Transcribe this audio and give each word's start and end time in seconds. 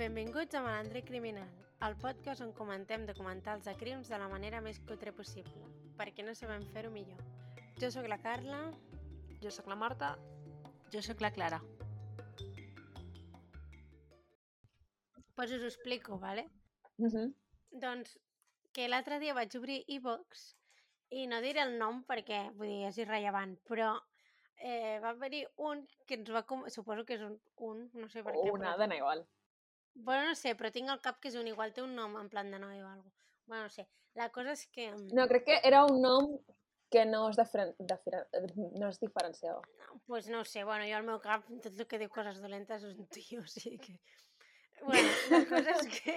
Benvinguts 0.00 0.54
a 0.54 0.62
Malandre 0.64 1.02
Criminal, 1.04 1.48
el 1.84 1.94
podcast 2.00 2.40
on 2.40 2.54
comentem 2.56 3.02
documentals 3.04 3.66
de 3.68 3.74
crims 3.76 4.08
de 4.08 4.16
la 4.16 4.28
manera 4.32 4.62
més 4.64 4.78
cutre 4.88 5.12
possible, 5.12 5.60
perquè 5.98 6.24
no 6.24 6.32
sabem 6.34 6.62
fer-ho 6.72 6.88
millor. 6.94 7.18
Jo 7.82 7.90
sóc 7.92 8.06
la 8.08 8.16
Carla. 8.24 8.60
Jo 9.42 9.50
sóc 9.52 9.68
la 9.68 9.76
Marta. 9.76 10.14
Jo 10.92 11.02
sóc 11.04 11.20
la 11.20 11.30
Clara. 11.36 11.58
Pues 15.36 15.52
us 15.52 15.62
ho 15.62 15.68
explico, 15.68 16.18
¿vale? 16.18 16.46
Uh 16.96 17.08
-huh. 17.12 17.34
Doncs 17.70 18.18
que 18.72 18.88
l'altre 18.88 19.18
dia 19.20 19.34
vaig 19.34 19.54
obrir 19.58 19.84
e-box 19.86 20.56
i 21.10 21.26
no 21.26 21.42
diré 21.42 21.60
el 21.60 21.76
nom 21.78 22.04
perquè 22.06 22.52
vull 22.54 22.68
dir, 22.68 22.86
és 22.88 22.96
irrellevant, 22.98 23.58
però 23.68 24.00
eh, 24.56 24.98
va 25.02 25.10
haver-hi 25.10 25.44
un 25.56 25.86
que 26.06 26.14
ens 26.14 26.30
va... 26.32 26.42
com- 26.46 26.68
Suposo 26.70 27.04
que 27.04 27.14
és 27.14 27.20
un, 27.20 27.38
un 27.56 27.90
no 27.92 28.08
sé 28.08 28.22
per 28.22 28.32
O 28.36 28.44
què. 28.44 28.50
una, 28.52 28.72
però- 28.74 28.78
dona 28.78 28.96
igual. 28.96 29.26
Bueno, 29.94 30.28
no 30.30 30.34
sé, 30.38 30.54
però 30.56 30.70
tinc 30.72 30.88
al 30.88 31.00
cap 31.04 31.18
que 31.20 31.28
és 31.28 31.36
un 31.36 31.48
igual, 31.50 31.72
té 31.74 31.82
un 31.82 31.94
nom 31.94 32.16
en 32.20 32.28
plan 32.32 32.50
de 32.50 32.58
noi 32.58 32.80
o 32.82 32.88
alguna 32.88 33.12
Bueno, 33.46 33.64
no 33.64 33.70
sé. 33.70 33.88
La 34.14 34.28
cosa 34.30 34.52
és 34.52 34.66
que... 34.70 34.90
mm, 34.92 35.14
No, 35.14 35.26
crec 35.28 35.44
que 35.44 35.60
era 35.66 35.84
un 35.84 36.00
nom 36.02 36.38
que 36.90 37.04
no 37.06 37.28
es, 37.30 37.36
diferen, 37.36 37.74
diferen, 37.78 38.24
no 38.78 38.88
es 38.88 38.98
diferenciava. 39.00 39.62
pues 40.06 40.28
no 40.28 40.40
ho 40.40 40.44
sé, 40.44 40.64
bueno, 40.64 40.84
jo 40.84 40.96
al 40.96 41.04
meu 41.04 41.20
cap, 41.20 41.46
tot 41.62 41.78
el 41.78 41.86
que 41.86 41.98
diu 41.98 42.10
coses 42.10 42.40
dolentes 42.42 42.82
és 42.82 42.96
un 42.98 43.06
tio, 43.06 43.40
o 43.46 43.46
sigui 43.46 43.78
que... 43.78 43.98
Bueno, 44.82 45.10
la 45.30 45.44
cosa 45.46 45.74
és 45.76 45.86
que... 46.00 46.14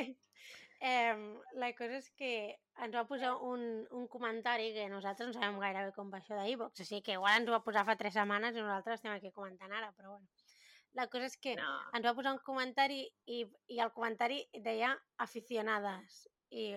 Eh, 0.83 1.15
la 1.53 1.69
cosa 1.77 1.99
és 2.01 2.09
que 2.17 2.31
ens 2.83 2.95
va 2.95 3.05
posar 3.07 3.35
un, 3.49 3.61
un 3.91 4.07
comentari 4.11 4.73
que 4.75 4.89
nosaltres 4.91 5.29
no 5.29 5.33
sabem 5.33 5.59
gaire 5.61 5.85
bé 5.85 5.93
com 5.95 6.09
va 6.11 6.19
això 6.19 6.35
d'e-box, 6.35 6.81
o 6.81 6.87
sigui 6.87 7.01
que 7.05 7.13
igual 7.15 7.37
ens 7.39 7.47
ho 7.49 7.53
va 7.55 7.63
posar 7.63 7.85
fa 7.87 7.95
tres 7.95 8.17
setmanes 8.17 8.57
i 8.57 8.61
nosaltres 8.65 8.99
estem 8.99 9.13
aquí 9.13 9.31
comentant 9.31 9.71
ara, 9.71 9.93
però 9.95 10.17
bueno. 10.17 10.27
La 10.97 11.07
cosa 11.09 11.25
és 11.25 11.37
que 11.41 11.55
No. 11.57 11.69
ens 11.97 12.05
va 12.05 12.13
posar 12.17 12.33
un 12.35 12.41
comentari 12.45 13.01
i, 13.25 13.39
i 13.73 13.79
el 13.81 13.91
comentari 13.95 14.43
deia 14.65 14.91
aficionades 15.25 16.27
i 16.53 16.67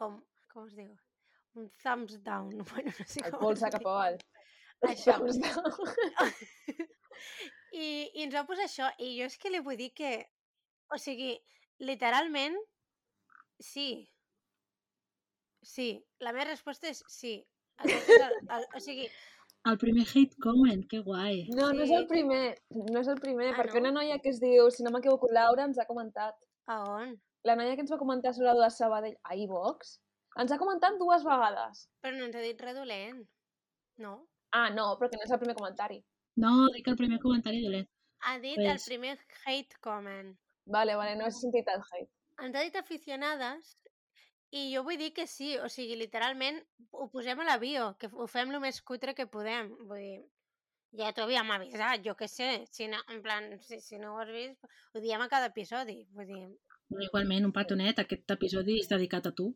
com, 0.00 0.16
com 0.52 0.68
es 0.68 0.76
diu? 0.78 0.94
Un 1.60 1.68
thumbs 1.82 2.18
down, 2.24 2.56
bueno, 2.72 2.92
no 2.98 3.06
sé 3.08 3.20
El 3.24 3.36
es 3.52 3.64
cap 3.76 3.84
avall. 3.84 4.18
Això. 4.86 5.16
I, 7.72 7.86
I 8.14 8.24
ens 8.24 8.34
va 8.36 8.44
posar 8.48 8.66
això, 8.68 8.88
i 9.00 9.12
jo 9.18 9.28
és 9.28 9.36
que 9.40 9.52
li 9.52 9.60
vull 9.64 9.78
dir 9.80 9.90
que, 9.96 10.10
o 10.92 10.98
sigui, 11.00 11.32
literalment, 11.80 12.56
sí. 13.60 13.88
Sí, 15.66 15.88
la 16.22 16.32
meva 16.36 16.48
resposta 16.50 16.88
és 16.92 17.02
sí. 17.10 17.38
És 17.84 18.08
el, 18.16 18.36
el, 18.56 18.68
o 18.76 18.80
sigui, 18.80 19.08
El 19.70 19.78
primer 19.82 20.04
hate 20.06 20.36
comment, 20.42 20.84
que 20.88 21.00
guai. 21.02 21.46
No, 21.58 21.72
no 21.74 21.82
és 21.82 21.90
el 21.90 22.06
primer. 22.06 22.56
No 22.70 23.00
és 23.00 23.08
el 23.08 23.18
primer, 23.20 23.48
Ah, 23.52 23.56
perquè 23.58 23.80
no? 23.80 23.88
una 23.88 23.92
noia 24.00 24.18
que 24.22 24.28
es 24.30 24.38
diu, 24.40 24.70
si 24.70 24.84
no 24.84 24.90
m'equivoco, 24.94 25.28
Laura, 25.32 25.64
ens 25.64 25.78
ha 25.78 25.86
comentat. 25.86 26.34
a 26.68 26.80
on? 26.90 27.12
La 27.44 27.54
noia 27.54 27.74
que 27.76 27.80
ens 27.82 27.92
va 27.92 27.98
comentar 27.98 28.32
sobre 28.34 28.50
el 28.50 28.58
de 28.60 28.68
Sabadell 28.74 29.16
a 29.22 29.36
iVox, 29.36 30.00
ens 30.36 30.50
ha 30.50 30.58
comentat 30.58 30.96
dues 30.98 31.22
vegades. 31.22 31.88
Però 32.02 32.16
no 32.16 32.24
ens 32.24 32.34
ha 32.34 32.40
dit 32.42 32.60
res 32.60 32.74
dolent. 32.74 33.20
No? 33.98 34.26
Ah, 34.52 34.68
no, 34.70 34.96
però 34.98 35.08
que 35.10 35.16
no 35.16 35.22
és 35.22 35.30
el 35.30 35.38
primer 35.38 35.54
comentari. 35.54 36.00
No, 36.36 36.66
dic 36.74 36.88
el 36.88 36.96
primer 36.96 37.20
comentari 37.20 37.62
dolent. 37.62 37.88
Ha 38.22 38.38
dit 38.40 38.58
el 38.58 38.64
Pues- 38.66 38.84
primer 38.86 39.16
hate 39.44 39.76
comment. 39.80 40.36
Vale, 40.66 40.96
vale, 40.96 41.14
no 41.16 41.26
he 41.26 41.30
sentit 41.30 41.68
el 41.68 41.80
hate. 41.92 42.10
Ens 42.42 42.56
ha 42.56 42.62
dit 42.62 42.74
aficionades 42.76 43.76
i 44.54 44.70
jo 44.74 44.82
vull 44.86 44.98
dir 45.00 45.12
que 45.12 45.26
sí, 45.26 45.56
o 45.58 45.68
sigui, 45.72 45.96
literalment 45.98 46.60
ho 46.92 47.08
posem 47.12 47.40
a 47.40 47.44
la 47.48 47.58
bio, 47.58 47.94
que 47.98 48.08
ho 48.12 48.26
fem 48.30 48.50
el 48.54 48.60
més 48.62 48.80
cutre 48.82 49.14
que 49.14 49.26
podem. 49.26 49.72
Vull 49.88 49.98
dir, 50.02 50.20
ja 50.96 51.10
t'ho 51.12 51.26
havíem 51.26 51.50
avisat, 51.50 52.04
jo 52.06 52.14
què 52.16 52.28
sé, 52.30 52.64
si 52.70 52.86
no, 52.88 53.00
en 53.12 53.22
plan, 53.22 53.50
si, 53.66 53.80
si 53.80 53.98
no 53.98 54.14
ho 54.14 54.20
has 54.22 54.30
vist, 54.32 54.62
ho 54.94 55.02
diem 55.02 55.20
a 55.20 55.28
cada 55.28 55.50
episodi. 55.52 56.04
Vull 56.14 56.30
dir, 56.30 56.42
igualment, 57.08 57.44
un 57.48 57.52
petonet, 57.52 57.98
aquest 57.98 58.30
episodi 58.36 58.78
és 58.80 58.88
dedicat 58.88 59.26
a 59.26 59.34
tu. 59.34 59.50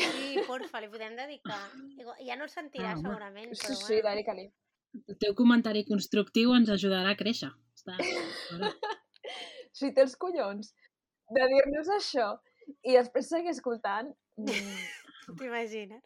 sí, 0.00 0.38
porfa, 0.46 0.80
li 0.80 0.88
podem 0.88 1.16
dedicar. 1.18 1.60
Ja 2.24 2.36
no 2.38 2.46
el 2.46 2.50
sentirà 2.52 2.94
Ah, 2.94 2.98
segurament, 2.98 3.52
Sí, 3.54 3.66
però 3.66 3.74
sí, 3.76 3.94
bueno. 4.00 4.10
dedica-li. 4.10 4.46
El 5.06 5.18
teu 5.22 5.34
comentari 5.38 5.84
constructiu 5.86 6.54
ens 6.56 6.70
ajudarà 6.72 7.12
a 7.12 7.18
créixer. 7.18 7.50
Està... 7.76 7.96
Si 9.72 9.90
té 9.94 10.02
els 10.02 10.16
collons 10.18 10.72
de 11.30 11.44
dir-nos 11.52 11.90
això 11.94 12.32
i 12.86 12.94
després 12.96 13.28
seguir 13.30 13.50
escoltant, 13.52 14.10
T'imagines? 15.38 16.02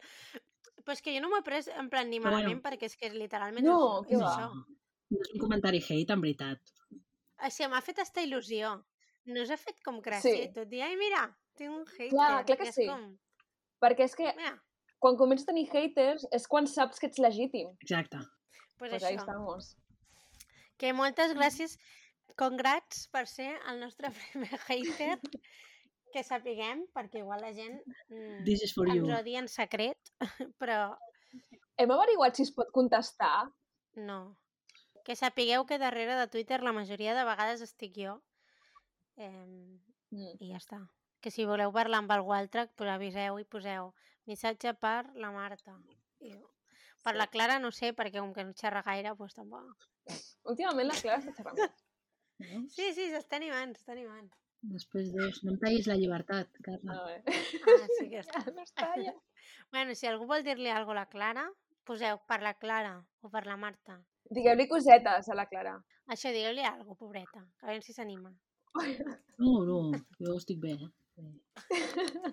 Però 0.85 0.93
és 0.93 1.01
que 1.01 1.13
jo 1.15 1.21
no 1.23 1.29
m'ho 1.31 1.39
he 1.41 1.45
pres 1.45 1.67
en 1.71 1.87
plan 1.89 2.09
ni 2.09 2.19
Però 2.19 2.29
bueno. 2.29 2.43
malament 2.43 2.61
perquè 2.65 2.85
és 2.89 2.95
que 2.99 3.09
literalment 3.09 3.65
No, 3.65 4.03
és, 4.05 4.11
és 4.13 4.21
això. 4.21 4.49
No 5.09 5.21
és 5.21 5.31
un 5.33 5.41
comentari 5.41 5.79
hate, 5.81 6.13
en 6.13 6.21
veritat. 6.21 6.59
O 6.91 7.49
sigui, 7.49 7.69
m'ha 7.71 7.81
fet 7.81 7.99
esta 8.03 8.21
il·lusió. 8.25 8.75
No 9.25 9.41
us 9.41 9.49
ha 9.53 9.57
fet 9.57 9.79
com 9.85 9.97
gràcia 10.05 10.35
Sí. 10.35 10.51
tot. 10.53 10.71
I, 10.73 10.81
ai, 10.85 10.95
mira, 10.99 11.23
tinc 11.57 11.71
un 11.73 11.85
hater. 11.87 12.09
clar 12.13 12.45
que 12.45 12.53
I 12.59 12.67
és 12.67 12.75
sí. 12.75 12.85
Com, 12.87 13.17
perquè 13.81 14.05
és 14.05 14.15
que 14.15 14.31
mira, 14.37 14.53
quan 15.01 15.17
comences 15.17 15.47
a 15.47 15.51
tenir 15.51 15.65
haters 15.73 16.27
és 16.31 16.45
quan 16.47 16.67
saps 16.67 16.99
que 16.99 17.07
ets 17.07 17.17
legítim. 17.19 17.73
Exacte. 17.81 18.17
pues, 18.77 18.91
Pues 18.91 19.03
ahí 19.03 19.15
això. 19.15 19.21
estamos. 19.25 19.75
Que 20.77 20.93
moltes 20.93 21.33
gràcies, 21.39 21.77
congrats 22.35 23.07
per 23.09 23.25
ser 23.27 23.55
el 23.71 23.79
nostre 23.79 24.11
primer 24.19 24.59
hater 24.67 25.19
que 26.15 26.23
sapiguem, 26.23 26.85
perquè 26.95 27.19
igual 27.19 27.41
la 27.43 27.51
gent 27.53 27.75
mm, 28.07 28.45
This 28.47 28.63
is 28.69 28.73
for 28.73 28.87
ens 28.87 29.03
you. 29.03 29.11
odia 29.19 29.41
en 29.43 29.49
secret, 29.51 29.99
però 30.61 30.95
Hem 31.77 31.91
averiguat 31.91 32.37
si 32.39 32.45
es 32.47 32.53
pot 32.55 32.71
contestar. 32.71 33.49
no. 33.99 34.37
Que 35.05 35.13
sapigueu 35.19 35.67
que 35.69 35.77
darrere 35.77 36.15
de 36.17 36.27
Twitter 36.33 36.63
la 36.63 36.71
majoria 36.73 37.13
de 37.13 37.25
vegades 37.27 37.61
estic 37.61 37.93
jo. 37.99 38.21
Eh, 39.17 39.81
Mm. 40.15 40.37
I 40.39 40.47
ja 40.53 40.57
està. 40.61 40.77
Que 41.19 41.31
si 41.33 41.43
voleu 41.49 41.71
parlar 41.73 41.97
amb 41.99 42.11
algú 42.13 42.31
altre, 42.33 42.67
pues 42.77 42.89
aviseu 42.89 43.39
i 43.41 43.43
poseu 43.43 43.89
missatge 44.29 44.71
per 44.79 45.09
la 45.15 45.31
Marta. 45.33 45.73
I 46.21 46.31
per 47.03 47.13
Sí. 47.13 47.17
la 47.19 47.27
Clara 47.27 47.57
no 47.59 47.71
sé, 47.71 47.91
perquè 47.93 48.19
com 48.21 48.31
que 48.33 48.45
no 48.45 48.53
xerra 48.53 48.81
gaire, 48.85 49.11
doncs 49.17 49.33
tampoc. 49.35 49.87
Últimament 50.45 50.87
la 50.87 50.95
Clara 51.01 51.19
està 51.19 51.33
xerrant. 51.35 51.57
Sí, 52.69 52.93
sí, 52.93 53.09
s'està 53.11 53.35
animant, 53.37 53.73
s'està 53.75 53.91
animant. 53.93 54.29
Després 54.73 55.11
dius, 55.13 55.41
no 55.45 55.53
em 55.53 55.59
tallis 55.61 55.87
la 55.87 55.95
llibertat, 55.99 56.49
Carla. 56.65 56.95
A 56.95 57.05
veure. 57.05 57.35
Ah, 57.75 57.87
sí 57.99 58.07
que 58.11 58.21
està. 58.23 58.43
Ja. 59.03 59.13
Bueno, 59.73 59.93
si 59.97 60.07
algú 60.07 60.25
vol 60.29 60.43
dir-li 60.45 60.69
alguna 60.69 61.01
a 61.01 61.03
la 61.05 61.09
Clara, 61.09 61.43
poseu 61.85 62.19
per 62.29 62.37
la 62.41 62.53
Clara 62.57 62.93
o 63.25 63.29
per 63.33 63.41
la 63.45 63.55
Marta. 63.57 63.97
Digueu-li 64.37 64.67
cosetes 64.69 65.27
a 65.29 65.35
la 65.37 65.45
Clara. 65.49 65.73
Això, 66.13 66.31
digueu-li 66.31 66.61
alguna 66.63 66.85
cosa, 66.93 66.99
pobreta, 67.01 67.41
a 67.61 67.67
veure 67.71 67.81
si 67.85 67.93
s'anima. 67.93 68.31
No, 69.41 69.51
no, 69.67 69.77
jo 70.21 70.37
estic 70.37 70.61
bé. 70.63 70.75
eh? 71.19 72.31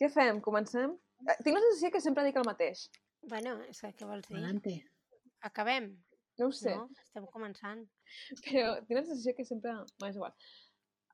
Què 0.00 0.08
fem? 0.14 0.40
Comencem? 0.44 0.92
Eh, 1.26 1.36
Tinc 1.44 1.54
la 1.56 1.62
sensació 1.64 1.90
que 1.94 2.00
sempre 2.02 2.24
dic 2.26 2.36
el 2.40 2.46
mateix. 2.48 2.84
Bueno, 3.30 3.56
és 3.70 3.80
que 3.82 3.92
què 3.98 4.06
vols 4.08 4.26
dir? 4.28 4.36
Adelante. 4.38 4.74
Acabem, 5.48 5.92
No 6.38 6.46
ho 6.48 6.52
sé, 6.54 6.70
no? 6.74 6.84
Estem 7.02 7.24
començant. 7.34 7.80
però 8.46 8.76
tinc 8.86 8.96
la 9.00 9.04
sensació 9.08 9.32
que 9.36 9.44
sempre... 9.46 9.72
M'és 10.02 10.14
igual. 10.18 10.34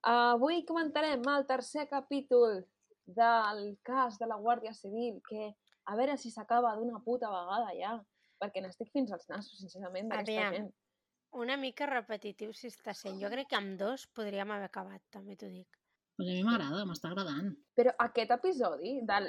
Avui 0.04 0.64
comentarem 0.68 1.22
el 1.32 1.46
tercer 1.48 1.88
capítol 1.88 2.58
del 3.06 3.78
cas 3.82 4.18
de 4.20 4.26
la 4.28 4.36
Guàrdia 4.36 4.74
Civil, 4.76 5.20
que 5.24 5.54
a 5.88 5.96
veure 5.96 6.16
si 6.20 6.30
s'acaba 6.30 6.74
d'una 6.76 7.00
puta 7.04 7.30
vegada 7.32 7.72
ja, 7.78 7.94
perquè 8.40 8.60
n'estic 8.60 8.90
fins 8.92 9.12
als 9.12 9.28
nassos, 9.32 9.58
sincerament, 9.60 10.10
d'aquesta 10.10 10.34
Aviam. 10.34 10.56
gent. 10.58 10.70
Una 11.40 11.56
mica 11.56 11.88
repetitiu 11.88 12.52
si 12.52 12.68
està 12.68 12.92
sent. 12.94 13.16
Jo 13.20 13.30
crec 13.32 13.48
que 13.50 13.58
amb 13.58 13.78
dos 13.80 14.06
podríem 14.14 14.52
haver 14.54 14.68
acabat, 14.68 15.02
també 15.10 15.36
t'ho 15.40 15.48
dic. 15.48 15.80
Pues 16.16 16.28
a 16.28 16.36
mi 16.36 16.44
m'agrada, 16.46 16.84
m'està 16.86 17.10
agradant. 17.10 17.54
Però 17.74 17.94
aquest 18.04 18.30
episodi, 18.36 19.00
de 19.08 19.20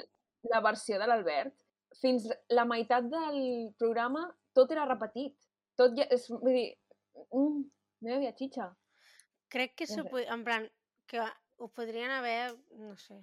la 0.52 0.60
versió 0.62 1.00
de 1.00 1.08
l'Albert, 1.08 1.56
fins 2.00 2.28
la 2.52 2.66
meitat 2.68 3.08
del 3.10 3.72
programa 3.80 4.28
tot 4.54 4.70
era 4.76 4.86
repetit. 4.86 5.34
Tot 5.76 5.96
ja, 5.96 6.06
és, 6.12 6.28
vull 6.30 6.52
dir, 6.52 6.68
mm, 7.32 7.64
no 8.04 8.12
hi 8.12 8.18
havia 8.20 8.36
xitxa. 8.36 8.70
Crec 9.52 9.76
que, 9.78 9.86
s'ho 9.86 10.04
en 10.22 10.44
plan, 10.44 10.68
que 11.06 11.22
ho 11.58 11.68
podrien 11.68 12.10
haver, 12.10 12.54
no 12.76 12.96
sé. 13.00 13.18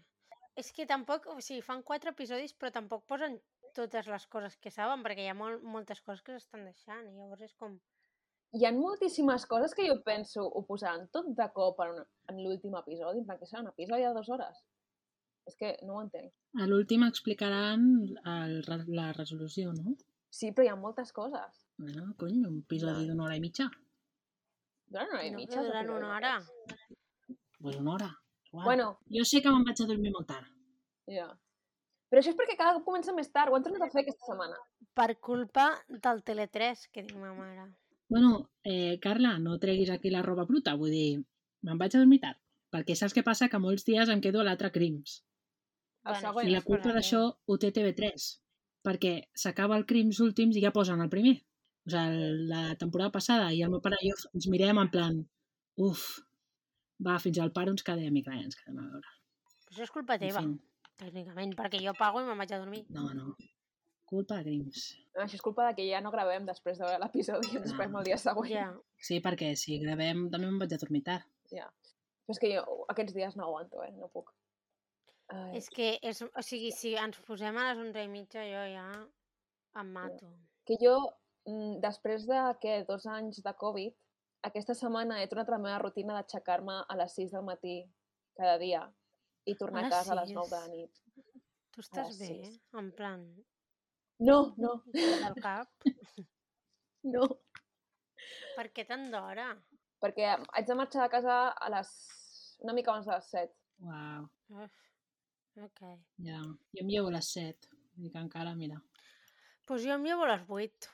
És 0.55 0.69
que 0.71 0.85
tampoc, 0.89 1.25
o 1.33 1.39
sigui, 1.41 1.63
fan 1.65 1.81
quatre 1.83 2.13
episodis, 2.13 2.53
però 2.53 2.71
tampoc 2.71 3.05
posen 3.09 3.39
totes 3.73 4.07
les 4.07 4.27
coses 4.29 4.55
que 4.61 4.71
saben, 4.71 5.01
perquè 5.05 5.25
hi 5.25 5.31
ha 5.31 5.37
molt, 5.37 5.63
moltes 5.75 6.01
coses 6.05 6.21
que 6.21 6.37
s'estan 6.37 6.67
deixant, 6.69 7.07
i 7.09 7.17
llavors 7.17 7.41
és 7.41 7.55
com... 7.57 7.79
Hi 8.53 8.67
ha 8.67 8.71
moltíssimes 8.75 9.47
coses 9.49 9.73
que 9.73 9.87
jo 9.87 9.95
penso 10.05 10.43
ho 10.45 10.61
posaran 10.67 11.07
tot 11.15 11.31
de 11.39 11.47
cop 11.55 11.79
en, 11.87 12.03
en 12.29 12.41
l'últim 12.43 12.75
episodi, 12.77 13.23
en 13.23 13.25
plan 13.29 13.39
que 13.39 13.49
serà 13.49 13.63
un 13.63 13.71
episodi 13.71 14.05
de 14.05 14.11
dues 14.13 14.29
hores. 14.29 14.59
És 15.49 15.57
que 15.59 15.71
no 15.87 15.97
ho 15.97 16.03
entenc. 16.05 16.29
A 16.61 16.67
l'últim 16.69 17.01
explicaran 17.07 17.87
el, 18.35 18.59
la 18.93 19.09
resolució, 19.17 19.73
no? 19.73 19.95
Sí, 20.29 20.51
però 20.53 20.67
hi 20.67 20.69
ha 20.69 20.77
moltes 20.77 21.11
coses. 21.17 21.65
Bueno, 21.81 22.11
cony, 22.21 22.43
un 22.45 22.61
episodi 22.61 23.09
d'una 23.09 23.25
hora 23.25 23.39
i 23.39 23.41
mitja. 23.41 23.67
Duran 24.93 25.07
una 25.09 25.17
hora 25.19 25.25
i 25.27 25.31
No, 25.31 25.37
mitja. 25.39 25.53
que 25.53 25.59
els 25.59 25.67
duran 25.67 25.85
episodis 25.85 26.03
una 26.03 26.15
hora. 26.15 26.33
Pues 27.59 27.75
una 27.77 27.93
hora. 27.93 28.09
Igual. 28.51 28.65
Bueno, 28.65 28.99
Jo 29.09 29.23
sé 29.25 29.41
que 29.41 29.49
me'n 29.49 29.63
vaig 29.65 29.81
a 29.81 29.87
dormir 29.89 30.11
molt 30.13 30.27
tard. 30.27 30.47
ja. 31.07 31.31
Però 32.13 32.21
això 32.21 32.29
és 32.29 32.35
perquè 32.37 32.55
cada 32.55 32.75
cop 32.75 32.83
comença 32.85 33.11
més 33.17 33.31
tard. 33.33 33.49
Ho 33.49 33.55
han 33.57 33.63
tornat 33.65 33.81
a 33.81 33.89
fer 33.89 34.03
aquesta 34.03 34.27
setmana. 34.27 34.55
Per 34.93 35.15
culpa 35.19 35.63
del 35.89 36.19
Tele3, 36.23 36.83
que 36.93 37.01
diu 37.07 37.17
ma 37.17 37.31
mare. 37.33 37.63
Bueno, 38.07 38.51
eh, 38.63 38.99
Carla, 39.01 39.39
no 39.39 39.57
treguis 39.57 39.89
aquí 39.89 40.11
la 40.11 40.21
roba 40.21 40.45
bruta, 40.45 40.75
vull 40.75 40.91
dir, 40.91 41.23
me'n 41.63 41.77
vaig 41.79 41.95
a 41.95 41.97
dormir 42.03 42.19
tard. 42.21 42.37
Perquè 42.69 42.93
saps 42.95 43.15
què 43.17 43.23
passa? 43.23 43.49
Que 43.49 43.57
molts 43.57 43.83
dies 43.87 44.09
em 44.09 44.21
quedo 44.21 44.41
a 44.41 44.43
l'altre 44.43 44.69
Crims. 44.71 45.23
Bueno. 46.03 46.41
I 46.43 46.51
la 46.51 46.61
culpa 46.61 46.93
d'això 46.93 47.23
ho 47.45 47.57
té 47.57 47.71
TV3. 47.71 48.29
Perquè 48.83 49.29
s'acaba 49.33 49.75
el 49.77 49.85
Crims 49.87 50.19
últims 50.19 50.55
i 50.55 50.61
ja 50.61 50.71
posen 50.71 51.01
el 51.01 51.09
primer. 51.09 51.39
O 51.83 51.91
sigui, 51.91 52.27
la 52.50 52.75
temporada 52.80 53.12
passada 53.12 53.50
i 53.51 53.63
el 53.65 53.71
meu 53.74 53.81
pare 53.83 53.97
i 54.01 54.12
jo 54.12 54.19
ens 54.33 54.47
mirem 54.51 54.80
en 54.80 54.91
plan 54.91 55.18
uf, 55.83 56.03
va, 57.03 57.18
fins 57.19 57.39
al 57.44 57.51
pare 57.56 57.74
ens 57.74 57.83
quedem 57.83 58.19
i 58.19 58.24
clar, 58.24 58.38
ens 58.44 58.59
quedem 58.59 58.77
a 58.80 58.85
veure. 58.94 59.18
Però 59.65 59.75
això 59.75 59.88
és 59.88 59.91
culpa 59.91 60.15
En 60.15 60.21
teva, 60.21 60.44
fi, 60.45 60.94
tècnicament, 61.01 61.56
perquè 61.59 61.81
jo 61.83 61.95
pago 61.97 62.21
i 62.21 62.30
me'n 62.30 62.39
vaig 62.39 62.53
a 62.53 62.62
dormir. 62.62 62.85
no, 62.94 63.09
no. 63.18 63.35
Culpa 64.13 64.35
de 64.38 64.44
Crims. 64.45 64.81
Això 65.24 65.39
és 65.39 65.41
culpa 65.41 65.65
de 65.65 65.75
que 65.77 65.85
ja 65.88 66.00
no 66.03 66.12
gravem 66.13 66.44
després 66.45 66.77
de 66.77 66.89
l'episodi 67.01 67.47
i 67.50 67.57
ens 67.57 67.71
esperem 67.71 67.95
el 67.97 68.03
dia 68.06 68.18
següent. 68.21 68.51
Ja. 68.51 68.68
Sí, 69.07 69.18
perquè 69.25 69.53
si 69.57 69.79
gravem 69.81 70.27
també 70.29 70.45
me'n 70.45 70.59
vaig 70.62 70.75
a 70.75 70.77
dormir 70.77 71.01
tard. 71.07 71.25
Ja. 71.50 71.65
Però 72.27 72.36
és 72.36 72.41
que 72.44 72.51
jo 72.51 72.86
aquests 72.94 73.15
dies 73.15 73.38
no 73.39 73.47
aguanto, 73.47 73.81
eh? 73.81 73.89
No 73.97 74.12
puc. 74.13 74.29
Ai. 75.33 75.57
És 75.57 75.69
que, 75.74 75.95
és, 76.06 76.21
o 76.21 76.44
sigui, 76.45 76.69
si 76.75 76.94
ens 77.00 77.18
posem 77.25 77.57
a 77.57 77.65
les 77.71 77.81
11 77.88 78.03
i 78.06 78.12
mitja, 78.12 78.44
jo 78.45 78.62
ja 78.75 78.86
em 79.81 79.91
mato. 79.95 80.29
Que 80.68 80.77
jo, 80.83 80.94
després 81.83 82.25
de 82.27 82.39
que 82.61 82.83
dos 82.87 83.05
anys 83.05 83.41
de 83.43 83.53
Covid, 83.59 83.93
aquesta 84.47 84.73
setmana 84.75 85.21
he 85.21 85.27
tornat 85.27 85.49
a 85.49 85.55
la 85.57 85.61
meva 85.65 85.79
rutina 85.83 86.13
d'aixecar-me 86.17 86.81
a 86.87 86.95
les 86.99 87.15
6 87.19 87.31
del 87.35 87.43
matí 87.47 87.77
cada 88.37 88.57
dia 88.59 88.83
i 89.45 89.55
tornar 89.59 89.83
A 89.83 89.87
a 89.87 89.89
casa 89.89 90.13
a 90.13 90.19
les 90.21 90.31
9 90.31 90.49
de 90.49 90.55
la 90.55 90.65
6? 90.67 90.75
nit. 90.75 90.99
Tu 91.73 91.81
estàs 91.81 92.17
bé, 92.19 92.59
en 92.79 92.91
plan, 92.91 93.23
No, 94.19 94.53
no, 94.57 94.83
del 94.93 95.35
cap? 95.41 95.67
no. 97.13 97.27
Per 98.55 98.67
què 98.71 98.85
tant 98.87 99.09
d'hora? 99.11 99.49
Perquè 99.99 100.27
haig 100.53 100.67
de 100.67 100.75
marxar 100.75 101.03
de 101.07 101.09
casa 101.11 101.37
a 101.49 101.69
les... 101.73 101.89
una 102.63 102.73
mica 102.77 102.91
abans 102.91 103.05
de 103.07 103.11
les 103.17 103.29
7. 103.31 103.53
Uau, 103.83 104.27
Uf. 104.63 104.75
Ok. 105.65 105.81
ja. 106.23 106.39
Jo 106.73 106.83
em 106.83 106.87
llevo 106.89 107.09
a 107.09 107.15
les 107.17 107.31
7. 107.33 107.67
Vull 107.95 108.05
dir 108.07 108.11
que 108.13 108.21
encara, 108.21 108.53
mira. 108.55 108.77
Doncs 108.79 109.67
pues 109.67 109.83
jo 109.83 109.93
em 109.97 110.03
llevo 110.05 110.23
a 110.23 110.35
les 110.35 110.45
8, 110.47 110.89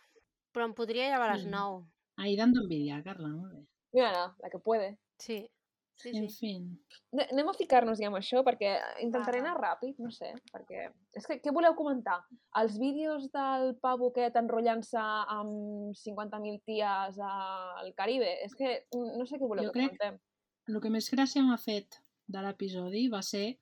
però 0.53 0.65
em 0.65 0.73
podria 0.73 1.09
llevar 1.09 1.29
a 1.29 1.35
les 1.35 1.45
Mm. 1.45 1.51
9. 1.51 1.85
Ahí 2.17 2.35
dando 2.35 2.61
envidia, 2.61 3.01
Carla, 3.03 3.29
molt 3.29 3.53
bé. 3.53 3.65
Mira, 3.93 4.35
la 4.37 4.49
que 4.49 4.59
puede. 4.59 4.97
Sí, 5.17 5.49
sí, 5.95 6.09
En 6.13 6.29
sí. 6.29 6.37
fin. 6.47 6.85
Ne- 7.11 7.27
Anem 7.31 7.47
a 7.49 7.53
ficar-nos 7.53 7.97
ja 7.99 8.07
amb 8.07 8.17
això, 8.17 8.43
perquè 8.43 8.77
intentaré 9.01 9.41
Va, 9.41 9.43
va. 9.43 9.51
anar 9.51 9.61
ràpid, 9.79 9.95
no 9.99 10.11
sé, 10.11 10.33
perquè... 10.51 10.91
És 11.13 11.25
que, 11.27 11.41
què 11.41 11.51
voleu 11.53 11.75
comentar? 11.75 12.19
Els 12.55 12.77
vídeos 12.77 13.29
del 13.31 13.75
pavo 13.81 14.09
aquest 14.11 14.35
enrotllant-se 14.35 14.97
amb 14.99 15.93
50.000 15.95 16.61
ties 16.65 17.19
al 17.19 17.93
Caribe? 17.95 18.43
És 18.43 18.53
que 18.55 18.85
no 18.93 19.25
sé 19.25 19.37
què 19.39 19.47
voleu 19.47 19.65
Jo 19.65 19.71
que 19.71 19.79
crec- 19.79 19.97
comentem. 19.97 20.19
El 20.67 20.79
que 20.81 20.89
més 20.89 21.09
gràcia 21.11 21.41
m'ha 21.41 21.57
fet 21.57 21.95
de 22.27 22.41
l'episodi 22.41 23.07
va 23.09 23.21
ser 23.23 23.57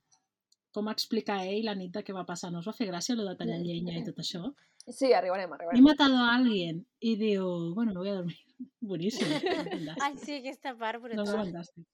com 0.73 0.89
explicar 0.89 1.39
ell 1.47 1.63
la 1.65 1.73
nit 1.75 1.91
de 1.93 2.03
què 2.03 2.13
va 2.13 2.25
passar. 2.25 2.51
No 2.51 2.59
us 2.59 2.67
va 2.67 2.73
fer 2.73 2.87
gràcia 2.89 3.15
lo 3.15 3.23
de 3.23 3.35
tallar 3.37 3.57
llenya 3.63 3.97
i 3.97 4.03
tot 4.03 4.17
això? 4.19 4.53
Sí, 4.89 5.11
arribarem, 5.13 5.49
He 5.51 5.53
arribarem. 5.55 5.83
matado 5.83 6.15
a 6.17 6.35
alguien 6.35 6.85
y 6.99 7.15
digo, 7.17 7.73
bueno, 7.75 7.91
me 7.93 7.99
voy 7.99 8.09
a 8.09 8.15
dormir. 8.15 8.37
Buenísimo. 8.81 9.29
fantàstic. 9.39 10.01
Ai, 10.01 10.17
sí, 10.17 10.35
aquesta 10.37 10.75
part, 10.77 11.01
No, 11.03 11.09
brutal. 11.23 11.35
fantàstic. 11.45 11.85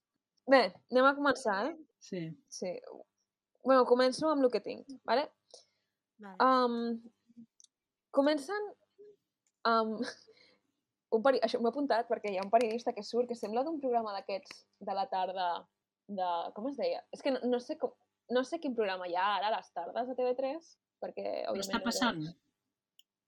Bé, 0.48 0.74
anem 0.92 1.06
a 1.06 1.16
començar, 1.16 1.72
eh? 1.72 1.76
Sí. 2.00 2.22
Sí. 2.50 2.74
Bueno, 3.64 3.86
començo 3.86 4.28
amb 4.30 4.44
el 4.44 4.52
que 4.52 4.60
tinc, 4.62 4.86
vale? 5.06 5.30
Vale. 6.20 6.38
Um, 6.44 7.02
comencen 8.12 8.70
amb... 9.64 10.00
Un 11.14 11.22
peri... 11.22 11.38
Això 11.46 11.60
m'ho 11.62 11.70
he 11.70 11.74
apuntat 11.74 12.08
perquè 12.10 12.32
hi 12.34 12.40
ha 12.40 12.44
un 12.44 12.50
periodista 12.50 12.90
que 12.92 13.04
surt 13.06 13.28
que 13.30 13.36
sembla 13.38 13.62
d'un 13.64 13.76
programa 13.80 14.16
d'aquests 14.16 14.64
de 14.82 14.94
la 14.98 15.04
tarda 15.12 15.50
de... 16.10 16.30
Com 16.56 16.72
es 16.72 16.78
deia? 16.80 17.04
És 17.14 17.22
que 17.22 17.30
no, 17.36 17.40
no, 17.52 17.60
sé 17.62 17.76
com... 17.78 17.92
no 18.34 18.42
sé 18.44 18.58
quin 18.60 18.74
programa 18.74 19.06
hi 19.08 19.14
ha 19.14 19.28
ara 19.36 19.52
a 19.52 19.54
les 19.60 19.70
tardes 19.76 20.08
de 20.10 20.16
TV3 20.18 20.72
perquè, 21.04 21.28
Però 21.52 21.62
està 21.62 21.78
no 21.78 21.84
passant. 21.86 22.18
veig. 22.18 22.34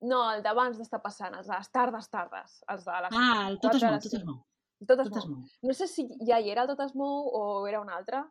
No, 0.01 0.19
el 0.33 0.44
d'abans 0.44 0.77
d'estar 0.77 1.00
passant, 1.01 1.33
els 1.38 1.47
de 1.47 1.56
les 1.56 1.69
tardes, 1.71 2.09
tardes. 2.09 2.57
Els 2.71 2.83
de 2.86 2.97
les... 3.06 3.15
Ah, 3.15 3.47
el 3.50 3.59
tot 3.59 3.75
es 3.75 3.83
mou, 3.83 4.00
tot 4.00 4.18
es 4.19 4.25
mou. 4.25 4.42
Tot 4.86 5.00
es 5.00 5.07
Tot 5.07 5.18
es 5.21 5.27
mou. 5.30 5.38
mou. 5.38 5.53
No 5.63 5.74
sé 5.74 5.88
si 5.88 6.07
ja 6.27 6.39
hi 6.39 6.51
era 6.51 6.65
el 6.65 6.68
Tot 6.74 6.83
es 6.86 6.95
mou 6.95 7.30
o 7.39 7.44
era 7.68 7.80
un 7.81 7.89
altre. 7.89 8.24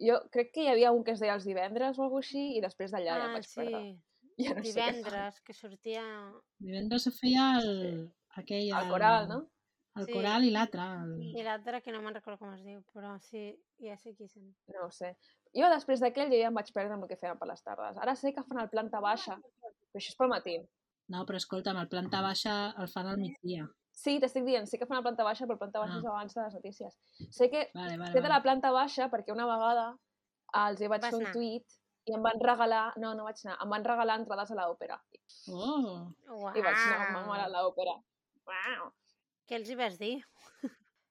Jo 0.00 0.22
crec 0.32 0.54
que 0.54 0.64
hi 0.64 0.70
havia 0.72 0.92
un 0.96 1.04
que 1.04 1.12
es 1.12 1.20
deia 1.20 1.34
els 1.36 1.44
divendres 1.44 1.98
o 1.98 2.06
alguna 2.06 2.24
així 2.24 2.56
i 2.56 2.62
després 2.64 2.90
d'allà 2.94 3.18
ja 3.18 3.26
em 3.26 3.30
ah, 3.30 3.34
vaig 3.36 3.48
sí. 3.48 3.60
perdre. 3.60 3.84
Ja 4.40 4.54
no 4.56 4.62
sé. 4.64 4.70
Divendres, 4.72 5.40
que 5.44 5.52
sortia... 5.52 6.02
Divendres 6.58 7.04
se 7.04 7.10
feia 7.12 7.58
el... 7.60 8.08
aquell... 8.40 8.70
El 8.72 8.88
coral, 8.88 9.28
no? 9.28 9.42
El 10.00 10.06
Sí. 10.06 10.14
coral 10.16 10.46
i 10.48 10.50
l'altre. 10.50 10.86
El... 11.02 11.10
I 11.36 11.42
l'altre 11.44 11.82
que 11.84 11.92
no 11.92 12.00
me'n 12.00 12.14
recordo 12.16 12.38
com 12.40 12.54
es 12.54 12.62
diu, 12.64 12.80
però 12.96 13.12
sí, 13.20 13.42
ja 13.84 13.98
sé 14.00 14.14
qui 14.16 14.24
són. 14.30 14.46
No 14.72 14.86
ho 14.86 14.90
sé. 14.90 15.12
Jo 15.52 15.68
després 15.68 16.00
d'aquell 16.00 16.32
ja 16.32 16.48
em 16.48 16.56
vaig 16.56 16.72
perdre 16.72 16.96
amb 16.96 17.04
el 17.04 17.10
que 17.12 17.18
feien 17.20 17.36
per 17.38 17.50
les 17.50 17.60
tardes. 17.62 18.00
Ara 18.00 18.16
sé 18.16 18.32
que 18.32 18.44
fan 18.48 18.62
el 18.64 18.70
planta 18.72 19.02
baixa, 19.04 19.36
però 19.36 20.00
això 20.00 20.14
és 20.14 20.16
pel 20.16 20.32
matí. 20.32 20.56
No, 21.12 21.24
però 21.28 21.36
escolta'm, 21.40 21.76
el 21.82 21.88
planta 21.92 22.22
baixa 22.24 22.52
el 22.80 22.88
fan 22.88 23.06
al 23.10 23.18
migdia. 23.20 23.66
Sí, 23.92 24.14
t'estic 24.22 24.46
dient, 24.46 24.66
sé 24.70 24.78
que 24.80 24.86
fan 24.88 24.96
el 24.98 25.04
planta 25.04 25.24
baixa, 25.26 25.46
però 25.46 25.58
planta 25.60 25.82
baixa 25.82 25.98
Ah. 25.98 26.00
és 26.00 26.06
abans 26.08 26.34
de 26.34 26.42
les 26.46 26.54
notícies. 26.56 26.94
Sé 27.30 27.50
que 27.52 27.66
Vale, 27.74 27.98
vale, 27.98 28.12
sé 28.12 28.18
de 28.18 28.22
vale. 28.24 28.34
la 28.34 28.42
planta 28.42 28.70
baixa 28.72 29.10
perquè 29.12 29.32
una 29.34 29.46
vegada 29.50 29.86
els 30.64 30.80
hi 30.80 30.88
vaig 30.88 31.02
Vas 31.02 31.10
fer 31.10 31.18
un 31.18 31.26
anar? 31.26 31.32
tuit 31.34 31.78
i 32.06 32.14
em 32.16 32.22
van 32.24 32.40
regalar... 32.40 32.94
No, 32.96 33.12
no 33.14 33.24
vaig 33.28 33.36
anar. 33.44 33.58
Em 33.62 33.70
van 33.70 33.84
regalar 33.84 34.16
entrades 34.20 34.50
a 34.50 34.54
l'òpera. 34.58 34.96
Oh, 35.52 36.08
Uau! 36.28 36.56
I 36.56 36.62
vaig 36.64 36.80
anar 36.86 36.96
amb 37.06 37.12
ma 37.18 37.26
mare 37.28 37.44
a 37.44 37.52
l'òpera. 37.52 37.94
Uau! 38.48 38.88
Què 39.46 39.56
els 39.60 39.68
hi 39.70 39.76
vas 39.78 39.98
dir? 40.00 40.16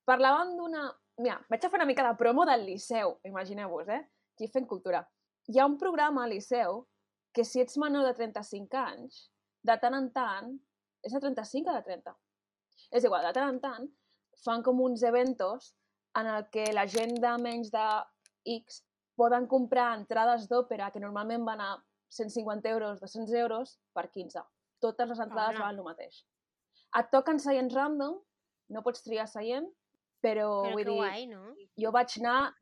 Parlàvem 0.09 0.55
d'una... 0.57 0.87
Mira, 1.21 1.37
vaig 1.51 1.65
a 1.65 1.69
fer 1.69 1.77
una 1.79 1.85
mica 1.85 2.03
de 2.07 2.15
promo 2.17 2.45
del 2.49 2.65
Liceu, 2.65 3.19
imagineu-vos, 3.29 3.87
eh? 3.93 4.01
Aquí 4.33 4.47
fent 4.49 4.65
cultura. 4.67 5.03
Hi 5.51 5.59
ha 5.59 5.65
un 5.69 5.77
programa 5.77 6.23
al 6.25 6.31
Liceu 6.33 6.87
que 7.33 7.45
si 7.45 7.61
ets 7.61 7.77
menor 7.77 8.05
de 8.07 8.13
35 8.17 8.77
anys, 8.81 9.19
de 9.63 9.77
tant 9.81 9.97
en 9.97 10.09
tant... 10.15 10.51
És 11.03 11.13
de 11.15 11.19
35 11.19 11.69
o 11.71 11.73
de 11.73 11.81
30? 11.87 12.13
És 12.93 13.05
igual, 13.07 13.25
de 13.25 13.33
tant 13.33 13.49
en 13.55 13.59
tant 13.63 13.87
fan 14.45 14.61
com 14.65 14.79
uns 14.81 15.01
eventos 15.05 15.71
en 16.17 16.27
el 16.27 16.47
que 16.53 16.67
la 16.73 16.85
gent 16.89 17.15
de 17.23 17.31
menys 17.41 17.71
de 17.73 17.85
X 18.57 18.81
poden 19.17 19.47
comprar 19.49 19.91
entrades 19.97 20.47
d'òpera 20.49 20.89
que 20.91 21.01
normalment 21.01 21.45
van 21.45 21.61
a 21.61 21.71
150 22.11 22.69
euros, 22.69 22.99
200 22.99 23.33
euros, 23.39 23.75
per 23.93 24.09
15. 24.11 24.41
Totes 24.81 25.09
les 25.09 25.19
entrades 25.19 25.55
Hola. 25.55 25.65
valen 25.67 25.79
el 25.79 25.85
mateix. 25.85 26.23
Et 26.99 27.11
toquen 27.13 27.39
seients 27.39 27.73
random, 27.73 28.17
no 28.69 28.81
pots 28.83 29.03
triar 29.05 29.27
seient, 29.29 29.69
però, 30.21 30.47
Però 30.65 30.73
vull 30.73 30.85
dir, 30.85 30.97
guai, 30.97 31.25
no? 31.29 31.53
jo 31.79 31.91
vaig 31.95 32.17
anar... 32.19 32.53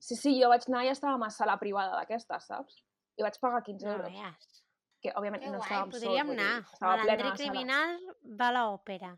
Sí, 0.00 0.16
sí, 0.16 0.34
jo 0.40 0.48
vaig 0.48 0.66
anar 0.68 0.84
i 0.86 0.90
estàvem 0.92 1.22
a 1.26 1.30
sala 1.34 1.56
privada 1.60 1.96
d'aquesta, 1.98 2.38
saps? 2.40 2.82
I 3.18 3.24
vaig 3.26 3.38
pagar 3.40 3.62
15 3.66 3.86
No 3.86 3.92
euros. 3.96 4.12
veus. 4.12 4.60
Que, 5.00 5.12
òbviament, 5.16 5.42
Que 5.42 5.50
no 5.50 5.58
guai, 5.60 5.68
estàvem 5.68 5.92
sols, 5.92 6.02
podríem 6.04 6.30
dir, 6.30 6.38
anar. 6.38 6.64
sala. 6.76 7.34
criminal 7.38 7.94
va 8.40 8.48
a 8.50 8.56
l'òpera. 8.56 9.14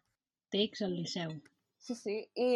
text 0.53 0.83
al 0.87 0.93
Liceu. 0.95 1.33
Sí, 1.83 1.95
sí. 1.99 2.17
I, 2.37 2.49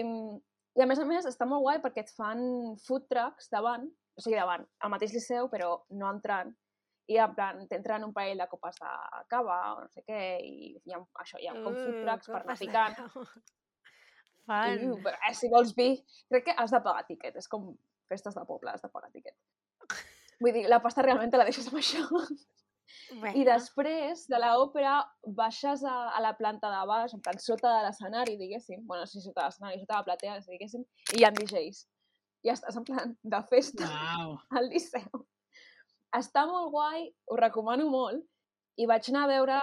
I 0.76 0.83
a 0.85 0.87
més 0.87 0.99
a 1.00 1.06
més 1.09 1.26
està 1.26 1.47
molt 1.49 1.64
guai 1.64 1.80
perquè 1.83 2.04
et 2.04 2.12
fan 2.14 2.76
food 2.85 3.09
trucks 3.11 3.49
davant, 3.50 3.88
o 4.16 4.23
sigui, 4.23 4.37
davant, 4.38 4.62
al 4.85 4.92
mateix 4.92 5.12
liceu, 5.16 5.49
però 5.50 5.73
no 5.90 6.11
entrant. 6.12 6.54
I 7.09 7.18
en 7.23 7.35
plan, 7.35 7.61
t'entren 7.71 8.04
un 8.04 8.12
parell 8.14 8.38
de 8.42 8.47
copes 8.50 8.78
de 8.83 8.92
cava 9.30 9.56
o 9.76 9.83
no 9.85 9.88
sé 9.95 10.02
què, 10.06 10.21
i 10.42 10.73
hi 10.85 10.95
ha, 10.95 11.00
això, 11.23 11.38
hi 11.38 11.47
ha 11.49 11.54
com 11.54 11.75
food 11.75 11.95
Uh, 11.95 12.02
trucks 12.04 12.30
per 12.30 12.40
anar 12.42 12.56
picant. 12.59 12.97
Fan. 14.47 14.78
I, 14.78 14.90
però, 15.02 15.16
eh, 15.28 15.35
si 15.35 15.50
vols 15.50 15.73
vi, 15.75 15.88
crec 16.30 16.45
que 16.49 16.54
has 16.56 16.71
de 16.75 16.80
pagar 16.83 17.06
tiquet, 17.09 17.35
és 17.38 17.49
com 17.50 17.73
festes 18.11 18.35
de 18.35 18.45
poble, 18.47 18.71
has 18.71 18.83
de 18.83 18.90
pagar 18.92 19.11
tiquet. 19.14 19.35
Vull 20.42 20.52
dir, 20.54 20.66
la 20.71 20.78
pasta 20.85 21.02
realment 21.02 21.30
te 21.33 21.40
la 21.40 21.47
deixes 21.49 21.66
amb 21.71 21.78
això. 21.80 22.04
I 23.11 23.19
Bueno, 23.21 23.45
després 23.49 24.26
de 24.31 24.38
l'òpera 24.43 24.97
baixes 25.38 25.85
a, 25.85 25.97
a 26.16 26.21
la 26.23 26.33
planta 26.38 26.71
de 26.71 26.83
baix, 26.90 27.14
en 27.14 27.23
plan 27.23 27.38
sota 27.43 27.73
de 27.76 27.85
l'escenari, 27.87 28.37
diguéssim. 28.38 28.85
bueno, 28.87 29.02
no 29.02 29.07
sé 29.07 29.21
si 29.21 29.26
sota 29.26 29.43
de 29.43 29.47
l'escenari, 29.47 29.81
sota 29.81 29.95
de 29.95 29.99
la 29.99 30.09
platea, 30.11 30.38
diguéssim. 30.49 30.85
I 31.14 31.21
hi 31.21 31.26
ha 31.26 31.33
DJs. 31.35 31.83
I 32.47 32.52
estàs 32.52 32.78
en 32.78 32.85
plan 32.87 33.16
de 33.23 33.43
festa 33.50 33.88
Uau. 33.90 34.37
al 34.59 34.69
Liceu. 34.71 35.26
Està 36.14 36.47
molt 36.47 36.71
guai, 36.71 37.09
ho 37.26 37.38
recomano 37.40 37.88
molt. 37.90 38.23
I 38.76 38.87
vaig 38.87 39.09
anar 39.11 39.25
a 39.25 39.33
veure, 39.33 39.61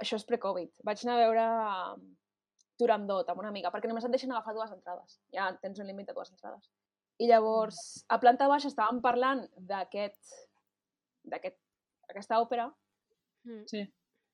això 0.00 0.16
és 0.16 0.26
pre-Covid, 0.26 0.72
vaig 0.84 1.02
anar 1.04 1.16
a 1.16 1.22
veure 1.24 1.46
um, 1.94 2.06
Turandot 2.80 3.28
amb 3.28 3.42
una 3.42 3.50
amiga, 3.52 3.70
perquè 3.70 3.88
només 3.90 4.06
et 4.06 4.14
deixen 4.14 4.30
agafar 4.32 4.54
dues 4.56 4.70
entrades. 4.72 5.18
Ja 5.34 5.50
tens 5.60 5.78
un 5.78 5.90
límit 5.90 6.08
de 6.08 6.16
dues 6.16 6.30
entrades. 6.32 6.70
I 7.20 7.28
llavors, 7.28 7.80
a 8.08 8.16
planta 8.22 8.48
baixa 8.48 8.70
estàvem 8.70 9.02
parlant 9.04 9.44
d'aquest 9.68 10.38
d'aquest 11.28 11.58
aquesta 12.10 12.40
òpera 12.42 12.68
mm. 13.46 13.64
Sí. 13.70 13.82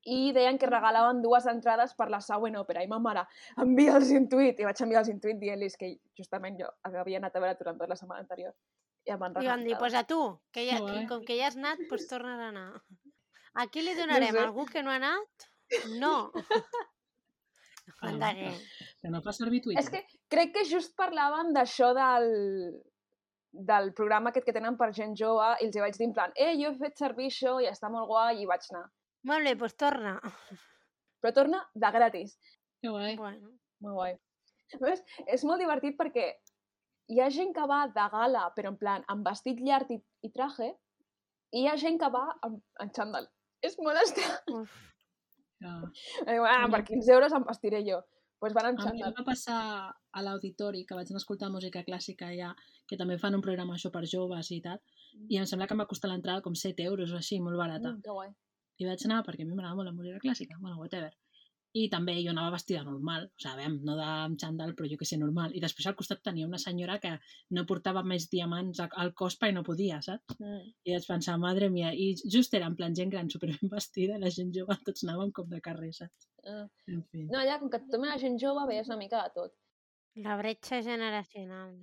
i 0.07 0.33
deien 0.37 0.59
que 0.59 0.71
regalaven 0.71 1.23
dues 1.23 1.47
entrades 1.51 1.95
per 1.99 2.09
la 2.13 2.21
següent 2.23 2.57
òpera. 2.61 2.85
I 2.85 2.91
ma 2.91 2.99
mare, 3.03 3.25
envia'ls 3.63 4.13
un 4.15 4.29
tuit. 4.31 4.61
I 4.61 4.69
vaig 4.69 4.83
enviar-los 4.85 5.11
un 5.15 5.21
tuit 5.21 5.41
dient-los 5.41 5.77
que 5.81 5.97
justament 6.19 6.61
jo 6.61 6.71
havia 6.85 7.19
anat 7.23 7.35
a 7.35 7.43
veure 7.43 7.59
Turandot 7.59 7.91
la 7.91 7.99
setmana 7.99 8.23
anterior. 8.23 8.55
I 9.07 9.15
em 9.15 9.21
van 9.23 9.35
I 9.35 9.41
regalar 9.41 9.57
van 9.57 9.67
dir, 9.67 9.77
pues 9.79 9.95
a 9.95 10.05
tu, 10.07 10.21
que 10.53 10.67
ja, 10.69 10.79
Que 10.79 10.83
guai. 10.83 11.07
com 11.11 11.25
que 11.27 11.39
ja 11.39 11.49
has 11.49 11.57
anat, 11.59 11.83
pues 11.89 12.07
tornes 12.11 12.39
a 12.39 12.49
anar. 12.53 12.83
A 13.55 13.67
qui 13.73 13.83
li 13.83 13.95
donarem? 13.99 14.35
sé. 14.35 14.41
A 14.43 14.47
algú 14.51 14.67
que 14.67 14.83
no 14.83 14.91
ha 14.91 15.01
anat? 15.03 15.51
No. 16.03 16.33
Ah. 18.03 18.11
Que 19.01 19.09
no 19.09 19.21
fa 19.23 19.33
servir 19.33 19.61
Twitter. 19.63 19.81
És 19.81 19.89
que 19.91 20.03
crec 20.29 20.53
que 20.57 20.65
just 20.69 20.97
parlaven 20.99 21.53
d'això 21.55 21.93
del... 21.97 22.27
del 23.69 23.93
programa 23.97 24.31
aquest 24.31 24.47
que 24.47 24.55
tenen 24.57 24.77
per 24.77 24.93
gent 24.97 25.15
jove 25.19 25.49
i 25.61 25.67
els 25.67 25.77
hi 25.77 25.83
vaig 25.85 25.99
dir 25.99 26.09
en 26.09 26.15
plan, 26.17 26.33
eh, 26.37 26.55
jo 26.61 26.71
he 26.71 26.79
fet 26.81 26.99
servir 26.99 27.29
això 27.31 27.57
i 27.63 27.69
està 27.71 27.91
molt 27.93 28.09
guai 28.11 28.43
i 28.43 28.49
vaig 28.49 28.67
anar. 28.71 28.87
Molt 29.27 29.49
bé, 29.49 29.55
doncs 29.59 29.77
torna. 29.81 30.17
Però 31.23 31.33
torna 31.35 31.63
de 31.75 31.93
gratis. 31.99 32.37
Que 32.83 32.93
guai. 32.93 33.17
Bueno, 33.17 33.55
Molt 33.85 33.99
guai. 33.99 34.17
Més, 34.83 35.03
és 35.31 35.45
molt 35.47 35.63
divertit 35.63 35.97
perquè 35.99 36.27
hi 37.13 37.21
ha 37.23 37.29
gent 37.31 37.53
que 37.55 37.67
va 37.71 37.85
de 37.87 38.09
gala, 38.13 38.49
però 38.57 38.73
en 38.73 38.79
plan, 38.81 39.05
amb 39.13 39.27
vestit 39.27 39.61
llarg 39.63 39.93
i, 39.95 40.01
i 40.27 40.31
traje, 40.35 40.73
i 41.55 41.63
hi 41.63 41.69
ha 41.71 41.77
gent 41.81 42.01
que 42.03 42.11
va 42.13 42.25
amb, 42.47 42.61
en 42.83 42.93
xandall. 42.97 43.29
És 43.67 43.79
molt 43.83 44.03
estrany. 44.03 44.61
uf. 44.61 44.75
Ja. 45.63 45.77
Diu, 46.29 46.45
ah, 46.45 46.67
per 46.73 46.83
15 46.85 47.13
euros 47.15 47.33
em 47.33 47.47
vestiré 47.47 47.81
jo. 47.87 48.03
Pues 48.39 48.53
van 48.53 48.67
A 48.69 48.93
mi 48.93 49.03
em 49.03 49.15
va 49.17 49.25
passar 49.25 49.59
a 50.13 50.23
l'auditori, 50.23 50.85
que 50.89 50.97
vaig 50.99 51.09
anar 51.11 51.21
a 51.21 51.25
escoltar 51.25 51.49
música 51.53 51.83
clàssica 51.87 52.29
allà, 52.29 52.51
que 52.89 52.99
també 53.01 53.17
fan 53.19 53.37
un 53.39 53.45
programa 53.47 53.77
això 53.77 53.91
per 53.95 54.05
joves 54.05 54.51
i 54.53 54.61
tal, 54.67 54.83
i 55.29 55.39
em 55.41 55.47
sembla 55.49 55.67
que 55.67 55.77
em 55.77 55.81
va 55.81 55.89
costar 55.93 56.11
l'entrada 56.13 56.45
com 56.45 56.55
7 56.55 56.85
euros 56.91 57.13
o 57.13 57.21
així, 57.21 57.41
molt 57.41 57.57
barata. 57.57 57.95
Mm, 57.95 58.05
que 58.05 58.19
guai. 58.19 58.35
I 58.77 58.91
vaig 58.91 59.07
anar 59.09 59.23
perquè 59.25 59.47
a 59.47 59.49
mi 59.49 59.55
m'agrada 59.55 59.79
molt 59.79 59.89
la 59.89 59.97
música 59.97 60.21
clàssica, 60.21 60.59
bueno, 60.61 60.77
whatever. 60.83 61.15
I 61.77 61.87
també 61.93 62.15
jo 62.19 62.33
anava 62.33 62.55
vestida 62.55 62.83
normal, 62.87 63.27
o 63.29 63.43
sigui, 63.43 63.57
veiem, 63.61 63.75
no 63.85 63.97
de 63.99 64.11
xandall, 64.43 64.75
però 64.79 64.89
jo 64.91 64.99
que 65.01 65.09
sé, 65.09 65.19
normal. 65.21 65.53
I 65.57 65.63
després 65.65 65.89
al 65.91 65.97
costat 65.99 66.23
tenia 66.25 66.49
una 66.49 66.61
senyora 66.63 66.99
que 67.03 67.13
no 67.57 67.67
portava 67.69 68.05
més 68.07 68.29
diamants 68.33 68.81
al 68.87 69.13
cos 69.19 69.37
i 69.49 69.53
no 69.57 69.65
podia, 69.67 70.01
saps? 70.03 70.39
Mm. 70.39 70.63
I 70.87 70.97
vaig 70.97 71.11
pensar, 71.11 71.37
madre 71.43 71.69
mia, 71.73 71.93
i 71.93 72.15
just 72.37 72.55
era 72.55 72.71
en 72.71 72.79
plan 72.79 72.97
gent 72.97 73.13
gran 73.13 73.29
superben 73.31 73.73
vestida, 73.77 74.21
la 74.23 74.33
gent 74.33 74.55
jove, 74.57 74.79
tots 74.87 75.05
anàvem 75.05 75.35
com 75.37 75.51
de 75.51 75.61
carrer, 75.61 75.93
saps? 75.93 76.31
Ah. 76.47 76.65
En 76.89 77.03
fi. 77.11 77.27
No, 77.27 77.43
allà, 77.43 77.61
com 77.61 77.71
que 77.73 77.83
també 77.91 78.09
la 78.09 78.19
gent 78.23 78.41
jove, 78.41 78.65
veies 78.71 78.89
una 78.89 79.01
mica 79.03 79.23
de 79.27 79.35
tot. 79.37 79.55
La 80.25 80.39
bretxa 80.41 80.81
generacional. 80.83 81.77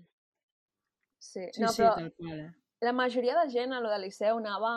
Sí, 1.22 1.46
Sí, 1.54 1.62
no, 1.62 1.70
sí, 1.72 1.84
però 1.84 1.94
tal 1.96 2.12
qual, 2.18 2.40
eh? 2.48 2.52
la 2.84 2.94
majoria 2.94 3.40
de 3.40 3.50
gent 3.50 3.74
a 3.74 3.80
lo 3.80 3.90
de 3.90 4.00
liceu 4.04 4.38
anava 4.38 4.74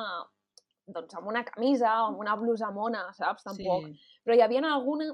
doncs, 0.86 1.14
amb 1.18 1.28
una 1.28 1.42
camisa 1.44 1.92
o 2.02 2.06
amb 2.10 2.20
una 2.22 2.36
blusa 2.38 2.70
mona, 2.74 3.06
saps? 3.16 3.42
Tampoc. 3.46 3.86
Sí. 3.88 4.18
Però 4.24 4.36
hi 4.36 4.42
havia 4.44 4.62
alguna, 4.72 5.08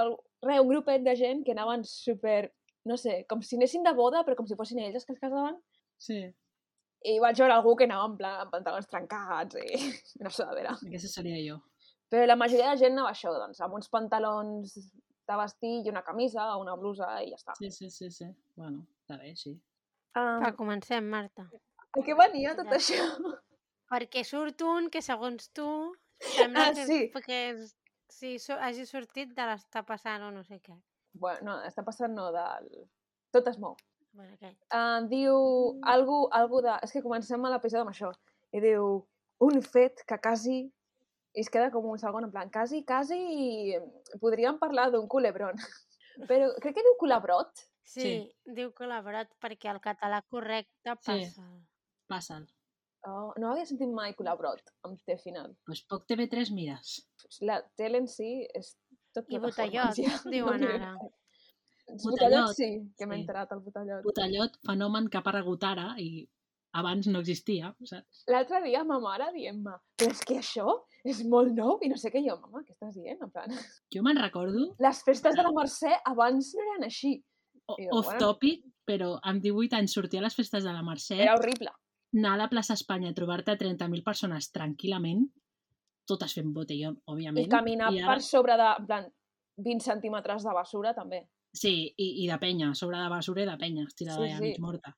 el, 0.00 0.14
re, 0.46 0.58
un 0.60 0.68
grupet 0.68 1.02
de 1.04 1.14
gent 1.16 1.44
que 1.44 1.52
anaven 1.52 1.84
super, 1.84 2.52
no 2.88 2.96
sé, 2.96 3.24
com 3.28 3.42
si 3.42 3.56
anessin 3.56 3.82
de 3.84 3.92
boda, 3.94 4.22
però 4.24 4.36
com 4.36 4.46
si 4.48 4.56
fossin 4.56 4.78
ells 4.80 4.94
els 5.00 5.04
que 5.08 5.12
es 5.16 5.20
casaven. 5.20 5.58
Sí, 6.00 6.22
I 7.04 7.14
vaig 7.20 7.38
veure 7.40 7.54
algú 7.54 7.74
que 7.76 7.86
anava 7.88 8.10
en 8.10 8.16
plan 8.18 8.40
amb 8.42 8.50
pantalons 8.52 8.86
trencats 8.88 9.56
i 9.56 9.78
una 10.20 10.30
sudadera. 10.30 10.74
aquesta 10.76 11.08
seria 11.08 11.38
jo. 11.40 11.60
Però 12.10 12.26
la 12.26 12.36
majoria 12.36 12.72
de 12.74 12.80
gent 12.82 12.92
anava 12.92 13.12
això, 13.14 13.32
doncs, 13.32 13.60
amb 13.64 13.74
uns 13.78 13.88
pantalons 13.88 14.74
de 15.30 15.36
vestir 15.38 15.76
i 15.86 15.88
una 15.92 16.02
camisa 16.02 16.48
o 16.56 16.60
una 16.60 16.74
blusa 16.76 17.06
i 17.22 17.30
ja 17.30 17.36
està. 17.38 17.54
Sí, 17.60 17.70
sí, 17.70 17.88
sí, 17.90 18.10
sí. 18.10 18.26
Bueno, 18.56 18.82
està 19.04 19.16
bé, 19.20 19.32
sí. 19.36 19.52
Um, 20.18 20.40
Va, 20.42 20.50
comencem, 20.58 21.04
Marta. 21.08 21.46
a 21.96 22.02
què 22.04 22.16
venia 22.18 22.56
tot 22.58 22.66
Ja. 22.66 22.76
això? 22.80 23.06
Perquè 23.90 24.22
surt 24.24 24.62
un 24.62 24.88
que, 24.90 25.02
segons 25.02 25.50
tu, 25.56 25.66
sembla 26.36 26.68
Ah, 26.68 26.72
que, 26.74 26.86
sí. 26.86 26.98
que 27.26 27.38
és, 27.50 27.76
sí, 28.08 28.38
so, 28.38 28.54
hagi 28.54 28.86
sortit 28.86 29.32
de 29.34 29.46
l'estar 29.48 29.84
passant 29.86 30.22
o 30.22 30.30
no 30.30 30.44
sé 30.46 30.60
què. 30.62 30.76
Bueno, 31.12 31.42
no, 31.42 31.54
està 31.66 31.82
passant 31.84 32.14
no 32.14 32.28
del... 32.34 32.68
Tot 33.34 33.46
es 33.50 33.58
mou. 33.58 33.76
Bueno, 34.12 34.34
aquest. 34.34 34.58
Uh, 34.74 35.06
diu 35.10 35.34
algú, 35.86 36.28
algú 36.34 36.60
de... 36.62 36.76
És 36.82 36.92
que 36.94 37.02
comencem 37.02 37.42
l'episodi 37.46 37.82
amb 37.82 37.90
això. 37.92 38.10
I 38.54 38.60
diu 38.62 39.06
un 39.46 39.60
fet 39.62 40.04
que 40.06 40.18
quasi... 40.22 40.60
I 41.34 41.44
es 41.44 41.50
queda 41.50 41.70
com 41.70 41.84
un 41.86 41.98
segon, 41.98 42.24
en 42.26 42.32
plan, 42.34 42.48
quasi, 42.50 42.80
quasi 42.84 43.74
podríem 44.22 44.56
parlar 44.58 44.88
d'un 44.90 45.06
culebron. 45.10 45.54
Però 46.30 46.48
crec 46.62 46.74
que 46.78 46.82
diu 46.86 46.96
culebrot. 46.98 47.66
Sí, 47.90 48.02
Sí. 48.02 48.10
diu 48.54 48.70
col·laborat 48.74 49.30
perquè 49.42 49.70
el 49.70 49.78
català 49.82 50.22
correcte 50.22 50.94
Sí. 51.06 51.24
passa. 52.06 52.38
Oh, 53.08 53.32
no 53.40 53.50
havia 53.52 53.64
sentit 53.64 53.88
mai 53.96 54.12
culebrot 54.14 54.60
amb 54.84 54.98
T 55.06 55.16
final. 55.22 55.54
Pues 55.64 55.80
poc 55.88 56.04
TV3 56.10 56.50
mires. 56.52 56.98
La 57.40 57.60
tele 57.76 58.02
en 58.02 58.08
si 58.10 58.42
és 58.54 58.74
tot 59.16 59.24
I 59.32 59.38
botellot, 59.40 59.96
ja. 59.96 60.18
diuen 60.30 60.66
ara. 60.68 60.90
Botellot, 61.90 62.04
Botellot, 62.04 62.52
sí, 62.54 62.68
que 62.98 63.06
m'he 63.08 63.16
sí. 63.16 63.22
enterat, 63.24 63.50
el 63.56 63.62
botellot. 63.64 64.04
Botellot, 64.04 64.58
fenomen 64.68 65.08
que 65.10 65.18
ha 65.18 65.22
aparegut 65.24 65.64
ara 65.66 65.88
i 65.98 66.26
abans 66.78 67.08
no 67.10 67.18
existia, 67.24 67.72
saps? 67.88 68.20
L'altre 68.30 68.60
dia 68.62 68.84
ma 68.86 69.00
mare 69.02 69.26
dient-me, 69.34 69.72
però 69.98 70.12
és 70.14 70.20
que 70.22 70.36
això 70.38 70.76
és 71.02 71.24
molt 71.26 71.50
nou 71.56 71.80
i 71.82 71.88
no 71.90 71.96
sé 71.98 72.12
què 72.14 72.22
jo, 72.22 72.36
mama, 72.44 72.62
què 72.62 72.76
estàs 72.76 72.94
dient? 72.94 73.18
En 73.26 73.32
plan, 73.34 73.50
Jo 73.96 74.04
me'n 74.06 74.20
recordo, 74.22 74.68
les 74.78 75.02
festes 75.08 75.34
de 75.34 75.42
la 75.42 75.50
Mercè 75.56 75.96
abans 76.12 76.52
no 76.54 76.68
eren 76.68 76.86
així. 76.86 77.16
o- 77.66 77.76
off 77.96 78.06
bueno. 78.12 78.20
topic, 78.22 78.62
però 78.86 79.16
amb 79.22 79.42
18 79.42 79.76
anys 79.80 79.92
sortir 79.98 80.20
a 80.20 80.28
les 80.28 80.34
festes 80.36 80.62
de 80.68 80.72
la 80.76 80.82
Mercè, 80.86 81.18
Era 81.24 81.34
horrible. 81.40 81.72
Anar 82.14 82.32
a 82.34 82.40
la 82.42 82.48
plaça 82.50 82.74
Espanya 82.74 83.10
a 83.10 83.14
trobar-te 83.14 83.54
30.000 83.56 84.02
persones 84.04 84.50
tranquil·lament, 84.52 85.26
totes 86.06 86.34
fent 86.34 86.52
botellón, 86.54 86.96
I 87.06 87.10
òbviament. 87.12 87.50
caminar 87.50 87.92
i 87.94 88.00
ara- 88.00 88.14
per 88.14 88.22
sobre 88.22 88.56
de, 88.58 88.68
en 88.80 88.86
plan, 88.86 89.10
20 89.56 89.84
centímetres 89.84 90.42
de 90.44 90.54
basura, 90.56 90.94
també. 90.94 91.28
Sí, 91.52 91.94
i, 91.96 92.24
i 92.24 92.28
de 92.30 92.38
penya, 92.38 92.72
sobre 92.74 92.98
de 92.98 93.08
basura 93.10 93.42
i 93.42 93.46
de 93.46 93.56
penya, 93.58 93.84
estirada 93.86 94.22
Sí, 94.22 94.26
sí, 94.28 94.32
ja 94.32 94.38
sí. 94.38 94.44
mig 94.44 94.58
morta. 94.60 94.96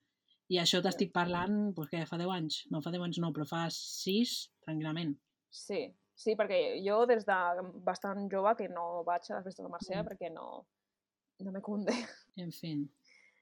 I 0.52 0.58
això 0.60 0.82
t'estic 0.84 1.12
parlant, 1.12 1.72
doncs 1.74 1.88
què, 1.90 2.02
fa 2.06 2.18
10 2.20 2.28
anys? 2.30 2.58
No, 2.70 2.80
fa 2.84 2.90
10 2.92 3.02
anys 3.06 3.18
no, 3.22 3.30
però 3.32 3.46
fa 3.48 3.66
6, 3.70 4.50
tranquil·lament. 4.66 5.14
Sí, 5.50 5.86
sí, 6.14 6.34
perquè 6.36 6.82
jo 6.84 7.06
des 7.06 7.24
de 7.24 7.38
bastant 7.84 8.28
jove 8.32 8.54
que 8.58 8.68
no 8.68 9.02
vaig 9.04 9.30
a 9.30 9.36
les 9.38 9.44
festes 9.46 9.62
de 9.62 9.68
la 9.68 9.72
Mercè 9.76 9.96
Mm. 10.02 10.08
perquè 10.08 10.32
no, 10.32 10.66
no 11.40 11.52
me 11.52 11.60
cunde. 11.60 11.92
En 12.36 12.52
fi, 12.52 12.74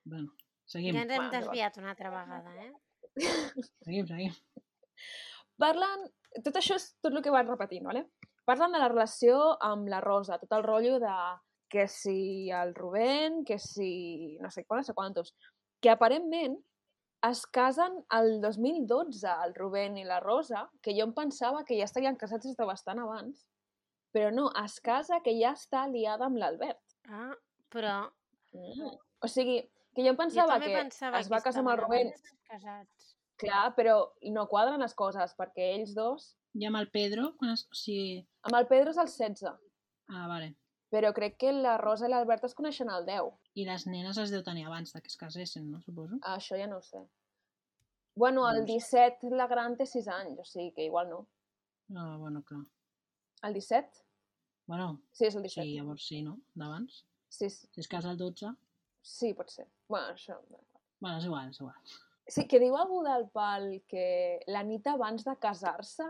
bueno, 0.04 0.32
seguim, 0.66 0.94
Ja 0.94 1.02
ens 1.02 1.10
hem 1.12 1.26
Bueno, 1.30 1.32
desviat 1.38 1.76
una 1.78 1.90
altra 1.90 2.10
vegada, 2.10 2.54
eh? 2.64 2.72
seguim, 3.84 4.06
seguim. 4.06 4.34
Parlen, 5.60 6.08
tot 6.44 6.56
això 6.56 6.78
és 6.80 6.88
tot 7.02 7.12
el 7.12 7.22
que 7.24 7.34
van 7.34 7.48
repetint, 7.48 7.84
¿vale? 7.86 8.06
Parlen 8.48 8.72
de 8.74 8.80
la 8.80 8.88
relació 8.90 9.38
amb 9.62 9.90
la 9.92 10.00
Rosa, 10.04 10.38
tot 10.40 10.52
el 10.56 10.64
rotllo 10.64 10.98
de 11.02 11.14
que 11.70 11.86
si 11.86 12.50
el 12.50 12.74
Rubén, 12.74 13.44
que 13.44 13.58
si 13.62 14.38
no 14.40 14.50
sé 14.50 14.64
quants, 14.64 14.88
no 14.88 14.90
sé 14.90 14.94
quantos, 14.94 15.34
que 15.80 15.92
aparentment 15.92 16.56
es 17.28 17.44
casen 17.46 18.00
el 18.16 18.40
2012, 18.40 19.28
el 19.44 19.54
Rubén 19.54 19.98
i 20.00 20.06
la 20.08 20.18
Rosa, 20.24 20.64
que 20.82 20.96
jo 20.96 21.04
em 21.06 21.12
pensava 21.14 21.62
que 21.68 21.76
ja 21.78 21.86
estarien 21.86 22.18
casats 22.18 22.48
des 22.48 22.56
de 22.58 22.66
bastant 22.66 23.02
abans, 23.02 23.44
però 24.10 24.32
no, 24.34 24.48
es 24.64 24.80
casa 24.82 25.20
que 25.22 25.36
ja 25.38 25.52
està 25.54 25.84
liada 25.86 26.26
amb 26.26 26.40
l'Albert. 26.40 26.82
Ah, 27.06 27.36
però 27.70 28.08
Mm. 28.52 28.96
O 29.22 29.28
sigui, 29.28 29.60
que 29.94 30.02
jo 30.02 30.10
em 30.10 30.16
jo 30.16 30.18
pensava 30.18 30.56
també 30.56 30.72
que 30.72 30.80
pensava 30.80 31.20
es 31.20 31.28
que 31.28 31.34
va 31.34 31.42
casar 31.44 31.62
amb 31.62 31.72
el 31.74 31.80
Rubén, 31.82 32.12
casats. 32.48 32.99
Clar, 33.40 33.74
però 33.76 33.96
no 34.34 34.46
quadren 34.48 34.80
les 34.84 34.94
coses, 34.94 35.34
perquè 35.38 35.72
ells 35.76 35.94
dos... 35.96 36.36
I 36.54 36.66
amb 36.66 36.76
el 36.80 36.88
Pedro, 36.90 37.32
quan 37.38 37.52
es... 37.54 37.66
o 37.70 37.74
sigui... 37.78 38.20
Amb 38.48 38.56
el 38.58 38.66
Pedro 38.70 38.90
és 38.90 38.98
el 38.98 39.06
16, 39.10 39.50
Ah, 40.10 40.26
vale. 40.26 40.56
però 40.90 41.12
crec 41.14 41.36
que 41.38 41.52
la 41.54 41.76
Rosa 41.78 42.08
i 42.08 42.10
l'Albert 42.10 42.44
es 42.48 42.54
coneixen 42.58 42.88
al 42.90 43.04
10. 43.06 43.28
I 43.54 43.64
les 43.68 43.84
nenes 43.86 44.18
es 44.18 44.32
deu 44.34 44.42
tenir 44.42 44.64
abans 44.66 44.92
de 44.92 45.00
que 45.00 45.06
es 45.12 45.16
casessin, 45.16 45.68
no? 45.70 45.80
Suposo. 45.84 46.18
Ah, 46.22 46.34
Això 46.40 46.58
ja 46.58 46.66
no 46.66 46.78
ho 46.78 46.82
sé. 46.82 47.04
Bueno, 48.18 48.48
el 48.50 48.64
Doncs- 48.64 48.72
17 48.90 49.30
la 49.38 49.46
gran 49.46 49.76
té 49.78 49.86
6 49.86 50.08
anys, 50.10 50.40
o 50.42 50.44
sigui 50.44 50.72
que 50.74 50.84
igual 50.88 51.08
no. 51.10 51.20
Ah, 51.94 52.16
bueno, 52.18 52.42
clar. 52.42 52.64
El 53.46 53.54
17? 53.54 54.02
Bueno, 54.66 55.00
Sí, 55.12 55.24
és 55.26 55.34
el 55.36 55.42
17. 55.42 55.62
sí, 55.68 55.76
llavors 55.78 56.06
sí, 56.06 56.22
no? 56.22 56.40
D'abans. 56.54 57.04
Sí, 57.28 57.48
sí, 57.50 57.68
Si 57.70 57.80
es 57.80 57.88
casa 57.88 58.10
el 58.10 58.18
12... 58.18 58.50
sí, 59.02 59.32
pot 59.34 59.48
ser. 59.48 59.68
Bueno, 59.88 60.10
això... 60.16 60.36
Bueno, 61.00 61.16
és 61.18 61.24
igual, 61.24 61.48
és 61.54 61.60
igual. 61.60 61.78
Sí, 62.30 62.44
que 62.46 62.60
diu 62.62 62.76
algú 62.78 63.00
del 63.02 63.24
pal 63.34 63.64
que 63.90 64.38
la 64.46 64.62
nit 64.62 64.86
abans 64.86 65.24
de 65.26 65.34
casar-se 65.42 66.06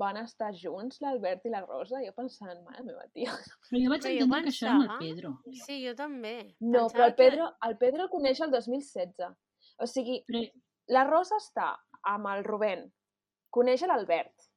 van 0.00 0.16
estar 0.16 0.48
junts, 0.56 0.96
l'Albert 1.04 1.44
i 1.46 1.50
la 1.52 1.60
Rosa, 1.66 2.00
jo 2.02 2.12
pensant, 2.16 2.62
mare 2.64 2.82
meva, 2.86 3.04
tia. 3.12 3.34
Però 3.68 3.82
jo 3.82 3.90
vaig 3.92 4.00
Però 4.02 4.14
jo 4.16 4.24
entendre 4.24 4.40
que 4.46 4.52
això 4.54 4.66
era 4.66 4.74
amb 4.78 4.86
el 4.86 4.98
Pedro. 5.02 5.32
Sí, 5.66 5.76
jo 5.86 5.92
també. 5.98 6.32
No, 6.60 6.86
Pensava 6.86 6.94
però 6.94 7.04
el 7.04 7.12
que- 7.14 7.22
Pedro, 7.22 7.48
el 7.68 7.76
Pedro 7.82 8.02
el 8.06 8.10
coneix 8.10 8.40
el 8.40 8.50
2016. 8.50 9.28
O 9.78 9.86
sigui, 9.86 10.24
Però 10.26 10.40
la 10.88 11.04
Rosa 11.04 11.36
està 11.36 11.68
amb 12.14 12.26
el 12.32 12.42
Rubén, 12.44 12.88
coneix 13.50 13.82
l'Albert. 13.86 14.48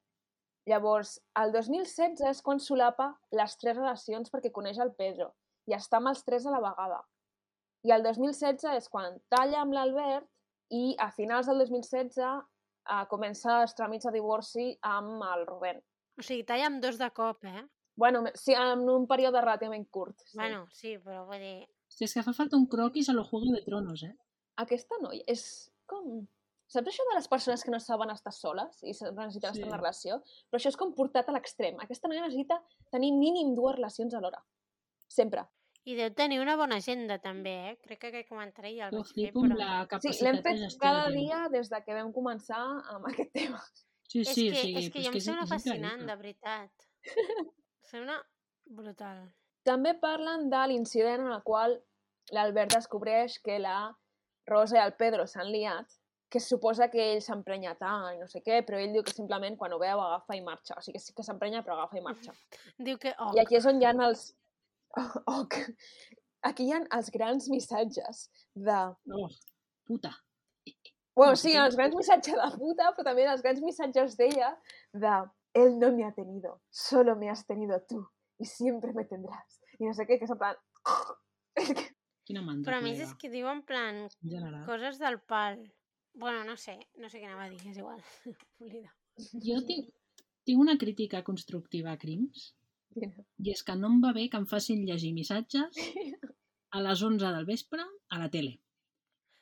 Llavors, 0.68 1.14
el 1.40 1.52
2016 1.54 2.22
és 2.28 2.42
quan 2.42 2.60
solapa 2.60 3.12
les 3.32 3.58
tres 3.58 3.78
relacions 3.78 4.32
perquè 4.32 4.52
coneix 4.52 4.80
el 4.84 4.96
Pedro 4.96 5.34
i 5.68 5.74
està 5.76 5.98
amb 6.02 6.08
els 6.12 6.24
tres 6.26 6.46
a 6.48 6.52
la 6.52 6.60
vegada. 6.64 7.04
I 7.84 7.92
el 7.92 8.04
2016 8.04 8.66
és 8.76 8.90
quan 8.90 9.20
talla 9.30 9.62
amb 9.62 9.74
l'Albert 9.74 10.28
i 10.74 10.96
a 11.00 11.10
finals 11.16 11.48
del 11.48 11.60
2016 11.64 12.18
uh, 12.28 13.06
comença 13.12 13.62
els 13.64 13.76
tràmits 13.78 14.08
de 14.08 14.14
divorci 14.18 14.70
amb 14.82 15.24
el 15.34 15.46
Rubén. 15.48 15.82
O 16.18 16.24
sigui, 16.26 16.44
talla 16.48 16.68
amb 16.72 16.82
dos 16.84 16.98
de 16.98 17.10
cop, 17.14 17.44
eh? 17.46 17.66
Bueno, 17.98 18.24
sí, 18.36 18.54
en 18.54 18.84
un 18.90 19.08
període 19.10 19.42
relativament 19.42 19.88
curt. 19.90 20.20
Sí. 20.26 20.38
Bueno, 20.38 20.66
sí, 20.72 20.98
però 21.02 21.26
vull 21.26 21.42
dir... 21.42 21.68
si 21.90 22.04
és 22.06 22.14
que 22.14 22.22
fa 22.26 22.34
falta 22.36 22.58
un 22.58 22.68
croquis 22.70 23.10
a 23.10 23.14
lo 23.16 23.24
Juego 23.26 23.54
de 23.56 23.62
Tronos, 23.66 24.04
eh? 24.04 24.14
Aquesta 24.62 24.98
noia 25.02 25.24
és 25.28 25.44
com... 25.90 26.26
Saps 26.68 26.90
això 26.92 27.04
de 27.08 27.16
les 27.16 27.30
persones 27.32 27.62
que 27.64 27.72
no 27.72 27.80
saben 27.80 28.10
estar 28.12 28.34
soles 28.36 28.82
i 28.84 28.92
necessiten 28.92 29.32
Sí. 29.32 29.38
estar 29.40 29.54
en 29.64 29.70
una 29.70 29.78
relació? 29.80 30.18
Però 30.50 30.60
això 30.60 30.68
és 30.74 30.76
com 30.78 30.92
portat 30.94 31.30
a 31.30 31.32
l'extrem. 31.32 31.78
Aquesta 31.80 32.10
noia 32.12 32.26
necessita 32.26 32.58
tenir 32.92 33.14
mínim 33.16 33.54
dues 33.56 33.78
relacions 33.78 34.14
alhora. 34.14 34.42
Sempre. 35.08 35.46
I 35.88 35.96
deu 35.96 36.10
tenir 36.12 36.42
una 36.44 36.58
bona 36.60 36.82
agenda, 36.82 37.16
també, 37.24 37.54
eh? 37.70 37.76
Crec 37.86 38.02
que 38.02 38.10
aquest 38.12 38.30
comentari 38.30 38.74
ja 38.76 38.90
el 38.90 38.96
vaig 38.98 39.12
fer, 39.16 39.30
però... 39.36 39.56
la 39.56 40.00
Sí, 40.04 40.12
l'hem 40.26 40.42
fet 40.44 40.80
cada 40.82 41.06
dia 41.14 41.46
des 41.54 41.70
de 41.72 41.80
que 41.86 41.96
vam 41.96 42.10
començar 42.16 42.64
amb 42.94 43.08
aquest 43.12 43.32
tema. 43.38 43.62
Sí, 44.08 44.24
És 44.24 44.34
sí, 44.34 44.48
que, 44.50 44.58
o 44.58 44.64
sigui, 44.64 44.82
és 44.82 44.90
que 44.92 45.04
jo 45.04 45.12
em 45.12 45.20
és, 45.20 45.28
sembla 45.28 45.46
és 45.48 45.54
fascinant, 45.54 46.02
increïble. 46.02 46.10
de 46.12 46.18
veritat. 46.22 46.88
Sembla 47.92 48.18
brutal. 48.80 49.22
També 49.68 49.94
parlen 50.00 50.50
de 50.52 50.64
l'incident 50.72 51.24
en 51.24 51.32
el 51.32 51.44
qual 51.48 51.78
l'Albert 52.36 52.76
descobreix 52.76 53.38
que 53.44 53.58
la 53.60 53.78
Rosa 54.48 54.80
i 54.80 54.84
el 54.84 54.94
Pedro 55.00 55.28
s'han 55.28 55.52
liat, 55.52 55.98
que 56.32 56.40
suposa 56.44 56.90
que 56.92 57.04
ell 57.14 57.22
s'emprenya 57.24 57.76
tant 57.80 58.10
i 58.16 58.20
no 58.20 58.28
sé 58.28 58.42
què, 58.44 58.60
però 58.68 58.80
ell 58.80 58.96
diu 58.96 59.04
que 59.08 59.16
simplement 59.16 59.56
quan 59.60 59.76
ho 59.76 59.80
veu 59.80 60.02
agafa 60.04 60.36
i 60.36 60.44
marxa. 60.44 60.76
O 60.76 60.84
sigui 60.84 61.00
que 61.00 61.04
sí 61.04 61.16
que 61.16 61.24
s'emprenya 61.24 61.64
però 61.64 61.78
agafa 61.78 62.00
i 62.00 62.04
marxa. 62.04 62.36
Diu 62.90 63.00
que... 63.00 63.14
Oh, 63.24 63.32
I 63.36 63.44
aquí 63.44 63.60
és 63.60 63.68
on 63.72 63.80
hi 63.80 63.88
ha 63.88 63.96
els... 64.08 64.28
Oh, 65.28 65.44
oh, 65.44 65.48
aquí 66.50 66.66
hi 66.66 66.72
ha 66.74 66.82
els 66.98 67.10
grans 67.14 67.50
missatges 67.54 68.28
de... 68.56 68.78
Oh, 69.14 69.28
puta. 69.86 70.14
Bueno, 71.18 71.34
No 71.34 71.40
sí, 71.42 71.54
els 71.58 71.78
grans 71.78 71.96
missatges 71.98 72.38
de 72.38 72.48
puta, 72.58 72.92
però 72.96 73.12
també 73.12 73.28
els 73.30 73.44
grans 73.46 73.62
missatges 73.62 74.18
d'ella 74.18 74.54
de 74.94 75.16
él 75.58 75.78
no 75.80 75.92
me 75.94 76.06
ha 76.06 76.14
tenido, 76.14 76.62
solo 76.70 77.16
me 77.16 77.30
has 77.30 77.46
tenido 77.46 77.82
tú 77.90 78.02
y 78.40 78.46
siempre 78.46 78.94
me 78.94 79.06
tendrás. 79.06 79.62
I 79.80 79.86
no 79.86 79.94
sé 79.94 80.08
què, 80.10 80.18
que 80.18 80.26
és 80.26 80.34
en 80.34 80.40
plan... 80.42 80.58
Quina 82.28 82.42
mandra, 82.44 82.68
però 82.68 82.80
a 82.82 82.84
més 82.84 83.00
és 83.04 83.14
que 83.20 83.30
diu 83.32 83.48
en 83.48 83.62
plan 83.66 84.04
en 84.04 84.32
general. 84.34 84.64
coses 84.68 84.98
del 85.00 85.20
pal. 85.22 85.62
Bueno, 86.18 86.44
no 86.44 86.58
sé, 86.60 86.76
no 87.00 87.12
sé 87.12 87.22
què 87.22 87.30
anava 87.30 87.46
a 87.46 87.52
dir, 87.52 87.62
és 87.70 87.78
igual. 87.78 88.02
Oblida. 88.64 88.92
Jo 89.46 89.62
tinc, 89.70 89.94
tinc 90.46 90.62
una 90.62 90.76
crítica 90.82 91.22
constructiva 91.24 91.94
a 91.94 92.02
Crims, 92.02 92.50
Mira. 93.00 93.24
i 93.46 93.52
és 93.54 93.64
que 93.64 93.76
no 93.76 93.88
em 93.94 94.02
va 94.04 94.12
bé 94.14 94.28
que 94.30 94.38
em 94.42 94.46
facin 94.50 94.84
llegir 94.86 95.14
missatges 95.14 95.78
a 96.72 96.82
les 96.82 97.02
11 97.04 97.32
del 97.36 97.46
vespre 97.46 97.84
a 98.10 98.20
la 98.20 98.30
tele. 98.30 98.58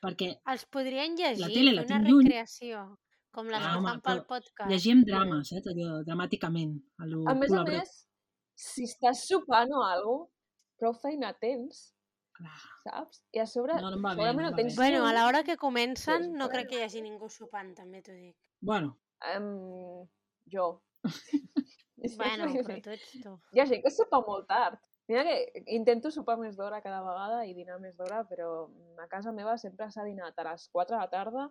Perquè 0.03 0.29
Els 0.53 0.65
podrien 0.69 1.15
llegir, 1.17 1.47
tele 1.53 1.73
la 1.73 1.83
una 1.87 1.99
lluny. 2.03 2.25
recreació, 2.27 2.83
com 3.31 3.47
les 3.47 3.61
Ah, 3.63 3.75
que 3.77 3.83
fan 3.87 4.01
pel 4.01 4.21
podcast. 4.27 4.69
llegíem 4.69 5.03
drames, 5.07 5.51
eh, 5.51 5.61
allò, 5.73 6.03
dramàticament. 6.05 6.75
A 6.99 7.05
lo 7.07 7.23
A 7.27 7.33
més 7.33 7.51
a 7.53 7.63
més, 7.63 8.07
si 8.53 8.83
estàs 8.83 9.25
sopant 9.27 9.71
o 9.73 9.81
alguna 9.83 10.25
cosa, 10.25 10.31
prou 10.77 10.93
feina 10.93 11.33
tens, 11.39 11.93
Clar. 12.35 12.59
saps? 12.83 13.23
I 13.33 13.39
a 13.39 13.45
sobre, 13.47 13.73
No, 13.81 13.89
no 13.91 13.97
bé, 13.97 14.09
segurament 14.13 14.45
no 14.45 14.49
no 14.51 14.55
tens. 14.57 14.75
Bueno, 14.75 15.05
a 15.07 15.13
l'hora 15.13 15.43
que 15.43 15.55
comencen 15.57 16.33
no 16.33 16.49
crec 16.49 16.69
que 16.69 16.79
hi 16.79 16.83
hagi 16.83 17.01
ningú 17.01 17.29
sopant, 17.29 17.73
també 17.75 18.01
t'ho 18.03 18.11
dic. 18.13 18.35
Bueno, 18.61 18.99
Um, 19.37 20.05
jo. 20.51 20.83
Bueno, 21.97 22.45
però 22.53 22.81
tu 22.83 22.89
ets 22.91 23.11
tu. 23.23 23.31
Hi 23.55 23.61
ha 23.61 23.65
gent 23.69 23.81
que 23.83 23.91
sopa 23.91 24.19
molt 24.27 24.47
tard. 24.49 24.77
Mira 25.07 25.21
que 25.23 25.63
intento 25.75 26.09
sopar 26.11 26.35
més 26.41 26.55
d'hora 26.57 26.81
cada 26.81 27.01
vegada 27.05 27.43
i 27.45 27.53
dinar 27.53 27.77
més 27.79 27.95
d'hora, 27.95 28.23
però 28.27 28.67
a 29.01 29.07
casa 29.07 29.31
meva 29.31 29.53
sempre 29.61 29.87
s'ha 29.93 30.03
dinat 30.03 30.37
a 30.41 30.47
les 30.51 30.67
4 30.73 30.95
de 30.95 31.01
la 31.01 31.09
tarda 31.09 31.45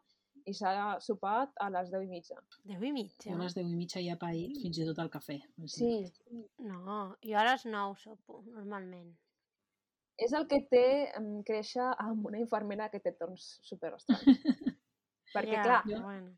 i 0.45 0.53
s'ha 0.53 0.99
sopat 1.01 1.53
a 1.63 1.69
les 1.71 1.91
10 1.93 2.03
i 2.03 2.09
mitja. 2.11 2.37
Deu 2.65 2.83
i 2.83 2.91
mitja? 2.93 3.33
a 3.33 3.39
les 3.39 3.55
10 3.55 3.71
i 3.71 3.77
mitja 3.79 4.03
ja 4.03 4.17
he 4.17 4.21
paït 4.21 4.59
fins 4.61 4.79
i 4.83 4.87
tot 4.89 4.99
el 4.99 5.11
cafè. 5.11 5.39
O 5.63 5.69
sigui, 5.69 6.09
Sí, 6.11 6.43
No, 6.59 7.17
jo 7.23 7.39
a 7.39 7.45
les 7.45 7.65
9 7.65 7.97
sopo, 8.03 8.43
normalment. 8.49 9.15
és 10.19 10.33
el 10.33 10.47
que 10.47 10.61
té 10.71 11.11
créixer 11.47 11.87
amb 11.99 12.27
una 12.27 12.39
infermera 12.39 12.89
que 12.89 13.01
té 13.01 13.13
torns 13.19 13.59
superestranys. 13.63 14.23
Perquè, 15.35 15.57
Ja, 15.57 15.63
clar, 15.63 16.03
Bueno. 16.03 16.37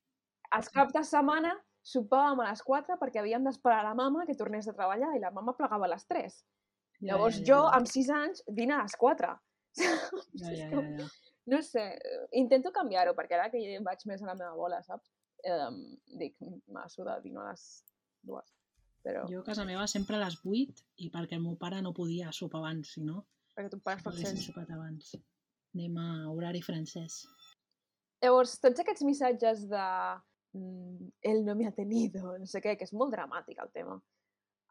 els 0.56 0.68
caps 0.72 0.92
de 0.94 1.02
setmana 1.04 1.50
sopàvem 1.86 2.40
a 2.42 2.48
les 2.50 2.62
4 2.66 2.96
perquè 3.00 3.20
havíem 3.22 3.44
d'esperar 3.46 3.82
la 3.86 3.94
mama 3.94 4.24
que 4.26 4.34
tornés 4.38 4.66
de 4.66 4.74
treballar 4.74 5.12
i 5.16 5.22
la 5.22 5.30
mama 5.34 5.54
plegava 5.58 5.86
a 5.86 5.92
les 5.94 6.06
3. 6.10 6.36
ja, 6.40 7.12
Llavors 7.12 7.36
ja, 7.38 7.42
ja, 7.42 7.46
jo, 7.52 7.60
ja. 7.68 7.76
amb 7.78 7.86
6 7.92 8.10
anys, 8.16 8.42
dina 8.60 8.80
a 8.80 8.86
les 8.88 8.96
4. 8.96 9.34
Ja, 10.40 10.50
És 10.50 10.58
ja, 10.58 10.68
ja, 10.72 10.82
ja. 11.02 11.06
No 11.46 11.60
sé, 11.62 11.82
intento 12.34 12.72
canviar-ho, 12.74 13.12
perquè 13.14 13.36
ara 13.36 13.50
que 13.52 13.60
vaig 13.86 14.00
més 14.10 14.22
a 14.22 14.26
la 14.26 14.34
meva 14.34 14.54
bola, 14.58 14.80
saps? 14.82 15.12
Eh, 15.46 15.68
dic, 16.18 16.34
m'ha 16.74 16.88
sudat 16.90 17.22
dinar 17.22 17.44
a 17.44 17.50
les 17.52 17.66
dues. 18.26 18.48
Però, 19.06 19.22
Jo 19.30 19.44
a 19.44 19.46
casa 19.46 19.62
meva 19.68 19.84
sempre 19.86 20.16
a 20.16 20.24
les 20.24 20.40
8 20.42 20.82
i 21.04 21.10
perquè 21.14 21.36
el 21.38 21.44
meu 21.44 21.54
pare 21.60 21.78
no 21.84 21.92
podia 21.94 22.32
sopar 22.34 22.64
abans, 22.64 22.96
si 22.96 23.04
no, 23.06 23.20
perquè 23.54 23.70
tu 23.70 23.78
pares 23.78 24.02
no 24.02 24.10
haguéssim 24.10 24.32
francès. 24.32 24.48
sopat 24.48 24.72
abans. 24.74 25.12
Anem 25.76 26.00
a 26.02 26.08
horari 26.32 26.62
francès. 26.66 27.20
Llavors, 28.24 28.56
tots 28.58 28.82
aquests 28.82 29.04
missatges 29.06 29.68
de 29.70 29.84
mm, 30.56 31.08
él 31.22 31.44
no 31.44 31.54
me 31.54 31.66
ha 31.66 31.72
tenido, 31.72 32.38
no 32.38 32.46
sé 32.46 32.60
què, 32.62 32.76
que 32.76 32.84
és 32.88 32.92
molt 32.92 33.12
dramàtic 33.14 33.58
el 33.62 33.70
tema. 33.72 33.96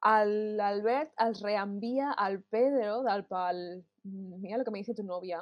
El- 0.05 0.55
L'Albert 0.57 1.13
els 1.25 1.41
reenvia 1.41 2.11
al 2.11 2.41
Pedro 2.43 3.01
del 3.03 3.23
pal 3.25 3.61
"Mm, 4.03 4.41
mira 4.41 4.57
lo 4.57 4.63
que 4.65 4.71
me 4.71 4.79
dice 4.79 4.93
tu 4.93 5.03
novia 5.03 5.39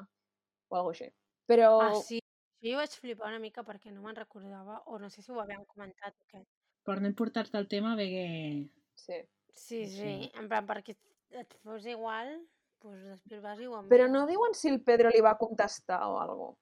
o 0.69 0.75
algo 0.77 0.89
així. 0.91 1.09
Però 1.47 1.71
Ah, 1.81 1.95
sí. 1.95 2.19
Jo 2.63 2.69
hi 2.69 2.75
vaig 2.79 2.93
flipar 2.95 3.27
una 3.27 3.39
mica 3.43 3.63
perquè 3.67 3.91
no 3.91 4.01
me'n 4.01 4.15
recordava, 4.15 4.81
o 4.85 4.97
no 4.99 5.09
sé 5.09 5.21
si 5.21 5.31
ho 5.33 5.39
havíem 5.41 5.65
comentat 5.65 6.15
o 6.21 6.25
què. 6.31 6.45
Per 6.83 7.01
no 7.01 7.13
portar-te 7.13 7.57
el 7.57 7.67
tema, 7.67 7.95
ve 7.95 8.05
que... 8.09 8.69
sí. 8.95 9.21
Sí, 9.53 9.85
Sí. 9.85 9.95
sí, 9.97 10.31
en 10.39 10.47
plan, 10.49 10.65
perquè 10.65 10.95
et 11.31 11.53
fos 11.61 11.85
igual, 11.85 12.47
doncs 12.81 13.03
després 13.03 13.41
vas 13.41 13.59
i 13.59 13.67
ho 13.67 13.75
envies. 13.77 13.89
Però 13.91 14.07
no 14.09 14.25
diuen 14.27 14.53
si 14.53 14.69
el 14.69 14.81
Pedro 14.81 15.09
li 15.09 15.21
va 15.21 15.37
contestar 15.37 16.01
o 16.07 16.17
algo. 16.19 16.57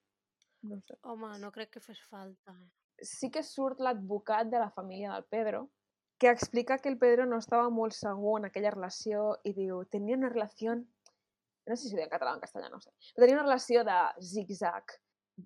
No 0.63 0.79
sé. 0.87 0.97
Home, 1.03 1.37
no 1.39 1.51
crec 1.51 1.69
que 1.71 1.79
fes 1.79 2.01
falta. 2.09 2.55
Sí 3.01 3.29
que 3.31 3.43
surt 3.43 3.79
l'advocat 3.79 4.47
de 4.49 4.59
la 4.59 4.69
família 4.71 5.13
del 5.13 5.25
Pedro, 5.25 5.69
que 6.17 6.29
explica 6.29 6.77
que 6.77 6.89
el 6.89 6.97
Pedro 7.01 7.25
no 7.25 7.37
estava 7.41 7.69
molt 7.69 7.93
segur 7.97 8.39
en 8.39 8.45
aquella 8.45 8.69
relació 8.71 9.37
i 9.43 9.53
diu, 9.57 9.83
tenia 9.89 10.15
una 10.17 10.29
relació, 10.29 10.75
no 10.75 11.75
sé 11.75 11.87
si 11.87 11.93
ho 11.95 11.97
diu 11.97 12.05
en 12.05 12.11
català 12.11 12.31
o 12.33 12.35
en 12.37 12.41
castellà, 12.43 12.69
no 12.69 12.79
sé, 12.79 12.91
però 13.15 13.25
tenia 13.25 13.39
una 13.39 13.47
relació 13.47 13.83
de 13.87 13.97
zig-zag, 14.21 14.97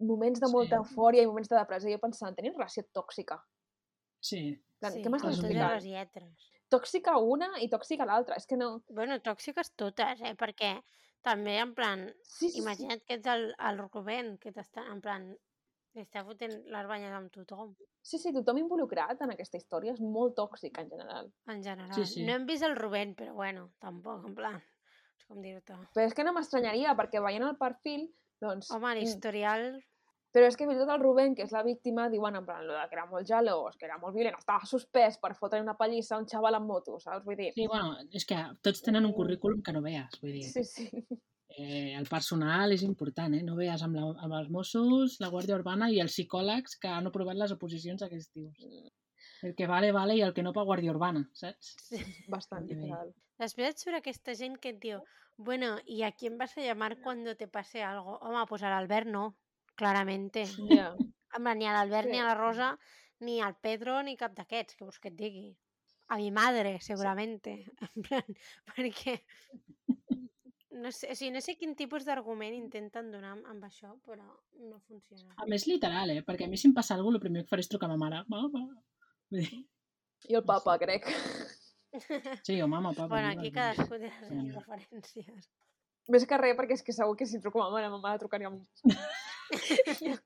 moments 0.01 0.41
de 0.43 0.49
molta 0.51 0.75
Sí. 0.75 0.81
eufòria 0.83 1.23
i 1.23 1.27
moments 1.27 1.47
de 1.49 1.55
depressió. 1.55 1.91
Jo 1.95 1.99
pensant, 2.03 2.35
tenia 2.35 2.51
una 2.51 2.59
relació 2.65 2.83
tòxica. 2.91 3.39
Sí, 4.19 4.41
plan, 4.81 4.91
sí, 4.93 5.01
què 5.03 5.09
m'estàs 5.13 5.37
explicant? 5.39 5.73
les 5.75 5.85
lletres. 5.85 6.51
Tòxica 6.69 7.17
una 7.21 7.51
i 7.61 7.69
tòxica 7.69 8.05
l'altra. 8.09 8.35
És 8.35 8.47
que 8.49 8.57
no... 8.57 8.81
Bueno, 8.89 9.19
tòxiques 9.21 9.69
totes, 9.77 10.19
eh? 10.25 10.33
Perquè 10.35 10.71
també, 11.23 11.59
en 11.61 11.73
plan, 11.77 12.07
Sí, 12.23 12.49
sí, 12.49 12.55
sí. 12.55 12.59
imagina't 12.63 13.03
que 13.05 13.13
ets 13.19 13.27
el, 13.27 13.53
el 13.69 13.77
Rubén, 13.93 14.37
que 14.41 14.51
t'està, 14.51 14.83
en 14.91 14.99
plan, 15.01 15.29
està 16.03 16.23
fotent 16.27 16.55
les 16.73 16.87
banyes 16.89 17.13
amb 17.15 17.31
tothom, 17.33 17.75
Sí, 18.05 18.19
sí, 18.21 18.29
tothom 18.35 18.59
involucrat 18.61 19.21
en 19.25 19.31
aquesta 19.33 19.57
història 19.57 19.95
és 19.95 20.01
molt 20.01 20.35
tòxic 20.37 20.75
en 20.77 20.91
general. 20.91 21.31
en 21.49 21.63
general. 21.63 21.95
Sí, 21.97 22.05
sí. 22.05 22.25
No 22.27 22.35
hem 22.35 22.45
vist 22.45 22.63
el 22.67 22.75
Rubén, 22.77 23.15
però 23.17 23.33
bueno, 23.33 23.71
tampoc, 23.81 24.27
en 24.29 24.35
plan, 24.37 24.59
sé 25.17 25.25
com 25.31 25.41
dir-te. 25.41 25.73
Però 25.95 26.05
és 26.05 26.13
que 26.13 26.23
no 26.27 26.33
m'estranyaria, 26.35 26.93
perquè 26.99 27.23
veient 27.25 27.47
el 27.47 27.57
perfil, 27.57 28.05
doncs... 28.45 28.69
Home, 28.69 28.91
mm, 28.91 28.99
l'historial... 28.99 29.67
Però 30.35 30.45
és 30.51 30.57
que 30.59 30.67
fins 30.67 30.75
i 30.75 30.83
tot 30.83 30.91
el 30.91 30.99
Rubén, 30.99 31.33
que 31.33 31.45
és 31.47 31.51
la 31.55 31.63
víctima, 31.63 32.09
diuen 32.11 32.35
en 32.35 32.45
plan, 32.45 32.65
lo 32.67 32.75
de 32.75 32.85
que 32.91 32.97
era 32.99 33.05
molt 33.07 33.25
gelós, 33.25 33.77
que 33.79 33.87
era 33.87 33.97
molt 33.97 34.13
violent, 34.13 34.35
estava 34.37 34.67
suspès 34.67 35.15
per 35.17 35.31
fotre 35.39 35.61
una 35.63 35.77
pallissa 35.79 36.17
a 36.17 36.19
un 36.19 36.27
xaval 36.27 36.59
amb 36.59 36.67
moto, 36.67 36.99
saps? 36.99 37.23
Vull 37.23 37.39
dir... 37.39 37.53
sí, 37.55 37.65
bueno, 37.71 37.95
és 38.11 38.27
que 38.27 38.41
tots 38.61 38.83
tenen 38.83 39.07
un 39.07 39.15
currículum 39.15 39.63
que 39.63 39.73
no 39.73 39.81
veas, 39.81 40.19
vull 40.19 40.35
dir, 40.35 40.43
Sí, 40.43 40.65
sí. 40.67 40.89
Eh, 41.57 41.95
el 41.97 42.07
personal 42.11 42.71
és 42.75 42.83
important, 42.83 43.33
eh? 43.33 43.43
No 43.43 43.55
veas 43.55 43.83
amb, 43.85 43.97
la, 43.99 44.11
amb 44.25 44.37
els 44.39 44.51
Mossos, 44.53 45.19
la 45.23 45.31
Guàrdia 45.33 45.57
Urbana 45.59 45.89
i 45.91 45.99
els 46.03 46.13
psicòlegs 46.15 46.77
que 46.81 46.91
han 46.91 47.07
aprovat 47.11 47.39
les 47.39 47.53
oposicions 47.55 48.05
aquests 48.05 48.31
tios. 48.31 48.63
El 49.43 49.53
que 49.55 49.67
vale, 49.67 49.91
vale, 49.91 50.15
i 50.15 50.23
el 50.25 50.33
que 50.33 50.43
no 50.43 50.53
pa 50.55 50.63
Guàrdia 50.67 50.93
Urbana, 50.95 51.27
saps? 51.33 51.75
Sí. 51.89 52.01
Bastant 52.31 52.67
literal. 52.69 53.13
Després 53.41 53.73
et 53.73 53.81
surt 53.83 53.99
aquesta 53.99 54.33
gent 54.39 54.55
que 54.63 54.71
et 54.75 54.81
diu 54.81 55.01
bueno, 55.37 55.77
¿y 55.85 56.03
a 56.03 56.13
quién 56.13 56.37
vas 56.37 56.57
a 56.57 56.61
llamar 56.61 57.01
cuando 57.01 57.35
te 57.35 57.47
pase 57.47 57.83
algo? 57.83 58.17
Home, 58.19 58.45
pues 58.47 58.63
al 58.63 58.71
Albert 58.73 59.07
no, 59.07 59.35
claramente. 59.75 60.43
En 60.43 60.67
plan, 60.67 60.95
ni 61.59 61.65
a 61.67 61.73
l'Albert, 61.73 62.07
Sí. 62.07 62.11
ni 62.11 62.19
a 62.19 62.23
la 62.23 62.35
Rosa, 62.35 62.79
ni 63.19 63.41
al 63.41 63.57
Pedro, 63.57 64.01
ni 64.03 64.15
cap 64.15 64.33
d'aquests, 64.35 64.75
que 64.75 64.85
vols 64.85 64.99
que 64.99 65.09
et 65.09 65.15
digui. 65.15 65.57
A 66.07 66.17
mi 66.17 66.31
madre, 66.31 66.79
seguramente. 66.79 67.65
En 67.95 68.01
plan, 68.01 68.23
perquè... 68.75 69.21
No 70.75 70.91
sé, 70.91 71.07
o 71.11 71.15
sigui, 71.15 71.31
no 71.31 71.39
sé 71.41 71.53
quin 71.55 71.71
tipus 71.79 72.03
d'argument 72.07 72.53
intenten 72.57 73.11
donar 73.13 73.31
amb, 73.37 73.45
amb 73.47 73.63
això, 73.63 73.93
però 74.03 74.25
no 74.59 74.79
funciona. 74.89 75.33
A 75.39 75.45
més, 75.47 75.63
literal, 75.69 76.11
eh? 76.11 76.23
Perquè 76.27 76.45
a 76.45 76.51
mi 76.51 76.57
si 76.59 76.67
em 76.67 76.73
passa 76.75 76.95
alguna 76.97 77.15
cosa, 77.15 77.21
el 77.21 77.25
primer 77.27 77.43
que 77.45 77.49
faré 77.53 77.63
és 77.63 77.69
trucar 77.71 77.87
a 77.87 77.93
ma 77.93 77.99
mare. 78.01 78.23
Mama. 78.27 78.65
I 79.35 80.35
el 80.35 80.43
papa, 80.43 80.75
crec. 80.81 81.07
Sí, 82.43 82.57
o 82.61 82.67
mama, 82.67 82.91
papa. 82.91 83.07
bueno, 83.07 83.29
aquí 83.31 83.51
cadascú 83.55 83.95
té 83.95 84.09
les 84.09 84.17
seves 84.27 84.51
preferències. 84.57 85.47
Més 86.11 86.25
que 86.27 86.37
res, 86.37 86.57
perquè 86.59 86.75
és 86.75 86.83
que 86.83 86.93
segur 86.93 87.15
que 87.17 87.25
si 87.25 87.39
truco 87.39 87.61
a 87.63 87.69
ma 87.69 87.77
mare, 87.77 87.89
ma 87.93 88.01
mare 88.03 88.19
trucaria 88.19 88.51
a 88.51 88.51
mi. 88.51 88.65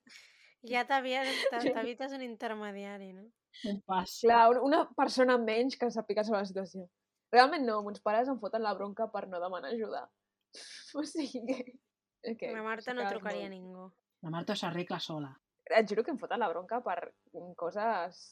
Ja 0.69 0.81
t'evites 0.83 2.12
un 2.17 2.21
intermediari, 2.25 3.13
no? 3.15 3.29
Un 3.69 3.77
pas. 3.88 4.17
Clar, 4.25 4.49
un- 4.51 4.63
una 4.67 4.81
persona 4.97 5.38
menys 5.39 5.77
que 5.79 5.88
sàpiga 5.93 6.25
sobre 6.27 6.41
la 6.41 6.49
situació. 6.49 6.88
Realment 7.31 7.63
no, 7.67 7.77
mons 7.85 8.01
pares 8.03 8.27
em 8.27 8.39
foten 8.41 8.65
la 8.65 8.73
bronca 8.75 9.07
per 9.13 9.27
no 9.29 9.39
demanar 9.39 9.71
ajuda. 9.71 10.01
O 10.99 11.03
sigui 11.05 11.43
que... 11.45 12.35
que 12.35 12.51
La 12.53 12.63
Marta 12.63 12.93
no 12.93 13.05
trucaria 13.09 13.45
a 13.45 13.49
molt. 13.49 13.55
ningú. 13.57 13.83
La 14.25 14.29
Marta 14.33 14.55
s'arregla 14.55 14.99
sola. 14.99 15.29
Et 15.69 15.88
juro 15.89 16.03
que 16.03 16.12
em 16.12 16.17
foten 16.17 16.39
la 16.41 16.49
bronca 16.49 16.81
per 16.81 17.13
coses... 17.55 18.23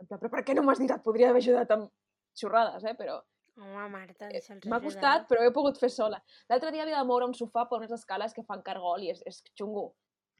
En 0.00 0.08
plan, 0.08 0.18
però 0.18 0.30
per 0.32 0.42
què 0.44 0.56
no 0.58 0.64
m'has 0.66 0.80
dit? 0.82 0.90
Et 0.90 1.02
podria 1.04 1.28
haver 1.30 1.40
ajudat 1.44 1.70
amb 1.70 1.90
xorrades, 2.36 2.82
eh? 2.84 2.94
Però 2.98 3.20
Home, 3.54 3.84
Marta, 3.92 4.26
deixa'ls 4.32 4.64
M'ha 4.66 4.80
costat, 4.82 5.28
però 5.30 5.44
ho 5.44 5.46
he 5.46 5.52
pogut 5.54 5.76
fer 5.78 5.86
sola. 5.94 6.18
L'altre 6.50 6.72
dia 6.74 6.82
havia 6.82 6.98
de 6.98 7.06
moure 7.06 7.28
un 7.30 7.36
sofà 7.38 7.62
per 7.70 7.78
unes 7.78 7.92
escales 7.94 8.34
que 8.34 8.42
fan 8.48 8.64
cargol 8.66 9.04
i 9.06 9.12
és, 9.12 9.20
és 9.30 9.38
xungo. 9.54 9.84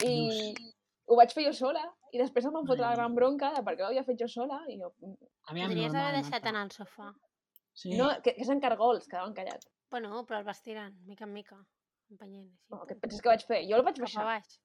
I 0.03 0.51
ho 1.07 1.15
vaig 1.21 1.31
fer 1.37 1.45
jo 1.47 1.53
sola. 1.55 1.85
I 2.11 2.19
després 2.19 2.49
em 2.49 2.57
van 2.57 2.67
fotre 2.67 2.83
la 2.83 2.91
gran 2.97 3.15
bronca 3.15 3.53
de 3.55 3.63
per 3.63 3.77
què 3.79 3.85
ho 3.85 3.93
havia 3.93 4.03
fet 4.09 4.19
jo 4.19 4.27
sola. 4.33 4.59
I 4.67 4.81
jo, 4.81 4.91
"Mm, 4.99 5.15
Aviam, 5.53 5.71
Podries 5.71 5.95
haver 5.95 6.17
deixat 6.17 6.33
Marta. 6.41 6.49
anar 6.51 6.63
al 6.67 6.75
sofà. 6.75 7.13
Sí. 7.75 7.95
no, 7.99 8.09
que, 8.23 8.35
que 8.35 8.45
són 8.47 8.61
cargols, 8.63 9.07
quedaven 9.07 9.33
callats. 9.35 9.71
Bueno, 9.95 10.25
però 10.27 10.41
el 10.41 10.47
vas 10.49 10.59
tirant, 10.65 10.95
mica 11.07 11.23
en 11.29 11.33
mica, 11.33 11.57
empenyent. 12.11 12.49
Així, 12.51 12.75
Oh, 12.75 12.85
què 12.89 12.97
penses 12.99 13.23
que 13.23 13.31
vaig 13.31 13.45
fer? 13.47 13.61
Jo 13.69 13.77
el 13.79 13.85
vaig 13.87 14.01
baixar. 14.03 14.25
baix. 14.27 14.57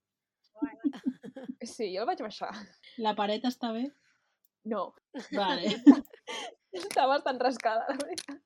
Sí, 1.69 1.85
jo 1.93 2.01
el 2.01 2.07
vaig 2.09 2.21
baixar. 2.23 2.49
La 3.03 3.11
paret 3.15 3.43
està 3.47 3.69
bé? 3.75 3.83
No, 4.71 4.87
Vale. 5.35 5.69
està 6.79 7.05
bastant 7.11 7.39
rascada, 7.41 7.85
la 7.91 7.97
veritat. 7.99 8.39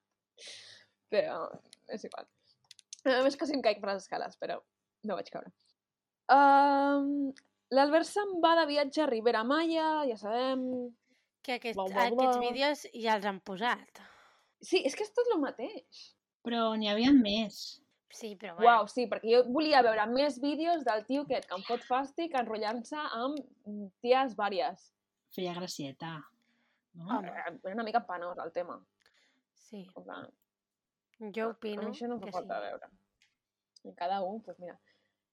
Però 1.14 1.38
és 1.96 2.04
igual. 2.10 2.28
A 3.10 3.22
més 3.26 3.38
quasi 3.40 3.56
em 3.56 3.62
caic 3.66 3.80
per 3.82 3.92
les 3.94 4.04
escales, 4.04 4.36
però 4.42 4.60
no 5.08 5.18
vaig 5.20 5.30
caure. 5.34 5.52
Um, 6.34 7.32
L'Albert 7.74 8.08
se'n 8.10 8.36
va 8.44 8.54
de 8.60 8.68
viatge 8.70 9.04
a 9.04 9.08
Ribera 9.10 9.44
Maya, 9.48 9.88
ja 10.10 10.18
sabem... 10.20 10.66
Que 11.44 11.58
aquest, 11.60 11.76
Bla, 11.80 11.88
bla, 11.92 12.06
aquests 12.08 12.38
bla. 12.38 12.44
vídeos 12.50 12.84
ja 13.06 13.16
els 13.18 13.26
han 13.28 13.40
posat. 13.44 14.04
Sí, 14.64 14.80
és 14.88 14.96
que 14.96 15.04
és 15.08 15.12
tot 15.16 15.32
el 15.36 15.42
mateix. 15.44 16.04
Però 16.44 16.74
n'hi 16.76 16.90
havia 16.92 17.14
més. 17.16 17.62
Sí, 18.14 18.36
però 18.38 18.54
bueno. 18.56 18.68
Uau, 18.68 18.88
sí, 18.92 19.08
perquè 19.10 19.32
jo 19.32 19.40
volia 19.50 19.82
veure 19.82 20.06
més 20.12 20.38
vídeos 20.42 20.84
del 20.86 21.02
tio 21.08 21.24
aquest 21.26 21.48
que 21.50 21.58
em 21.58 21.64
fot 21.66 21.86
fàstic 21.88 22.36
enrotllant-se 22.38 23.00
amb 23.00 23.40
mm, 23.42 23.88
ties 24.06 24.36
vàries. 24.38 24.92
Feia 25.34 25.56
gracieta. 25.58 26.20
No? 26.94 27.08
Home. 27.08 27.32
Eh, 27.32 27.54
Era 27.64 27.74
una 27.74 27.86
mica 27.88 28.04
penós 28.06 28.38
el 28.44 28.52
tema. 28.54 28.78
Sí, 29.58 29.88
En 29.98 30.04
plan, 30.06 30.28
jo 31.34 31.50
opino 31.56 31.88
això 31.90 32.08
no 32.12 32.20
fa 32.20 32.28
que 32.28 32.36
falta 32.36 32.60
sí. 32.60 32.68
veure. 32.68 32.90
I 33.90 33.94
cada 33.98 34.20
un, 34.22 34.44
doncs 34.46 34.60
mira. 34.62 34.78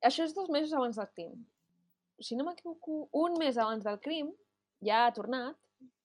Això 0.08 0.24
és 0.24 0.32
dos 0.34 0.48
mesos 0.48 0.72
abans 0.72 0.96
del 0.96 1.10
crim. 1.12 1.34
Si 2.20 2.36
no 2.36 2.46
m'equivoco, 2.46 3.08
un 3.12 3.36
mes 3.40 3.58
abans 3.60 3.84
del 3.84 4.00
crim 4.00 4.32
ja 4.84 5.04
ha 5.04 5.12
tornat 5.12 5.58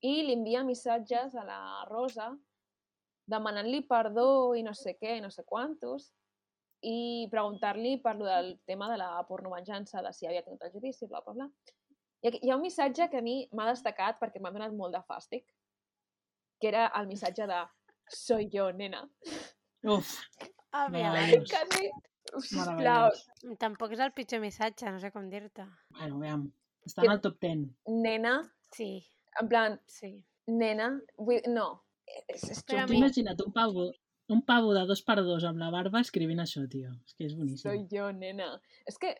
i 0.04 0.18
li 0.28 0.36
envia 0.36 0.65
missatges 0.68 1.36
a 1.39 1.46
la 1.48 1.60
Rosa 1.88 2.34
demanant-li 3.27 3.81
perdó 3.89 4.53
i 4.55 4.63
no 4.63 4.73
sé 4.77 4.95
què, 4.99 5.19
no 5.21 5.31
sé 5.33 5.43
quantos, 5.45 6.11
i 6.85 7.27
preguntar-li 7.31 7.97
per 8.03 8.15
lo 8.19 8.25
del 8.27 8.59
tema 8.69 8.89
de 8.91 8.97
la 9.01 9.09
pornovenjança, 9.27 10.03
de 10.05 10.11
si 10.13 10.27
havia 10.27 10.43
tingut 10.45 10.63
el 10.67 10.71
judici, 10.73 11.07
bla, 11.09 11.21
bla, 11.25 11.33
bla. 11.33 11.49
I 12.25 12.31
hi 12.41 12.49
ha 12.51 12.57
un 12.57 12.61
missatge 12.65 13.07
que 13.09 13.21
a 13.21 13.25
mi 13.25 13.38
m'ha 13.53 13.69
destacat 13.71 14.19
perquè 14.21 14.41
m'ha 14.41 14.51
donat 14.53 14.73
molt 14.73 14.93
de 14.93 15.01
fàstic, 15.09 15.45
que 16.61 16.69
era 16.69 16.88
el 16.99 17.07
missatge 17.07 17.47
de 17.49 17.61
soy 18.09 18.49
yo, 18.53 18.71
nena. 18.71 19.03
Uf, 19.85 20.19
A 20.75 20.88
veure. 20.91 21.39
Quasi, 21.49 21.89
sisplau, 22.43 23.09
tampoc 23.61 23.93
és 23.95 24.01
el 24.03 24.13
pitjor 24.17 24.41
missatge, 24.43 24.89
no 24.91 24.99
sé 24.99 25.11
com 25.13 25.29
dir-te. 25.29 25.65
Bueno, 25.97 26.17
aviam. 26.19 26.45
Està 26.85 27.05
en 27.05 27.15
el 27.15 27.21
top 27.21 27.39
10. 27.41 27.65
nena, 27.89 28.35
Sí, 28.75 29.05
en 29.39 29.47
plan, 29.47 29.79
sí. 29.88 30.11
nena, 30.47 30.89
vull, 31.17 31.41
no, 31.47 31.85
és, 32.28 32.43
és 32.51 32.63
Però 32.65 32.82
xungo. 32.86 32.93
mi- 32.93 32.99
Imagina't 32.99 33.41
un 33.45 33.54
pavo, 33.54 33.91
un 34.30 34.41
pavo 34.45 34.73
de 34.73 34.86
dos 34.89 35.01
per 35.04 35.17
dos 35.23 35.43
amb 35.43 35.58
la 35.60 35.69
barba 35.69 35.99
escrivint 36.01 36.39
això, 36.39 36.67
tio. 36.69 36.91
És 37.06 37.13
que 37.15 37.25
és 37.25 37.36
boníssim. 37.38 37.69
Soy 37.71 37.88
yo, 37.91 38.12
nena. 38.12 38.60
És 38.86 38.97
que, 38.97 39.15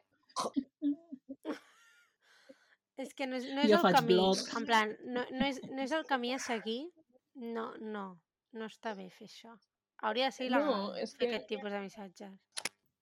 És 2.98 3.14
que 3.14 3.28
no 3.28 3.36
és, 3.36 3.46
no 3.52 3.60
és 3.62 3.68
Jo 3.70 3.76
el 3.76 3.82
faig 3.84 3.96
camí, 3.98 4.14
blog. 4.14 4.38
en 4.58 4.66
plan, 4.66 4.94
no, 5.04 5.26
no, 5.36 5.46
és, 5.50 5.58
no 5.68 5.82
és 5.84 5.92
el 5.92 6.06
camí 6.08 6.30
a 6.34 6.40
seguir, 6.40 6.86
no, 7.36 7.66
no, 7.82 8.06
no 8.56 8.66
està 8.72 8.94
bé 8.96 9.10
fer 9.12 9.28
això. 9.28 9.52
Hauria 10.08 10.30
de 10.30 10.36
ser 10.36 10.48
No, 10.54 10.94
és 10.96 11.12
fer 11.18 11.28
que- 11.28 11.36
aquest 11.36 11.48
tipus 11.50 11.72
de 11.72 11.82
missatges. 11.84 12.32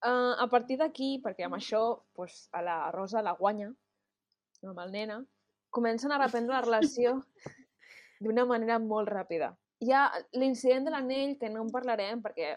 uh, 0.04 0.34
a 0.42 0.48
partir 0.50 0.78
d'aquí, 0.80 1.22
perquè 1.24 1.46
amb 1.46 1.56
això 1.56 1.84
pues, 2.14 2.50
a 2.52 2.62
la 2.62 2.92
Rosa 2.92 3.22
la 3.22 3.34
guanya, 3.38 3.70
amb 4.64 4.80
el 4.80 4.92
nena, 4.92 5.20
comencen 5.70 6.12
a 6.12 6.18
reprendre 6.18 6.56
la 6.56 6.62
relació 6.62 7.24
d'una 8.20 8.46
manera 8.46 8.80
molt 8.80 9.08
ràpida. 9.10 9.54
Hi 9.84 9.92
ha 9.92 10.04
l'incident 10.40 10.86
de 10.88 10.94
l'anell, 10.94 11.36
que 11.40 11.50
no 11.52 11.64
en 11.66 11.72
parlarem 11.74 12.22
perquè 12.24 12.54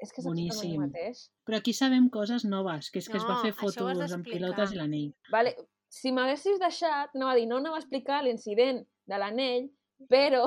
és 0.00 0.12
que 0.14 0.22
és 0.22 0.26
exactament 0.26 0.70
el 0.72 0.78
mateix. 0.80 1.24
Però 1.44 1.58
aquí 1.60 1.74
sabem 1.76 2.06
coses 2.12 2.46
noves, 2.48 2.88
que 2.90 3.02
és 3.02 3.08
que 3.10 3.18
es 3.20 3.26
va 3.28 3.36
No, 3.36 3.42
fer 3.44 3.52
fotos 3.58 4.14
amb 4.16 4.24
pilotes 4.28 4.72
i 4.72 4.80
l'anell. 4.80 5.10
Vale? 5.34 5.54
Si 5.90 6.12
m'haguessis 6.14 6.60
deixat, 6.62 7.16
anava 7.18 7.34
a 7.34 7.36
dir, 7.40 7.48
no 7.50 7.58
anava 7.60 7.76
a 7.76 7.82
explicar 7.82 8.22
l'incident 8.24 8.84
de 9.10 9.18
l'anell, 9.18 9.68
però 10.08 10.46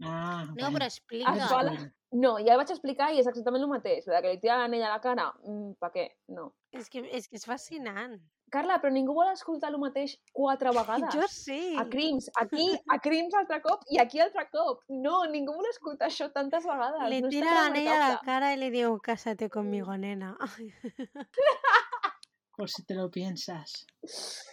Ah, 0.00 0.46
No, 0.56 0.70
però 0.72 0.86
explica. 0.86 1.34
Es 1.36 1.50
la- 1.50 1.74
no, 2.12 2.32
ja 2.42 2.54
el 2.54 2.58
vaig 2.58 2.70
explicar 2.74 3.12
i 3.14 3.20
és 3.20 3.28
exactament 3.30 3.62
el 3.62 3.70
mateix. 3.70 4.04
De 4.08 4.18
que 4.18 4.32
li 4.32 4.40
tira 4.42 4.58
l'anell 4.58 4.82
a 4.82 4.92
la 4.96 5.00
cara, 5.02 5.28
mm, 5.46 5.72
per 5.82 5.90
què? 5.94 6.06
No. 6.34 6.50
És 6.74 6.88
que, 6.90 7.04
és 7.06 7.28
que 7.28 7.38
és 7.38 7.46
fascinant. 7.46 8.16
Carla, 8.50 8.80
però 8.82 8.90
ningú 8.90 9.14
vol 9.14 9.30
escoltar 9.30 9.70
el 9.70 9.78
mateix 9.78 10.16
quatre 10.34 10.72
vegades. 10.78 11.14
Jo 11.14 11.28
sí. 11.30 11.76
A 11.78 11.84
Crims, 11.90 12.26
aquí, 12.42 12.66
a 12.90 12.98
Crims 12.98 13.36
altre 13.38 13.60
cop 13.62 13.84
i 13.94 14.00
aquí 14.02 14.22
altre 14.22 14.48
cop. 14.50 14.82
No, 14.90 15.20
ningú 15.30 15.54
vol 15.54 15.70
escoltar 15.70 16.08
això 16.10 16.30
tantes 16.34 16.66
vegades. 16.66 17.06
Le 17.12 17.20
no 17.22 17.30
tira 17.30 17.54
l'anell 17.54 17.92
a 17.94 17.98
la 18.08 18.16
cara 18.26 18.54
y 18.54 18.56
le 18.58 18.70
digo, 18.74 18.98
cásate 18.98 19.48
conmigo, 19.48 19.96
nena. 19.96 20.36
Por 22.56 22.68
si 22.68 22.84
te 22.84 22.94
lo 22.94 23.08
piensas. 23.10 23.86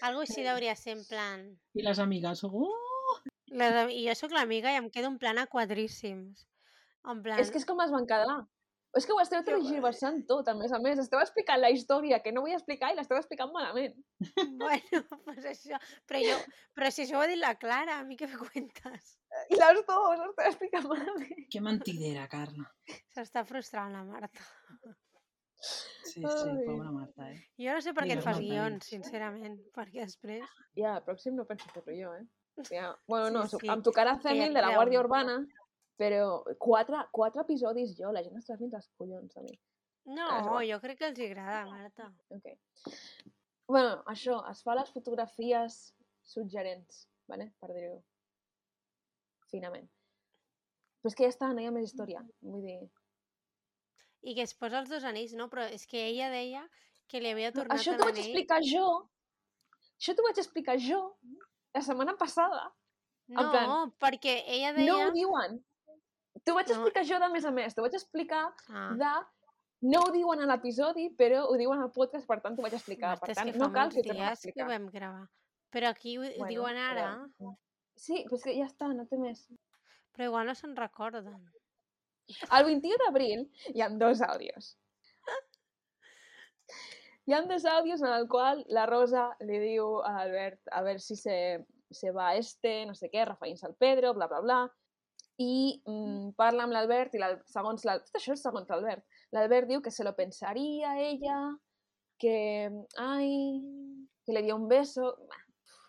Algo 0.06 0.22
així 0.24 0.46
hauria 0.48 0.76
ser 0.80 0.94
en 0.94 1.02
plan... 1.10 1.42
I 1.76 1.84
les 1.84 2.00
amigues, 2.00 2.46
oh, 2.48 2.70
Les, 3.48 3.92
I 3.96 4.06
jo 4.06 4.14
sóc 4.20 4.34
l'amiga 4.36 4.72
i 4.72 4.78
em 4.80 4.90
quedo 4.92 5.10
en 5.10 5.18
plan 5.20 5.38
a 5.40 5.48
quadríssims. 5.48 6.46
En 7.06 7.24
plan... 7.24 7.40
És 7.42 7.52
que 7.54 7.62
és 7.62 7.68
com 7.68 7.82
es 7.84 7.94
van 7.94 8.08
quedar. 8.10 8.38
És 8.98 9.06
que 9.06 9.14
ho 9.14 9.20
esteu 9.22 9.44
Que 9.44 9.52
tergiversant 9.52 10.22
tot, 10.30 10.48
a 10.50 10.56
més 10.58 10.72
a 10.74 10.80
més. 10.82 11.00
Esteu 11.02 11.20
explicant 11.22 11.60
la 11.62 11.70
història 11.74 12.20
que 12.24 12.32
no 12.34 12.42
vull 12.46 12.56
explicar 12.56 12.90
i 12.92 12.98
l'esteu 12.98 13.20
explicant 13.20 13.52
malament. 13.54 13.98
Bueno, 14.62 15.02
pues 15.28 15.46
això... 15.52 15.80
Però, 16.10 16.22
jo, 16.24 16.38
però 16.78 16.92
si 16.94 17.04
això 17.04 17.20
ho 17.20 17.26
ha 17.26 17.30
dit 17.30 17.40
la 17.42 17.54
Clara, 17.60 18.00
a 18.02 18.08
mi 18.08 18.18
què 18.20 18.30
me 18.32 18.40
cuentes? 18.42 19.12
I 19.52 19.60
les 19.60 19.84
dues 19.84 20.24
esteu 20.30 20.48
explicant 20.48 20.88
malament. 20.90 21.44
que 21.54 21.62
mentidera, 21.62 22.26
Carla. 22.32 22.66
S'està 23.14 23.46
frustrant 23.46 23.94
la 23.94 24.06
Marta. 24.08 24.48
Sí, 26.08 26.22
sí, 26.22 26.24
Ai. 26.24 26.66
pobra 26.66 26.92
Marta, 26.94 27.30
eh? 27.34 27.38
Jo 27.60 27.76
no 27.76 27.84
sé 27.84 27.94
per 27.98 28.06
què 28.08 28.16
et 28.16 28.26
fas 28.26 28.40
guions, 28.40 28.90
sincerament, 28.90 29.58
perquè 29.76 30.06
després... 30.06 30.58
Ja, 30.78 30.96
el 30.96 31.06
pròxim 31.06 31.36
no 31.38 31.46
penso 31.50 31.70
fer-lo 31.74 31.96
jo, 31.98 32.14
eh? 32.18 32.26
Ja. 32.72 32.92
Bueno, 33.06 33.30
no, 33.30 33.46
sí, 33.46 33.58
sí, 33.62 33.70
em 33.70 33.82
tocarà 33.86 34.16
fer 34.22 34.34
mil 34.38 34.56
de 34.56 34.64
la. 34.64 34.72
Guàrdia 34.74 35.02
Urbana, 35.04 35.38
però 35.98 36.44
quatre, 36.62 37.02
quatre 37.12 37.44
episodis 37.44 37.96
jo, 37.98 38.12
la 38.14 38.24
gent 38.26 38.38
està 38.40 38.58
fent 38.60 38.74
els 38.78 38.90
collons 39.00 39.38
a 39.38 39.44
mi. 39.46 39.56
No, 40.08 40.28
igual. 40.40 40.68
jo 40.70 40.80
crec 40.84 41.02
que 41.02 41.10
els 41.10 41.20
agrada, 41.26 41.66
Marta. 41.68 42.12
Ok. 42.32 42.46
Bueno, 43.68 43.98
això, 44.08 44.38
es 44.52 44.62
fa 44.64 44.78
les 44.78 44.92
fotografies 44.94 45.80
suggerents, 46.24 47.08
vale? 47.28 47.50
per 47.60 47.74
dir-ho 47.74 47.98
finament. 49.52 49.90
Però 51.02 51.12
és 51.12 51.18
que 51.18 51.28
ja 51.28 51.34
està, 51.34 51.52
no 51.52 51.64
hi 51.64 51.68
ha 51.68 51.74
més 51.76 51.90
història. 51.90 52.24
Vull 52.46 52.64
dir... 52.64 52.80
I 54.28 54.34
que 54.36 54.46
es 54.48 54.56
posa 54.58 54.80
els 54.82 54.90
dos 54.92 55.06
anells, 55.08 55.36
no? 55.40 55.50
Però 55.52 55.68
és 55.72 55.86
que 55.88 56.00
ella 56.08 56.32
deia 56.34 56.64
que 57.12 57.22
li 57.24 57.30
havia 57.32 57.52
No, 57.52 57.60
tornat 57.62 57.80
això 57.80 57.94
t'ho 57.96 58.08
vaig 58.10 58.20
explicar 58.24 58.60
jo. 58.66 58.88
Això 60.00 60.16
t'ho 60.16 60.26
vaig 60.26 60.42
explicar 60.42 60.76
jo 60.84 61.00
la 61.76 61.84
setmana 61.86 62.16
passada. 62.20 62.66
No, 63.28 63.44
plan, 63.52 63.92
perquè 64.00 64.40
ella 64.48 64.72
No 64.76 64.80
deia... 64.80 65.08
ho 65.08 65.16
diuen. 65.16 65.60
T'ho 66.48 66.56
vaig 66.56 66.70
No. 66.72 66.76
explicar 66.78 67.04
jo 67.10 67.20
de 67.20 67.28
més 67.34 67.46
a 67.46 67.52
més. 67.52 67.76
T'ho 67.76 67.84
vaig 67.84 67.98
explicar 68.00 68.46
Ah, 68.70 68.94
de... 69.02 69.12
No 69.92 70.00
ho 70.08 70.12
diuen 70.12 70.40
a 70.42 70.46
l'episodi, 70.50 71.10
però 71.20 71.44
ho 71.52 71.58
diuen 71.60 71.78
al 71.84 71.92
podcast, 71.94 72.26
per 72.26 72.40
tant 72.42 72.56
t'ho 72.58 72.64
vaig 72.66 72.74
explicar. 72.74 73.12
Marta, 73.12 73.28
per 73.28 73.36
tant, 73.38 73.52
no 73.62 73.68
cal 73.76 73.92
que 73.94 74.00
ho 74.00 74.06
tornem 74.08 74.24
a 74.24 74.30
dies 74.32 74.40
que 74.42 74.48
ho 74.48 74.50
explicar. 74.50 74.68
vam 74.72 74.88
gravar. 74.96 75.28
Però 75.76 75.90
aquí 75.92 76.16
ho 76.18 76.22
Bueno, 76.24 76.48
diuen 76.50 76.78
ara, 76.78 77.06
però- 77.38 77.54
Sí, 77.98 78.24
però 78.26 78.36
és 78.40 78.44
que 78.44 78.56
ja 78.58 78.66
està, 78.66 78.88
no 78.96 79.06
té 79.06 79.18
més. 79.18 79.44
però 80.16 80.26
igual 80.32 80.48
no 80.48 80.56
se'n 80.56 80.76
recorden. 80.76 81.38
El 82.58 82.66
21 82.66 82.98
d'abril 83.06 83.52
hi 83.76 83.82
ha 83.82 83.90
dos 83.90 84.22
àudios. 84.22 84.78
Hi 87.28 87.34
ha 87.34 87.42
dos 87.44 87.66
àudios 87.66 88.02
en 88.02 88.08
el 88.14 88.28
qual 88.28 88.64
la 88.70 88.86
Rosa 88.86 89.36
li 89.42 89.60
diu 89.60 90.00
a 90.02 90.22
Albert 90.24 90.62
a 90.72 90.82
veure 90.82 91.00
si 91.00 91.16
se, 91.16 91.66
se 91.92 92.12
va 92.12 92.30
a 92.30 92.36
este, 92.38 92.86
no 92.88 92.96
sé 92.96 93.10
què, 93.12 93.26
referint-se 93.28 93.66
al 93.68 93.76
Pedro, 93.76 94.14
bla, 94.14 94.28
bla, 94.28 94.40
bla. 94.42 94.60
I 95.44 95.82
mm, 95.86 96.32
parla 96.40 96.66
amb 96.66 96.74
l'Albert 96.74 97.14
i 97.14 97.22
la, 97.22 97.36
segons 97.50 97.86
la, 97.86 98.00
tot 98.02 98.18
això 98.18 98.34
és 98.34 98.42
segons 98.42 98.70
l'Albert. 98.72 99.06
L'Albert 99.36 99.70
diu 99.70 99.84
que 99.86 99.94
se 99.94 100.06
lo 100.08 100.16
pensaria 100.18 100.96
ella, 101.02 101.38
que, 102.18 102.38
ai, 103.04 103.30
que 104.26 104.34
le 104.34 104.46
dio 104.48 104.58
un 104.58 104.68
beso... 104.72 105.14
Bah, 105.28 105.44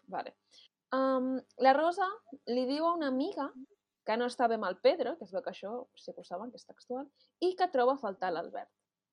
Vale. 0.08 0.36
Um, 0.96 1.36
la 1.60 1.74
Rosa 1.76 2.06
li 2.48 2.64
diu 2.64 2.86
a 2.88 2.94
una 2.96 3.10
amiga 3.12 3.50
que 4.08 4.16
no 4.16 4.24
està 4.30 4.46
bé 4.48 4.56
amb 4.56 4.64
el 4.70 4.78
Pedro, 4.80 5.14
que 5.18 5.26
es 5.28 5.32
veu 5.36 5.42
que 5.44 5.52
això 5.52 5.72
sí 6.00 6.14
que 6.14 6.22
ho 6.22 6.24
saben, 6.24 6.50
que 6.50 6.56
és 6.56 6.64
textual, 6.64 7.04
i 7.44 7.52
que 7.58 7.68
troba 7.74 7.94
a 7.94 8.00
faltar 8.00 8.32
l'Albert. 8.32 8.70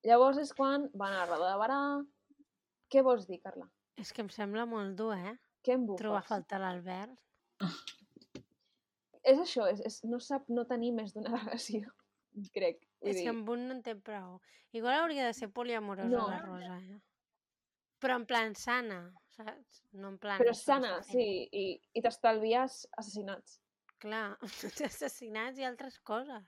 Llavors 0.08 0.40
és 0.40 0.54
quan 0.56 0.88
van 0.94 1.12
a 1.12 1.24
la 1.24 1.26
roda 1.28 1.50
de 1.52 1.58
barà... 1.60 1.80
Què 2.88 3.02
vols 3.02 3.26
dir, 3.28 3.40
Carla? 3.42 3.66
És 3.98 4.12
que 4.14 4.22
em 4.22 4.28
sembla 4.30 4.64
molt 4.70 4.94
dur, 4.96 5.12
eh? 5.18 5.34
Què 5.66 5.74
em 5.74 5.84
bufes? 5.88 6.00
Trobar 6.04 6.22
a 6.22 6.28
faltar 6.28 6.62
l'Albert. 6.62 7.16
És 9.26 9.40
això, 9.42 9.66
és, 9.70 9.80
és, 9.88 10.00
no 10.06 10.20
sap 10.22 10.46
no 10.52 10.64
tenir 10.70 10.92
més 10.94 11.12
d'una 11.14 11.32
relació. 11.36 11.90
crec. 12.54 12.82
Vull 13.00 13.10
És 13.10 13.16
dir, 13.18 13.24
que 13.24 13.32
amb 13.32 13.48
un 13.50 13.66
no 13.68 13.74
en 13.76 13.82
té 13.82 13.94
prou. 13.98 14.38
Igual 14.76 15.00
hauria 15.00 15.26
de 15.26 15.34
ser 15.34 15.48
poliamorosa 15.52 16.08
No. 16.12 16.26
la 16.30 16.40
Rosa, 16.44 16.76
eh? 16.78 17.00
Però 18.02 18.16
en 18.20 18.26
plan 18.28 18.54
sana, 18.54 18.98
saps? 19.32 19.82
No 19.92 20.10
en 20.12 20.18
plan... 20.20 20.38
però 20.38 20.52
sana, 20.54 20.98
sí, 21.02 21.24
i, 21.50 21.64
i 21.96 22.02
t'estalvies 22.04 22.82
assassinats. 23.00 23.56
Clar, 24.04 24.36
assassinats 24.90 25.58
i 25.58 25.64
altres 25.64 25.96
coses. 26.04 26.44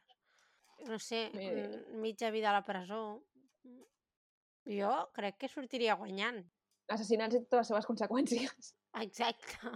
No 0.87 0.99
sé, 1.03 1.25
idea. 1.33 1.65
mm, 1.67 1.99
mitja 2.05 2.31
vida 2.31 2.51
a 2.53 2.59
la 2.59 2.65
presó. 2.69 3.01
Jo 4.69 4.93
crec 5.17 5.39
que 5.41 5.49
sortiria 5.49 5.97
guanyant. 5.97 6.43
Assassinats 6.93 7.35
i 7.35 7.41
totes 7.47 7.63
les 7.65 7.73
seves 7.73 7.89
conseqüències. 7.89 8.75
Exacte. 9.01 9.73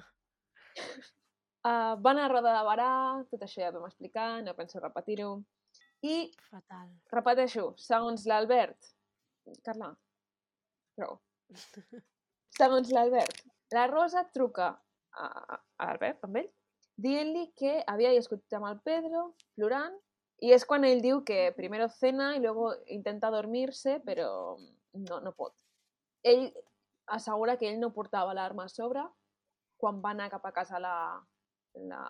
Uh, 1.62 1.94
van 2.02 2.18
a 2.18 2.26
roda 2.26 2.50
de 2.56 2.62
barà, 2.66 2.92
tot 3.30 3.42
això 3.46 3.60
ja 3.62 3.70
vam 3.74 3.86
explicar, 3.86 4.42
no 4.42 4.54
penso 4.58 4.80
repetir-ho. 4.82 5.36
I 6.02 6.32
Fatal. 6.50 6.88
repeteixo, 7.14 7.68
segons 7.78 8.26
l'Albert... 8.26 8.90
Carla, 9.66 9.92
prou. 10.98 11.16
Segons 12.58 12.90
l'Albert, 12.94 13.40
la 13.74 13.86
Rosa 13.90 14.24
truca 14.34 14.68
a, 14.70 15.26
a 15.26 15.86
l'Albert, 15.86 16.26
amb 16.26 16.42
ell, 16.42 16.50
dient-li 17.06 17.48
que 17.58 17.78
havia 17.90 18.12
escoltat 18.18 18.58
amb 18.58 18.68
el 18.70 18.80
Pedro, 18.86 19.24
plorant, 19.58 19.96
i 20.42 20.52
és 20.54 20.66
quan 20.66 20.84
ell 20.86 21.02
diu 21.02 21.22
que 21.26 21.52
primero 21.56 21.88
cena 21.90 22.32
i 22.36 22.42
luego 22.42 22.72
intenta 22.90 23.30
dormirse, 23.30 24.00
però 24.06 24.28
no, 24.58 25.20
no 25.22 25.32
pot. 25.38 25.54
Ell 26.26 26.48
assegura 27.14 27.56
que 27.58 27.70
ell 27.70 27.78
no 27.82 27.94
portava 27.94 28.34
l'arma 28.34 28.66
a 28.66 28.72
sobre 28.72 29.06
quan 29.82 29.98
va 30.02 30.12
anar 30.14 30.30
cap 30.30 30.44
a 30.46 30.52
casa 30.54 30.78
la, 30.82 30.94
la 31.74 32.02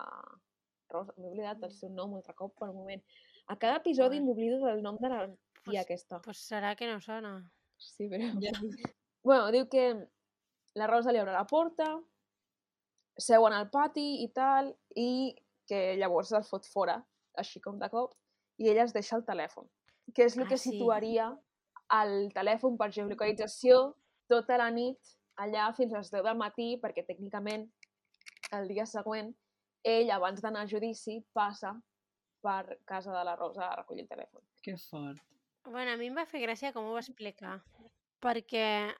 Rosa. 0.89 1.13
M'he 1.17 1.29
oblidat 1.29 1.57
del 1.59 1.71
seu 1.71 1.89
nom 1.89 2.11
un 2.13 2.17
altre 2.21 2.35
cop 2.35 2.55
per 2.59 2.69
un 2.69 2.75
moment. 2.81 3.03
A 3.47 3.57
cada 3.57 3.77
episodi 3.81 4.19
m'oblido 4.21 4.59
del 4.65 4.81
nom 4.81 4.97
de 5.01 5.09
la 5.09 5.21
Pues- 5.27 5.71
tia 5.71 5.81
aquesta. 5.81 6.19
Pues 6.21 6.41
serà 6.49 6.75
que 6.75 6.87
no 6.87 6.99
sona. 7.01 7.37
Sí, 7.77 8.09
però... 8.09 8.29
Ja. 8.41 8.51
Bueno, 9.23 9.51
diu 9.55 9.69
que 9.71 9.85
la 10.75 10.85
Rosa 10.87 11.13
li 11.13 11.19
obre 11.21 11.31
la 11.31 11.45
porta, 11.47 11.85
seuen 13.17 13.53
al 13.55 13.69
pati 13.71 14.23
i 14.23 14.27
tal, 14.35 14.73
i 14.99 15.31
que 15.65 15.95
llavors 15.95 16.33
el 16.35 16.43
fot 16.43 16.65
fora, 16.67 16.97
així 17.39 17.61
com 17.63 17.77
de 17.79 17.87
cop, 17.93 18.17
i 18.59 18.67
ella 18.67 18.83
es 18.83 18.91
deixa 18.91 19.15
el 19.15 19.23
telèfon, 19.23 19.69
que 20.13 20.25
és 20.25 20.35
el 20.35 20.43
Ah, 20.43 20.47
que 20.49 20.57
sí. 20.57 20.71
situaria 20.71 21.29
el 22.01 22.33
telèfon 22.35 22.75
per 22.77 22.89
geolocalització 22.91 23.95
tota 24.27 24.57
la 24.57 24.69
nit 24.71 24.99
allà 25.39 25.69
fins 25.73 25.93
a 25.93 25.99
les 26.03 26.11
10 26.11 26.23
del 26.27 26.37
matí, 26.37 26.67
perquè 26.83 27.05
tècnicament 27.07 27.69
el 28.51 28.67
dia 28.67 28.85
següent 28.85 29.31
ell, 29.83 30.09
abans 30.11 30.41
d'anar 30.41 30.63
a 30.63 30.67
judici, 30.69 31.19
passa 31.33 31.73
per 32.41 32.79
casa 32.85 33.11
de 33.15 33.23
la 33.23 33.35
Rosa 33.35 33.69
a 33.69 33.75
recollir 33.75 34.03
el 34.03 34.09
telèfon. 34.09 34.41
Que 34.61 34.77
fort. 34.77 35.19
Bueno, 35.65 35.91
a 35.93 35.97
mi 35.97 36.07
em 36.07 36.15
va 36.17 36.25
fer 36.25 36.41
gràcia 36.43 36.73
com 36.75 36.85
ho 36.89 36.93
va 36.93 36.99
explicar, 37.03 37.61
perquè 38.19 38.93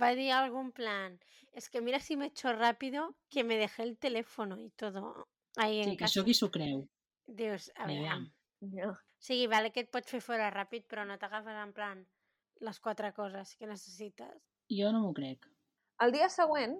va 0.00 0.12
dir 0.14 0.30
algo 0.32 0.60
en 0.60 0.70
plan, 0.72 1.18
es 1.52 1.68
que 1.68 1.80
mira 1.80 1.98
si 1.98 2.16
me 2.16 2.26
echo 2.26 2.52
rápido 2.52 3.16
que 3.28 3.42
me 3.42 3.56
dejé 3.56 3.82
el 3.82 3.96
teléfono 3.98 4.60
y 4.60 4.70
todo 4.70 5.26
ahí 5.56 5.78
en 5.80 5.84
Sí, 5.84 5.90
que 5.96 5.96
casa. 6.04 6.20
això 6.20 6.24
qui 6.24 6.34
s'ho 6.34 6.50
creu. 6.50 6.86
Dius, 7.26 7.72
a 7.74 7.86
veure, 7.86 8.04
Ja. 8.60 8.90
o 8.90 8.96
sigui, 9.18 9.46
vale 9.48 9.72
que 9.72 9.80
et 9.80 9.90
pots 9.90 10.10
fer 10.10 10.20
fora 10.20 10.50
ràpid, 10.50 10.86
però 10.86 11.04
no 11.06 11.18
t'agafes 11.18 11.56
en 11.56 11.72
plan 11.72 12.06
les 12.60 12.78
quatre 12.80 13.12
coses 13.12 13.56
que 13.56 13.66
necessites. 13.66 14.42
Jo 14.70 14.92
no 14.92 15.00
m'ho 15.00 15.12
crec. 15.14 15.46
El 15.98 16.12
dia 16.12 16.28
següent, 16.28 16.78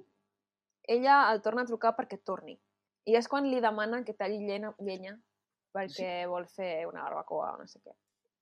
ella 0.84 1.32
el 1.32 1.42
torna 1.42 1.62
a 1.62 1.66
trucar 1.66 1.96
perquè 1.96 2.18
torni. 2.22 2.60
I 3.10 3.16
és 3.18 3.28
quan 3.30 3.48
li 3.50 3.60
demana 3.62 4.04
que 4.06 4.14
talli 4.14 4.38
llenya, 4.46 4.70
llenya 4.78 5.16
perquè 5.74 6.26
vol 6.30 6.46
fer 6.50 6.86
una 6.88 7.04
barbacoa 7.06 7.54
o 7.54 7.58
no 7.62 7.66
sé 7.70 7.80
què. 7.82 7.94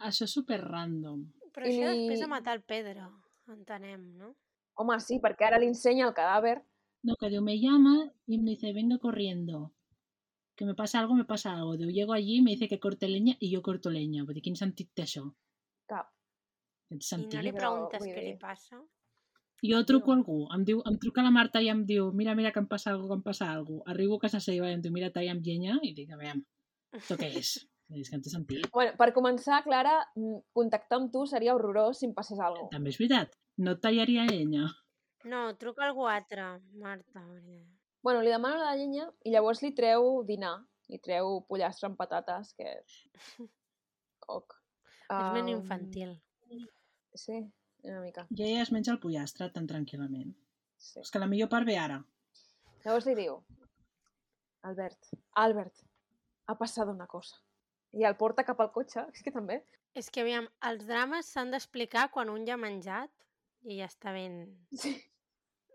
Això 0.08 0.26
és 0.28 0.34
super 0.34 0.60
random. 0.62 1.24
Però 1.54 1.66
I 1.66 1.74
això 1.74 1.94
després 1.94 2.22
de 2.22 2.28
matar 2.30 2.54
el 2.58 2.62
Pedro, 2.62 3.08
entenem, 3.50 4.04
no? 4.18 4.34
Home, 4.78 4.98
sí, 5.02 5.18
perquè 5.22 5.48
ara 5.48 5.58
li 5.58 5.70
ensenya 5.72 6.06
el 6.06 6.14
cadàver. 6.14 6.60
No, 7.06 7.16
que 7.18 7.30
diu, 7.32 7.42
me 7.42 7.56
llama 7.58 7.96
y 8.26 8.38
me 8.38 8.52
dice, 8.52 8.72
vengo 8.72 8.98
corriendo. 8.98 9.72
Que 10.56 10.64
me 10.64 10.74
pasa 10.74 11.00
algo, 11.00 11.14
me 11.14 11.24
pasa 11.24 11.52
algo. 11.54 11.76
Diu, 11.76 11.90
llego 11.90 12.12
allí, 12.12 12.40
me 12.42 12.52
dice 12.52 12.68
que 12.68 12.80
corte 12.80 13.08
leña 13.08 13.36
y 13.38 13.50
yo 13.50 13.62
corto 13.62 13.90
leña. 13.90 14.24
Vull 14.24 14.38
dir, 14.38 14.42
quin 14.42 14.58
sentit 14.58 14.90
té 14.94 15.06
això? 15.06 15.24
Cap. 15.90 16.10
Aquest 16.88 17.04
I 17.04 17.08
sentit. 17.08 17.38
no 17.38 17.44
li 17.46 17.52
preguntes 17.54 18.06
què 18.06 18.24
li 18.24 18.36
passa. 18.38 18.80
Jo 19.66 19.80
truco 19.84 20.12
a 20.12 20.14
algú, 20.14 20.38
em, 20.54 20.62
diu, 20.64 20.82
em 20.86 20.98
truca 21.02 21.24
la 21.24 21.32
Marta 21.34 21.60
i 21.64 21.70
em 21.72 21.80
diu, 21.86 22.12
mira, 22.14 22.34
mira 22.38 22.52
que 22.54 22.60
em 22.62 22.68
passa 22.70 22.92
algo, 22.92 23.08
que 23.08 23.16
em 23.18 23.24
passa 23.24 23.48
algo. 23.50 23.80
Arribo 23.90 24.18
a 24.18 24.22
casa 24.26 24.38
seva 24.44 24.68
i 24.70 24.76
em 24.76 24.84
diu, 24.84 24.92
mira, 24.94 25.10
talla 25.14 25.32
amb 25.34 25.42
llenya, 25.42 25.80
i 25.82 25.90
dic, 25.96 26.12
a 26.14 26.20
veure, 26.20 26.44
això 27.00 27.18
què 27.18 27.32
és? 27.40 27.56
És 27.88 28.10
que 28.12 28.18
no 28.18 28.20
té 28.20 28.28
sentit. 28.28 28.66
Bueno, 28.68 28.92
per 29.00 29.06
començar, 29.16 29.62
Clara, 29.64 29.94
mm, 30.12 30.42
contactar 30.52 30.98
amb 30.98 31.08
tu 31.08 31.22
seria 31.26 31.54
horrorós 31.56 32.02
si 32.02 32.04
em 32.04 32.12
passés 32.12 32.36
alguna 32.36 32.66
cosa. 32.66 32.74
També 32.74 32.92
és 32.92 32.98
veritat, 33.00 33.32
no 33.64 33.72
et 33.72 33.80
tallaria 33.80 34.26
llenya. 34.28 34.66
No, 35.24 35.38
truca 35.56 35.86
algú 35.86 36.04
altre, 36.04 36.44
Marta. 36.76 37.22
Bueno, 38.04 38.20
li 38.20 38.28
demano 38.28 38.60
la 38.60 38.74
llenya 38.76 39.08
i 39.24 39.32
llavors 39.32 39.64
li 39.64 39.72
treu 39.78 40.20
dinar. 40.28 40.58
Li 40.92 41.00
treu 41.00 41.40
pollastre 41.48 41.88
amb 41.88 41.96
patates, 41.96 42.52
que... 42.60 42.76
Ok. 44.28 44.52
És 45.08 45.32
ben 45.32 45.46
infantil. 45.48 46.10
Sí, 47.16 47.38
una 47.84 48.00
mica. 48.00 48.26
I 48.34 48.44
ella 48.48 48.62
es 48.62 48.72
menja 48.74 48.92
el 48.92 49.00
pollastre 49.02 49.50
tan 49.54 49.68
tranquil·lament. 49.70 50.34
Sí. 50.78 51.00
És 51.02 51.10
que 51.10 51.22
la 51.22 51.28
millor 51.30 51.50
part 51.52 51.66
ve 51.66 51.76
ara. 51.78 51.98
Llavors 52.84 53.06
li 53.08 53.14
diu, 53.18 53.40
Albert, 54.68 55.10
Albert, 55.42 55.84
ha 56.46 56.56
passat 56.58 56.90
una 56.90 57.06
cosa. 57.06 57.38
I 57.96 58.04
el 58.04 58.16
porta 58.20 58.44
cap 58.44 58.60
al 58.60 58.72
cotxe, 58.74 59.04
és 59.14 59.24
que 59.24 59.34
també. 59.34 59.60
És 59.98 60.10
que, 60.12 60.22
aviam, 60.22 60.48
els 60.70 60.84
drames 60.86 61.30
s'han 61.32 61.52
d'explicar 61.54 62.08
quan 62.14 62.30
un 62.32 62.46
ja 62.46 62.56
ha 62.56 62.62
menjat 62.62 63.12
i 63.66 63.80
ja 63.80 63.88
està 63.90 64.14
ben... 64.16 64.42
Sí. 64.72 64.96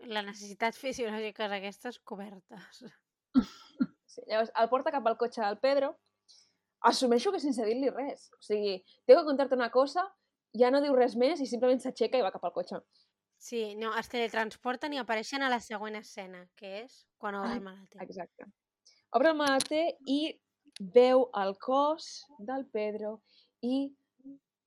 Les 0.04 0.26
necessitats 0.28 0.80
fisiològiques 0.82 1.54
aquestes 1.56 2.00
cobertes. 2.04 2.82
sí. 4.12 4.24
Llavors 4.28 4.52
el 4.60 4.68
porta 4.72 4.92
cap 4.92 5.06
al 5.08 5.16
cotxe 5.20 5.42
del 5.42 5.62
Pedro, 5.64 5.94
assumeixo 6.90 7.32
que 7.32 7.40
sense 7.40 7.64
dir-li 7.66 7.92
res. 7.94 8.28
O 8.36 8.42
sigui, 8.44 8.76
tengo 9.08 9.22
que 9.22 9.30
contar-te 9.32 9.56
una 9.56 9.72
cosa, 9.72 10.04
ja 10.60 10.70
no 10.72 10.82
diu 10.82 10.96
res 10.96 11.16
més 11.16 11.42
i 11.42 11.48
simplement 11.48 11.80
s'aixeca 11.82 12.18
i 12.18 12.22
va 12.26 12.32
cap 12.32 12.44
al 12.46 12.54
cotxe. 12.54 12.80
Sí, 13.44 13.76
no, 13.76 13.92
es 14.00 14.08
teletransporten 14.08 14.94
i 14.94 14.98
apareixen 15.02 15.44
a 15.44 15.50
la 15.50 15.60
següent 15.60 15.96
escena, 16.00 16.46
que 16.56 16.84
és 16.84 17.06
quan 17.18 17.36
obre 17.36 17.50
Ah, 17.50 17.54
el 17.58 17.62
maleter. 17.66 18.02
Exacte. 18.04 18.46
Obre 19.12 19.30
el 19.34 19.36
maleter 19.38 19.98
i 20.08 20.40
veu 20.80 21.30
el 21.42 21.56
cos 21.60 22.24
del 22.40 22.66
Pedro 22.72 23.18
i 23.62 23.92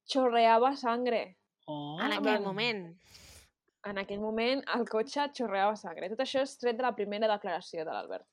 xorreava 0.07 0.75
sangre. 0.77 1.37
Oh, 1.67 1.99
En 2.01 2.13
aquell 2.13 2.37
el- 2.37 2.43
moment. 2.45 2.97
En 3.87 3.99
aquell 3.99 4.21
moment 4.21 4.63
el 4.75 4.85
cotxe 4.89 5.29
xorreava 5.33 5.77
sangre. 5.77 6.09
Tot 6.11 6.21
això 6.21 6.43
és 6.43 6.57
tret 6.59 6.77
de 6.77 6.83
la 6.83 6.93
primera 6.95 7.29
declaració 7.31 7.85
de 7.85 7.93
l'Albert. 7.93 8.27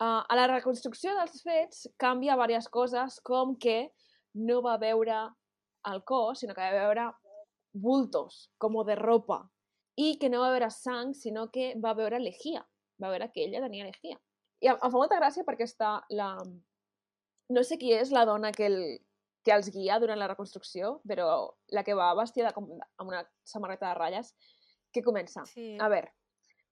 Uh, 0.00 0.20
a 0.28 0.34
la 0.36 0.46
reconstrucció 0.46 1.14
dels 1.16 1.40
fets 1.42 1.86
canvia 1.96 2.34
diverses 2.34 2.68
coses, 2.68 3.20
com 3.20 3.54
que 3.56 3.90
no 4.34 4.60
va 4.62 4.76
veure 4.76 5.30
el 5.92 6.02
cos, 6.04 6.40
sinó 6.40 6.54
que 6.54 6.62
va 6.62 6.86
veure 6.86 7.06
bultos, 7.72 8.50
com 8.58 8.76
de 8.86 8.96
ropa, 8.96 9.42
i 9.96 10.16
que 10.20 10.28
no 10.28 10.40
va 10.40 10.52
veure 10.52 10.70
sang, 10.70 11.14
sinó 11.14 11.50
que 11.52 11.74
va 11.82 11.94
veure 11.94 12.20
lejía. 12.20 12.66
Va 13.02 13.10
veure 13.12 13.30
que 13.32 13.44
ella 13.44 13.60
tenia 13.60 13.84
lejía. 13.84 14.18
I 14.60 14.70
em, 14.72 14.76
em 14.76 14.90
fa 14.90 14.96
molta 14.96 15.18
gràcia 15.20 15.44
perquè 15.44 15.66
està 15.68 15.98
la... 16.10 16.34
No 17.52 17.62
sé 17.62 17.78
qui 17.78 17.92
és 17.94 18.10
la 18.10 18.24
dona 18.26 18.50
que, 18.52 18.66
el, 18.66 18.78
que 19.44 19.52
els 19.54 19.68
guia 19.70 20.00
durant 20.02 20.18
la 20.18 20.28
reconstrucció, 20.28 20.96
però 21.06 21.28
la 21.70 21.84
que 21.86 21.94
va 21.94 22.14
vestida 22.18 22.52
com, 22.56 22.72
amb 22.98 23.12
una 23.12 23.22
samarreta 23.46 23.90
de 23.90 23.98
ratlles, 23.98 24.32
que 24.92 25.04
comença. 25.04 25.44
Sí. 25.52 25.76
A 25.78 25.88
ver, 25.92 26.08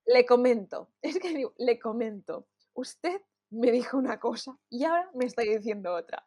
le 0.06 0.24
comento. 0.26 0.88
Es 1.02 1.20
que 1.20 1.46
le 1.56 1.78
comento. 1.78 2.48
Usted 2.74 3.20
me 3.50 3.70
dijo 3.70 3.96
una 3.96 4.18
cosa 4.18 4.58
y 4.68 4.84
ahora 4.84 5.08
me 5.14 5.26
está 5.26 5.42
diciendo 5.42 5.94
otra. 5.94 6.26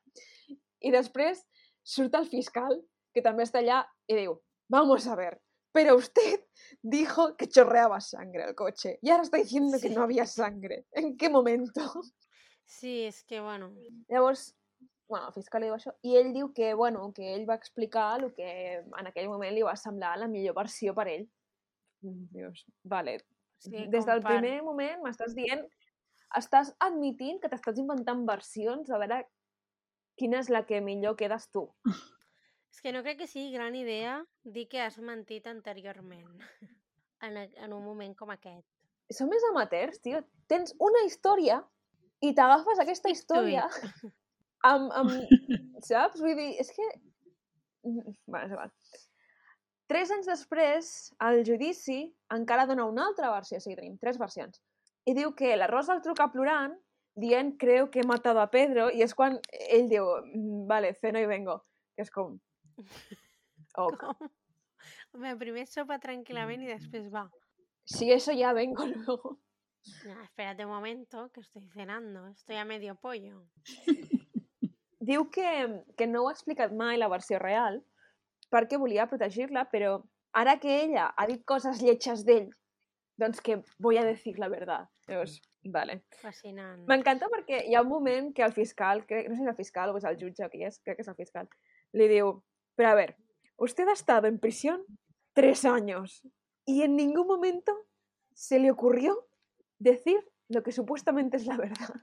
Y 0.79 0.91
després 0.91 1.45
surt 1.87 2.15
el 2.19 2.27
fiscal, 2.27 2.81
que 3.15 3.23
també 3.23 3.45
està 3.47 3.61
allà, 3.63 3.81
i 4.11 4.17
diu, 4.19 4.35
vamos 4.69 5.07
a 5.07 5.15
ver, 5.15 5.37
pero 5.71 5.95
usted 5.95 6.43
dijo 6.81 7.35
que 7.37 7.47
chorreaba 7.47 7.99
sangre 8.01 8.43
el 8.49 8.55
coche 8.55 8.97
y 9.01 9.09
ahora 9.11 9.23
está 9.23 9.37
diciendo 9.37 9.77
que 9.79 9.89
Sí. 9.89 9.95
no 9.95 10.03
había 10.03 10.25
sangre. 10.25 10.85
¿En 10.91 11.15
qué 11.17 11.29
momento? 11.29 11.81
Sí, 12.65 13.05
és 13.07 13.23
que, 13.23 13.39
bueno, 13.39 13.71
Llavors, 14.09 14.55
bueno, 15.07 15.27
el 15.29 15.33
fiscal 15.33 15.61
li 15.61 15.67
diu 15.69 15.75
això, 15.77 15.93
i 16.03 16.17
ell 16.19 16.33
diu 16.35 16.49
que, 16.53 16.73
bueno, 16.73 17.13
que 17.15 17.29
ell 17.35 17.45
va 17.49 17.55
explicar 17.55 18.19
el 18.19 18.33
que 18.35 18.49
en 18.83 19.07
aquell 19.07 19.29
moment 19.29 19.53
li 19.55 19.63
va 19.63 19.75
semblar 19.79 20.17
la 20.19 20.27
millor 20.27 20.55
versió 20.57 20.93
per 20.93 21.07
ell. 21.07 21.29
Mm, 22.03 22.25
Dius, 22.33 22.65
vale, 22.83 23.21
sí, 23.63 23.85
des 23.87 24.05
del 24.05 24.19
primer 24.21 24.61
moment 24.63 24.99
m'estàs 25.05 25.33
dient, 25.37 25.63
estàs 26.35 26.73
admitint 26.83 27.39
que 27.39 27.47
t'estàs 27.47 27.79
inventant 27.79 28.25
versions 28.27 28.91
a 28.91 28.99
veure 28.99 29.21
quina 30.17 30.39
és 30.43 30.49
la 30.53 30.63
que 30.65 30.81
millor 30.81 31.15
quedes 31.19 31.47
tu. 31.53 31.67
És 32.73 32.81
que 32.83 32.91
no 32.93 33.01
crec 33.05 33.19
que 33.23 33.27
sigui 33.29 33.53
gran 33.55 33.75
idea 33.77 34.19
dir 34.43 34.67
que 34.69 34.81
has 34.83 34.97
mentit 34.99 35.47
anteriorment 35.49 36.27
en, 37.25 37.37
a- 37.37 37.49
en 37.65 37.73
un 37.73 37.83
moment 37.85 38.13
com 38.17 38.29
aquest. 38.33 38.65
Som 39.13 39.29
més 39.31 39.43
amateurs, 39.51 40.01
tio. 40.03 40.19
Tens 40.51 40.73
una 40.83 41.05
història 41.07 41.61
i 42.25 42.33
t'agafes 42.35 42.79
aquesta 42.83 43.09
història, 43.13 43.67
Amb, 44.67 44.89
amb, 44.89 45.11
saps? 45.87 46.19
Vull 46.19 46.33
dir, 46.35 46.49
és 46.59 46.71
que... 46.73 46.85
Va, 48.27 48.41
és 48.43 48.51
igual. 48.55 48.71
Tres 49.87 50.09
anys 50.11 50.25
després, 50.27 50.87
al 51.23 51.43
judici, 51.47 51.99
encara 52.35 52.65
dona 52.67 52.87
una 52.89 53.05
altra 53.07 53.29
versió, 53.31 53.61
o 53.61 53.63
sigui, 53.63 53.77
tenim 53.77 53.93
tres 54.01 54.17
versions. 54.19 54.59
I 55.07 55.13
diu 55.15 55.31
que 55.37 55.53
la 55.55 55.69
Rosa 55.71 55.93
el 55.95 56.01
truca 56.03 56.27
plorant, 56.33 56.73
dient 57.17 57.55
creo 57.59 57.89
que 57.91 58.01
he 58.01 58.07
matado 58.07 58.39
a 58.39 58.49
Pedro, 58.53 58.89
i 58.93 59.01
és 59.01 59.15
quan 59.17 59.39
ell 59.69 59.89
diu, 59.89 60.05
"Mm, 60.33 60.67
vale, 60.69 60.93
ceno 60.93 61.19
y 61.19 61.25
vengo. 61.25 61.63
Que 61.95 62.05
és 62.05 62.11
com... 62.11 62.37
Ok. 63.77 63.97
Com? 64.01 64.29
Home, 65.13 65.35
primer 65.37 65.67
sopa 65.69 65.99
tranquil·lament 66.01 66.63
i 66.63 66.71
després 66.71 67.11
va. 67.13 67.27
Si 67.85 68.11
eso 68.11 68.33
ya 68.33 68.53
vengo 68.53 68.85
luego. 68.93 69.37
No, 70.05 70.21
espérate 70.23 70.65
un 70.65 70.71
momento, 70.71 71.29
que 71.31 71.41
estoy 71.41 71.67
cenando. 71.73 72.27
Estoy 72.27 72.55
a 72.57 72.65
medio 72.65 72.95
pollo. 72.95 73.45
Diu 74.99 75.29
que, 75.29 75.83
que 75.95 76.07
no 76.07 76.23
ho 76.23 76.29
ha 76.29 76.33
explicat 76.33 76.73
mai 76.73 76.97
la 76.97 77.07
versió 77.07 77.39
real 77.39 77.83
perquè 78.51 78.79
volia 78.79 79.07
protegir-la, 79.07 79.67
però 79.71 80.01
ara 80.33 80.57
que 80.59 80.81
ella 80.83 81.09
ha 81.15 81.27
dit 81.27 81.43
coses 81.45 81.81
lletges 81.83 82.25
d'ell, 82.25 82.49
doncs 83.19 83.41
que 83.41 83.61
voy 83.79 83.97
a 83.97 84.05
decir 84.05 84.37
la 84.39 84.49
verdad. 84.49 84.89
Llavors, 85.07 85.41
vale. 85.63 86.03
Fascinant. 86.21 86.85
M'encanta 86.87 87.27
perquè 87.29 87.63
hi 87.67 87.75
ha 87.75 87.81
un 87.81 87.89
moment 87.89 88.33
que 88.33 88.43
el 88.43 88.53
fiscal, 88.53 89.05
crec, 89.05 89.27
no 89.29 89.35
sé 89.35 89.41
si 89.41 89.47
és 89.47 89.51
el 89.53 89.55
fiscal 89.57 89.89
o 89.93 89.97
és 89.97 90.03
el 90.05 90.17
jutge 90.19 90.45
o 90.45 90.49
qui 90.49 90.63
és, 90.63 90.79
crec 90.83 90.97
que 90.97 91.01
és 91.05 91.07
el 91.11 91.15
fiscal, 91.15 91.47
li 91.93 92.07
diu, 92.07 92.43
pero 92.75 92.89
a 92.89 92.95
ver, 92.95 93.15
usted 93.57 93.87
ha 93.87 93.93
estado 93.93 94.27
en 94.27 94.39
prisión 94.39 94.83
tres 95.33 95.65
años 95.65 96.21
y 96.65 96.81
en 96.83 96.95
ningún 96.95 97.27
momento 97.27 97.73
se 98.33 98.59
le 98.59 98.71
ocurrió 98.71 99.27
decir 99.79 100.17
lo 100.49 100.63
que 100.63 100.71
supuestamente 100.71 101.37
es 101.37 101.45
la 101.45 101.57
verdad. 101.57 101.93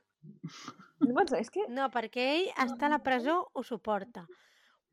No 1.00 1.20
és 1.36 1.50
que... 1.50 1.66
No, 1.68 1.90
perquè 1.92 2.24
ell 2.34 2.46
està 2.64 2.86
a 2.86 2.92
la 2.94 2.98
presó, 3.04 3.50
ho 3.52 3.62
suporta. 3.62 4.26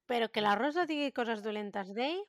Però 0.09 0.27
que 0.31 0.41
la 0.41 0.55
Rosa 0.55 0.85
digui 0.85 1.11
coses 1.15 1.43
dolentes 1.43 1.93
d'ell... 1.95 2.19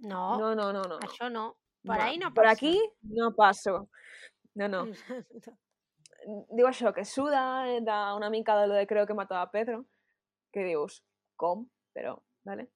No, 0.00 0.38
No, 0.40 0.54
no, 0.54 0.72
no, 0.72 0.82
no. 0.82 0.98
això 0.98 1.28
no. 1.30 1.56
Per 1.82 1.98
Va, 1.98 2.04
ahí 2.06 2.18
no 2.18 2.32
Per 2.34 2.44
passa. 2.44 2.52
aquí 2.52 2.80
no 3.02 3.32
passo. 3.34 3.88
No, 4.54 4.68
no. 4.68 4.84
Diu 6.54 6.68
això, 6.68 6.92
que 6.94 7.04
suda 7.08 7.66
eh, 7.68 7.80
d'una 7.82 8.30
mica 8.30 8.54
de 8.60 8.66
lo 8.70 8.74
de 8.78 8.86
creo 8.86 9.06
que 9.06 9.14
matava 9.14 9.42
a 9.42 9.50
Pedro, 9.50 9.86
que 10.52 10.62
dius, 10.64 11.00
com? 11.36 11.64
Però, 11.92 12.14
vale. 12.46 12.68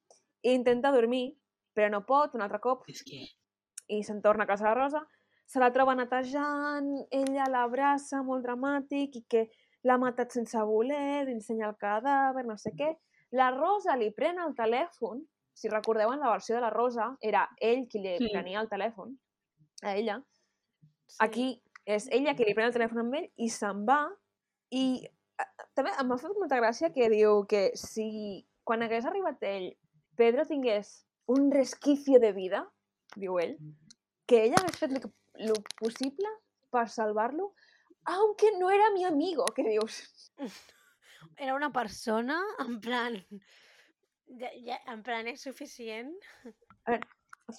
I 0.42 0.54
intenta 0.56 0.90
dormir, 0.92 1.36
però 1.76 1.90
no 1.92 2.02
pot, 2.06 2.34
un 2.34 2.42
altre 2.42 2.58
cop, 2.62 2.82
És 2.90 3.04
que... 3.06 3.20
i 3.92 4.00
se'n 4.02 4.18
torna 4.22 4.44
a 4.44 4.50
casa 4.50 4.68
de 4.68 4.74
Rosa, 4.74 5.04
se 5.46 5.60
la 5.62 5.70
troba 5.70 5.94
netejant, 5.94 6.88
ella 7.14 7.46
l'abraça, 7.52 8.22
molt 8.26 8.42
dramàtic, 8.42 9.20
i 9.20 9.24
que 9.30 9.44
l'ha 9.86 9.98
matat 10.02 10.34
sense 10.34 10.58
voler, 10.66 11.24
li 11.28 11.36
ensenya 11.36 11.68
el 11.70 11.76
cadàver, 11.78 12.42
no 12.48 12.56
sé 12.58 12.72
què. 12.74 12.96
La 13.38 13.52
Rosa 13.54 13.94
li 13.98 14.10
pren 14.14 14.40
el 14.42 14.56
telèfon, 14.58 15.22
si 15.54 15.70
recordeu 15.70 16.10
en 16.12 16.20
la 16.20 16.32
versió 16.34 16.56
de 16.56 16.64
la 16.64 16.72
Rosa, 16.74 17.12
era 17.22 17.46
ell 17.62 17.86
qui 17.86 18.02
li 18.02 18.16
Sí. 18.18 18.32
prenia 18.32 18.60
el 18.60 18.68
telèfon, 18.68 19.14
a 19.82 19.94
ella. 19.94 20.18
Sí. 21.06 21.16
Aquí 21.20 21.46
és 21.86 22.08
ella 22.10 22.34
qui 22.34 22.44
li 22.44 22.54
pren 22.56 22.68
el 22.68 22.74
telèfon 22.74 23.04
amb 23.04 23.14
ell 23.20 23.28
i 23.38 23.48
se'n 23.52 23.84
va, 23.86 24.00
i 24.74 25.06
també 25.78 25.92
em 26.00 26.10
va 26.10 26.18
fer 26.18 26.32
molta 26.34 26.58
gràcia 26.58 26.90
que 26.94 27.08
diu 27.12 27.44
que 27.50 27.68
si 27.78 28.08
quan 28.66 28.82
hagués 28.82 29.06
arribat 29.06 29.42
ell, 29.46 29.68
Pedro 30.18 30.46
tingués 30.48 31.04
un 31.30 31.50
resquicio 31.52 32.18
de 32.22 32.32
vida, 32.32 32.64
diu 33.14 33.38
ell, 33.38 33.54
que 34.26 34.42
ella 34.46 34.58
hagués 34.62 34.80
fet 34.80 34.96
que- 35.02 35.12
lo 35.46 35.54
possible 35.78 36.30
per 36.72 36.88
salvar-lo, 36.88 37.52
aunque 38.06 38.50
no 38.58 38.70
era 38.70 38.90
mi 38.90 39.04
amigo, 39.04 39.44
que 39.54 39.62
dius. 39.62 40.32
Era 41.36 41.54
una 41.54 41.72
persona, 41.72 42.40
en 42.60 42.80
plan... 42.80 43.16
Ja, 44.38 44.50
ja, 44.64 44.78
en 44.92 45.02
plan, 45.02 45.26
és 45.28 45.42
suficient. 45.42 46.12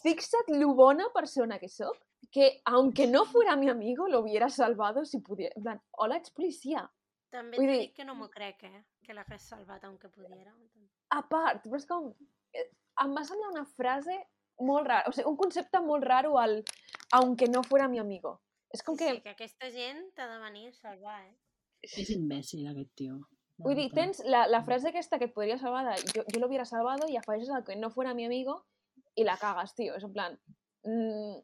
Fixa't 0.01 0.49
lo 0.55 0.73
bona 0.75 1.09
persona 1.13 1.59
que 1.59 1.69
sóc, 1.69 1.97
que 2.31 2.61
aunque 2.65 3.07
no 3.07 3.25
fuera 3.25 3.55
mi 3.55 3.69
amigo, 3.69 4.07
lo 4.07 4.19
hubiera 4.19 4.49
salvado 4.49 5.05
si 5.05 5.19
pudiera. 5.19 5.53
En 5.55 5.63
plan, 5.63 5.81
hola, 5.91 6.17
ets 6.17 6.31
policia. 6.31 6.89
També 7.31 7.57
Vull 7.57 7.65
t'he 7.67 7.71
dir- 7.73 7.81
dit 7.87 7.93
que 7.95 8.05
no 8.05 8.15
m'ho 8.15 8.29
crec, 8.29 8.63
eh? 8.63 8.83
Que 9.03 9.13
l'hagués 9.13 9.41
salvat, 9.43 9.83
aunque 9.85 10.09
pudiera. 10.09 10.53
A 11.11 11.21
part, 11.27 11.63
però 11.63 11.75
és 11.77 11.85
com... 11.85 12.13
eh, 12.53 12.69
Em 13.03 13.13
va 13.15 13.23
semblar 13.23 13.51
una 13.51 13.65
frase 13.65 14.15
molt 14.59 14.87
rara, 14.87 15.05
o 15.07 15.11
sigui, 15.13 15.27
un 15.29 15.35
concepte 15.37 15.79
molt 15.79 16.03
raro 16.03 16.37
al 16.39 16.63
aunque 17.13 17.47
no 17.47 17.61
fuera 17.63 17.87
mi 17.87 17.99
amigo. 17.99 18.41
És 18.73 18.81
com 18.83 18.95
Sí, 18.97 19.05
que, 19.05 19.11
sí, 19.15 19.21
que 19.21 19.29
aquesta 19.35 19.69
gent 19.71 19.99
t'ha 20.15 20.25
de 20.27 20.39
venir 20.41 20.69
a 20.69 20.73
salvar, 20.73 21.19
eh? 21.27 21.35
És 21.83 22.09
imbècil, 22.09 22.65
aquest 22.67 22.89
tio. 22.95 23.19
vull 23.57 23.75
dir, 23.75 23.91
tens 23.93 24.19
la, 24.25 24.47
la 24.47 24.63
frase 24.63 24.89
aquesta 24.89 25.17
que 25.19 25.25
et 25.29 25.33
podria 25.33 25.57
salvar 25.57 25.85
de 25.85 26.01
yo, 26.13 26.23
yo 26.33 26.39
lo 26.39 26.47
hubiera 26.47 26.65
salvado 26.65 27.07
i 27.07 27.15
afegeixes 27.17 27.53
el 27.55 27.63
que 27.63 27.75
no 27.75 27.89
fuera 27.89 28.13
mi 28.13 28.25
amigo 28.25 28.65
i 29.15 29.23
la 29.23 29.37
cagues, 29.37 29.73
tio. 29.75 29.95
És 29.95 30.03
en 30.03 30.13
plan... 30.13 30.39
Mm, 30.83 31.37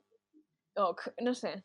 ok, 0.76 1.08
no 1.22 1.34
sé. 1.38 1.56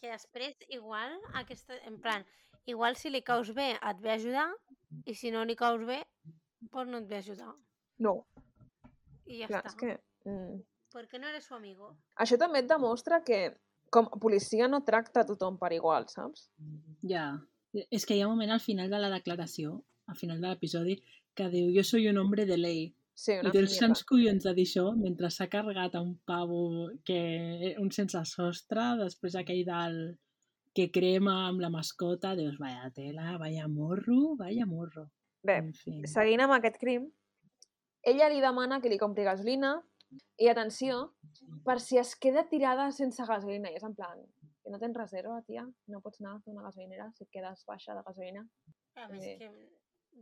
Que 0.00 0.12
després, 0.12 0.56
igual, 0.68 1.14
aquesta, 1.40 1.78
en 1.88 1.98
plan, 2.00 2.26
igual 2.66 2.96
si 2.96 3.10
li 3.10 3.22
caus 3.26 3.50
bé 3.54 3.72
et 3.76 4.02
ve 4.02 4.12
a 4.12 4.18
ajudar 4.18 4.48
i 5.06 5.14
si 5.14 5.32
no 5.34 5.44
li 5.44 5.56
caus 5.58 5.84
bé, 5.86 6.02
doncs 6.60 6.92
no 6.92 7.02
et 7.02 7.08
ve 7.08 7.18
a 7.18 7.24
ajudar. 7.24 7.54
No, 7.98 8.14
I 9.26 9.42
ja 9.42 9.48
clar, 9.50 9.64
està. 9.64 9.72
és 9.72 9.78
que... 9.80 10.28
Mm. 10.28 10.60
Perquè 10.94 11.18
no 11.20 11.28
eres 11.28 11.44
su 11.44 11.54
amigo. 11.54 11.90
Això 12.16 12.38
també 12.40 12.62
et 12.62 12.68
demostra 12.68 13.20
que 13.24 13.58
com 13.92 14.08
a 14.08 14.20
policia 14.20 14.68
no 14.68 14.84
tracta 14.84 15.22
a 15.22 15.28
tothom 15.28 15.58
per 15.60 15.72
igual, 15.76 16.06
saps? 16.08 16.48
Ja. 17.10 17.26
És 17.92 18.06
que 18.08 18.16
hi 18.16 18.22
ha 18.22 18.28
un 18.28 18.36
moment 18.36 18.54
al 18.54 18.64
final 18.64 18.88
de 18.90 19.00
la 19.00 19.10
declaració, 19.12 19.82
al 20.08 20.16
final 20.16 20.40
de 20.40 20.48
l'episodi, 20.48 20.96
que 21.36 21.50
diu 21.52 21.68
jo 21.74 21.84
soy 21.84 22.08
un 22.08 22.18
hombre 22.18 22.46
de 22.48 22.56
ley. 22.56 22.80
Sí, 23.18 23.32
I 23.34 23.42
mierda. 23.42 23.66
sants 23.74 24.04
collons 24.06 24.44
de 24.46 24.52
dir 24.54 24.64
això 24.68 24.84
mentre 24.96 25.26
s'ha 25.34 25.48
carregat 25.50 25.96
a 25.98 26.00
un 26.04 26.12
pavo 26.28 26.90
que 27.04 27.74
un 27.82 27.90
sense 27.90 28.20
sostre, 28.30 28.84
després 29.00 29.34
aquell 29.40 29.64
del 29.66 29.96
que 30.76 30.84
crema 30.94 31.48
amb 31.48 31.58
la 31.64 31.70
mascota, 31.74 32.36
dius, 32.38 32.58
vaya 32.62 32.92
tela, 32.94 33.32
vaya 33.42 33.66
morro, 33.66 34.36
vaya 34.38 34.66
morro. 34.70 35.08
Bé, 35.42 35.56
En 35.64 35.72
fi. 35.74 35.96
seguint 36.06 36.44
amb 36.44 36.54
aquest 36.54 36.78
crim, 36.78 37.08
ella 38.06 38.28
li 38.30 38.38
demana 38.40 38.78
que 38.80 38.88
li 38.92 38.98
compri 38.98 39.24
gasolina 39.26 39.72
i, 40.38 40.46
atenció, 40.48 41.00
per 41.66 41.80
si 41.80 41.98
es 41.98 42.14
queda 42.16 42.46
tirada 42.48 42.92
sense 42.92 43.24
gasolina. 43.26 43.72
I 43.72 43.80
és 43.80 43.82
en 43.88 43.96
plan, 43.98 44.22
que 44.62 44.70
no 44.70 44.78
tens 44.78 44.94
reserva, 44.96 45.40
tia, 45.42 45.66
no 45.88 46.00
pots 46.04 46.20
anar 46.20 46.36
a 46.36 46.40
fer 46.44 46.52
una 46.54 46.62
gasolinera 46.68 47.10
si 47.16 47.24
et 47.26 47.30
quedes 47.34 47.64
baixa 47.66 47.94
de 47.98 48.02
gasolina. 48.06 48.46
A 48.94 49.08
més 49.08 49.24
Sí. 49.24 49.34
que, 49.42 49.50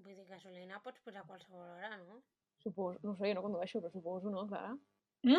vull 0.00 0.16
dir, 0.16 0.26
gasolina 0.32 0.80
pots 0.82 1.00
posar 1.04 1.20
a 1.22 1.26
qualsevol 1.28 1.60
hora, 1.76 1.96
no? 1.98 2.22
Suposo, 2.66 2.98
no 3.06 3.14
sé, 3.16 3.28
jo 3.30 3.34
no 3.38 3.42
condueixo, 3.44 3.78
però 3.80 3.92
suposo, 3.92 4.30
no, 4.34 4.42
Clara? 4.50 4.72
Eh? 5.22 5.38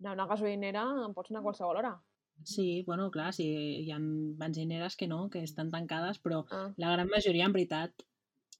Anar 0.00 0.12
a 0.12 0.14
una 0.20 0.26
gasolinera 0.30 0.84
pots 1.16 1.32
anar 1.32 1.40
a 1.42 1.46
qualsevol 1.48 1.80
hora. 1.80 1.92
Sí, 2.46 2.82
bueno, 2.86 3.08
clar, 3.14 3.32
sí, 3.34 3.46
hi 3.82 3.90
ha 3.94 3.98
benzineres 3.98 4.96
que 5.00 5.06
no, 5.10 5.24
que 5.30 5.42
estan 5.46 5.70
tancades, 5.74 6.20
però 6.22 6.44
Ah. 6.50 6.68
la 6.76 6.92
gran 6.92 7.08
majoria, 7.10 7.46
en 7.46 7.52
veritat, 7.56 8.04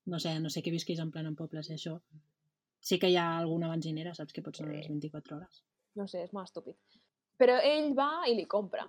no 0.07 0.19
sé, 0.19 0.39
no 0.41 0.51
sé 0.51 0.63
que 0.63 0.71
visquis 0.75 0.99
en 1.03 1.11
plan 1.13 1.27
en 1.27 1.37
pobles 1.37 1.71
i 1.71 1.75
això, 1.75 2.01
sí 2.81 2.99
que 2.99 3.11
hi 3.11 3.17
ha 3.17 3.39
alguna 3.39 3.71
benzinera, 3.71 4.15
saps, 4.15 4.33
que 4.33 4.43
pots 4.43 4.61
anar 4.61 4.73
a 4.73 4.77
les 4.77 4.87
Sí. 4.87 4.93
24 4.93 5.37
hores. 5.37 5.63
No 5.95 6.07
sé, 6.09 6.23
és 6.25 6.33
molt 6.33 6.49
estúpid. 6.49 6.77
Però 7.39 7.59
ell 7.63 7.95
va 7.95 8.25
i 8.29 8.35
li 8.35 8.47
compra. 8.47 8.89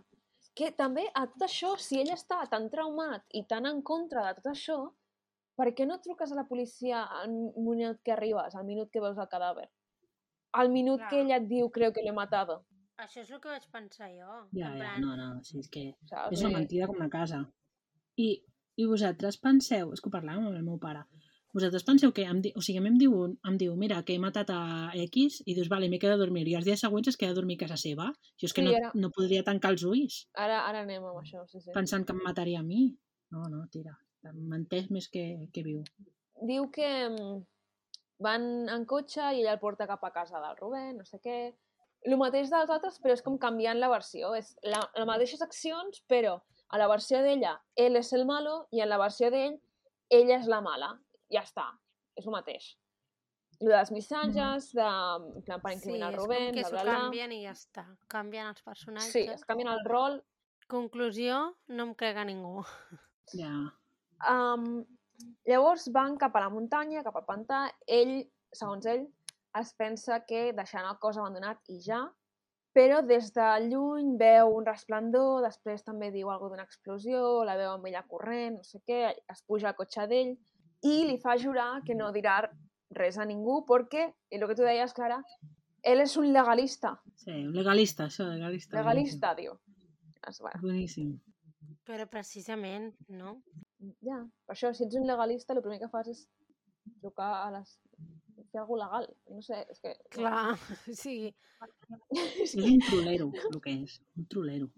Que 0.56 0.72
també 0.72 1.06
a 1.14 1.28
tot 1.28 1.42
això, 1.48 1.78
si 1.78 2.00
ell 2.02 2.10
està 2.10 2.48
tan 2.50 2.70
traumat 2.70 3.24
i 3.34 3.44
tan 3.46 3.66
en 3.66 3.82
contra 3.82 4.26
de 4.28 4.42
tot 4.42 4.52
això, 4.54 4.92
per 5.56 5.70
què 5.76 5.86
no 5.88 6.00
truques 6.04 6.32
a 6.32 6.36
la 6.36 6.48
policia 6.48 7.04
al 7.22 7.32
minut 7.56 8.02
que 8.04 8.12
arribes, 8.14 8.56
al 8.56 8.66
minut 8.68 8.90
que 8.92 9.02
veus 9.04 9.18
el 9.18 9.28
cadàver? 9.32 9.68
Al 10.54 10.70
minut 10.72 11.02
que 11.10 11.16
Clar. 11.18 11.22
ella 11.26 11.38
et 11.42 11.48
diu 11.50 11.70
creo 11.72 11.92
que 11.94 12.02
l'he 12.04 12.14
matado. 12.16 12.66
Això 12.98 13.20
és 13.22 13.32
el 13.32 13.42
que 13.44 13.50
vaig 13.52 13.66
pensar 13.72 14.08
jo. 14.12 14.28
Ja, 14.56 14.70
ja, 14.70 14.76
plan, 14.76 15.02
no, 15.04 15.16
no, 15.20 15.44
sí, 15.44 15.60
és 15.60 15.68
que 15.70 15.90
Saps? 16.08 16.32
és 16.32 16.44
una 16.48 16.58
mentida 16.60 16.88
com 16.88 16.96
una 16.96 17.10
casa. 17.10 17.42
I, 18.16 18.30
i 18.80 18.86
vosaltres 18.88 19.38
penseu, 19.44 19.92
és 19.92 20.00
que 20.02 20.08
ho 20.08 20.14
parlàvem 20.14 20.46
amb 20.48 20.56
el 20.56 20.64
meu 20.64 20.78
pare, 20.80 21.02
vosaltres 21.56 21.84
penseu 21.88 22.12
que, 22.16 22.24
em 22.28 22.40
di, 22.44 22.54
o 22.56 22.62
sigui, 22.64 22.80
a 22.80 22.84
mi 22.86 22.90
em 22.94 22.98
diu, 23.00 23.14
em 23.48 23.58
diu, 23.60 23.76
mira, 23.80 24.02
que 24.08 24.16
he 24.16 24.20
matat 24.20 24.50
a 24.52 24.62
X 24.96 25.42
i 25.46 25.56
dius, 25.56 25.68
vale, 25.72 25.90
m'he 25.92 26.00
quedat 26.00 26.16
a 26.16 26.24
dormir. 26.24 26.46
I 26.48 26.56
els 26.60 26.66
dies 26.68 26.80
següents 26.84 27.08
es 27.12 27.18
queda 27.20 27.32
a 27.36 27.40
dormir 27.42 27.56
a 27.60 27.66
casa 27.66 27.76
seva. 27.80 28.08
Jo 28.40 28.48
és 28.48 28.54
que 28.56 28.62
Sí, 28.64 28.68
no, 28.68 28.74
era- 28.80 28.92
no 28.96 29.12
podria 29.12 29.44
tancar 29.44 29.72
els 29.76 29.84
ulls 29.84 30.22
Ara, 30.36 30.62
ara 30.70 30.82
anem 30.88 31.04
amb 31.04 31.20
això, 31.20 31.44
sí, 31.48 31.60
sí. 31.60 31.72
pensant 31.76 32.06
que 32.06 32.14
em 32.16 32.20
mataria 32.24 32.60
a 32.60 32.64
mi. 32.64 32.98
No, 33.32 33.44
no, 33.50 33.68
tira. 33.68 33.98
Menteix 34.34 34.90
més 34.94 35.10
que, 35.12 35.26
que 35.54 35.64
viu. 35.66 35.84
Diu 36.42 36.70
que 36.74 36.90
mm, 37.10 37.44
van 38.26 38.48
en 38.72 38.86
cotxe 38.90 39.22
i 39.22 39.44
ella 39.44 39.54
el 39.56 39.62
porta 39.62 39.88
cap 39.88 40.04
a 40.04 40.12
casa 40.16 40.42
del 40.42 40.58
Rubén, 40.58 40.96
no 40.98 41.06
sé 41.06 41.20
què. 41.24 41.40
El 42.06 42.18
mateix 42.22 42.52
dels 42.54 42.70
altres, 42.70 43.00
però 43.02 43.16
és 43.18 43.24
com 43.26 43.38
canviant 43.42 43.80
la 43.82 43.90
versió. 43.90 44.34
És 44.38 44.54
la, 44.64 44.84
les 44.96 45.08
mateixes 45.10 45.42
accions, 45.42 46.04
però 46.08 46.38
a 46.70 46.82
la 46.82 46.90
versió 46.92 47.22
d'ella, 47.26 47.56
ell 47.82 47.98
és 47.98 48.12
el 48.14 48.26
malo 48.30 48.66
i 48.72 48.82
en 48.84 48.92
la 48.92 49.00
versió 49.02 49.32
d'ell, 49.34 49.58
ella 50.14 50.40
és 50.40 50.50
la 50.52 50.62
mala. 50.62 50.94
Ja 51.34 51.42
està. 51.42 51.72
És 52.16 52.28
el 52.28 52.36
mateix. 52.36 52.76
Lo 53.64 53.72
dels 53.72 53.92
missatges, 53.96 54.70
de, 54.76 54.86
en 54.86 55.44
plan, 55.48 55.62
per 55.64 55.72
incriminar 55.74 56.12
sí, 56.12 56.14
el 56.14 56.20
Rubén, 56.20 56.44
és 56.44 56.52
com 56.52 56.58
que 56.58 56.62
bla, 56.62 56.70
s'ho 56.70 56.76
bla, 56.76 56.84
bla. 56.84 57.00
canvien 57.06 57.34
i 57.34 57.42
ja 57.46 57.56
està. 57.56 57.86
Canvien 58.12 58.52
els 58.52 58.62
personatges. 58.66 59.14
Sí, 59.16 59.24
es 59.32 59.46
canvien 59.48 59.72
el 59.72 59.82
rol. 59.88 60.20
Conclusió, 60.72 61.40
no 61.72 61.90
em 61.90 61.96
crec 61.98 62.20
a 62.20 62.26
ningú. 62.28 62.66
Ja. 63.34 63.54
Um, 64.32 64.86
Llavors 65.48 65.88
van 65.94 66.18
cap 66.20 66.36
a 66.36 66.42
la 66.44 66.52
muntanya, 66.52 67.04
cap 67.06 67.16
al 67.20 67.26
pantà. 67.28 67.66
Ell, 67.88 68.18
segons 68.56 68.86
ell, 68.90 69.06
es 69.60 69.74
pensa 69.80 70.20
que 70.28 70.52
deixaran 70.58 70.90
el 70.92 71.00
cos 71.02 71.20
abandonat 71.20 71.62
i 71.72 71.80
ja, 71.86 72.02
però 72.76 73.00
des 73.08 73.30
de 73.36 73.46
lluny 73.70 74.16
veu 74.20 74.52
un 74.58 74.66
resplendor, 74.68 75.46
després 75.46 75.86
també 75.86 76.10
diu 76.12 76.32
alguna 76.32 76.58
d'una 76.58 76.66
explosió, 76.68 77.22
la 77.48 77.56
veu 77.56 77.72
amb 77.72 77.88
ella 77.88 78.04
corrent, 78.10 78.58
no 78.58 78.68
sé 78.68 78.82
què, 78.88 79.14
es 79.32 79.44
puja 79.48 79.70
al 79.72 79.78
cotxe 79.78 80.08
d'ell 80.12 80.34
i 80.84 80.96
li 81.08 81.16
fa 81.22 81.38
jurar 81.40 81.70
que 81.88 81.96
no 81.96 82.12
dirà 82.16 82.42
res 83.00 83.18
a 83.18 83.26
ningú 83.26 83.62
perquè, 83.70 84.10
i 84.30 84.40
el 84.40 84.48
que 84.50 84.58
tu 84.60 84.68
deies, 84.68 84.94
Clara, 84.98 85.22
ell 85.86 86.04
és 86.04 86.18
un 86.20 86.28
legalista. 86.34 86.98
Sí, 87.22 87.38
un 87.46 87.56
legalista, 87.56 88.10
això, 88.10 88.28
legalista. 88.28 88.76
Legalista, 88.82 89.32
diu. 89.40 89.56
Es, 90.28 90.42
bueno, 90.42 90.60
Boníssim. 90.66 91.16
Però 91.86 92.10
precisament, 92.10 92.92
no? 93.08 93.38
Ja, 94.06 94.20
per 94.46 94.56
això, 94.56 94.72
si 94.74 94.86
ets 94.86 94.98
un 95.00 95.08
legalista, 95.10 95.56
el 95.56 95.64
primer 95.66 95.80
que 95.82 95.92
fas 95.92 96.12
és 96.14 96.26
trucar 97.02 97.32
a 97.44 97.52
les... 97.58 97.76
fer 98.52 98.62
alguna 98.62 98.86
legal. 98.86 99.10
No 99.34 99.42
sé, 99.46 99.62
és 99.72 99.82
que... 99.84 99.94
Clar, 100.16 100.56
sí. 101.04 101.34
És 102.44 102.56
un 102.60 102.82
trolero, 102.84 103.30
el 103.52 103.62
que 103.64 103.78
és. 103.84 104.00
Un 104.20 104.28
trolero. 104.32 104.72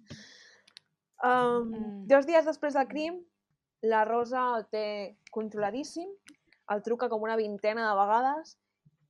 Um. 1.26 1.74
Dos 2.10 2.28
dies 2.30 2.45
després 2.45 2.78
del 2.78 2.88
crim, 2.89 3.18
la 3.82 4.03
Rosa 4.05 4.43
el 4.58 4.68
té 4.74 4.86
controladíssim, 5.34 6.10
el 6.74 6.84
truca 6.86 7.10
com 7.10 7.24
una 7.24 7.38
vintena 7.39 7.88
de 7.88 7.95
vegades 7.97 8.58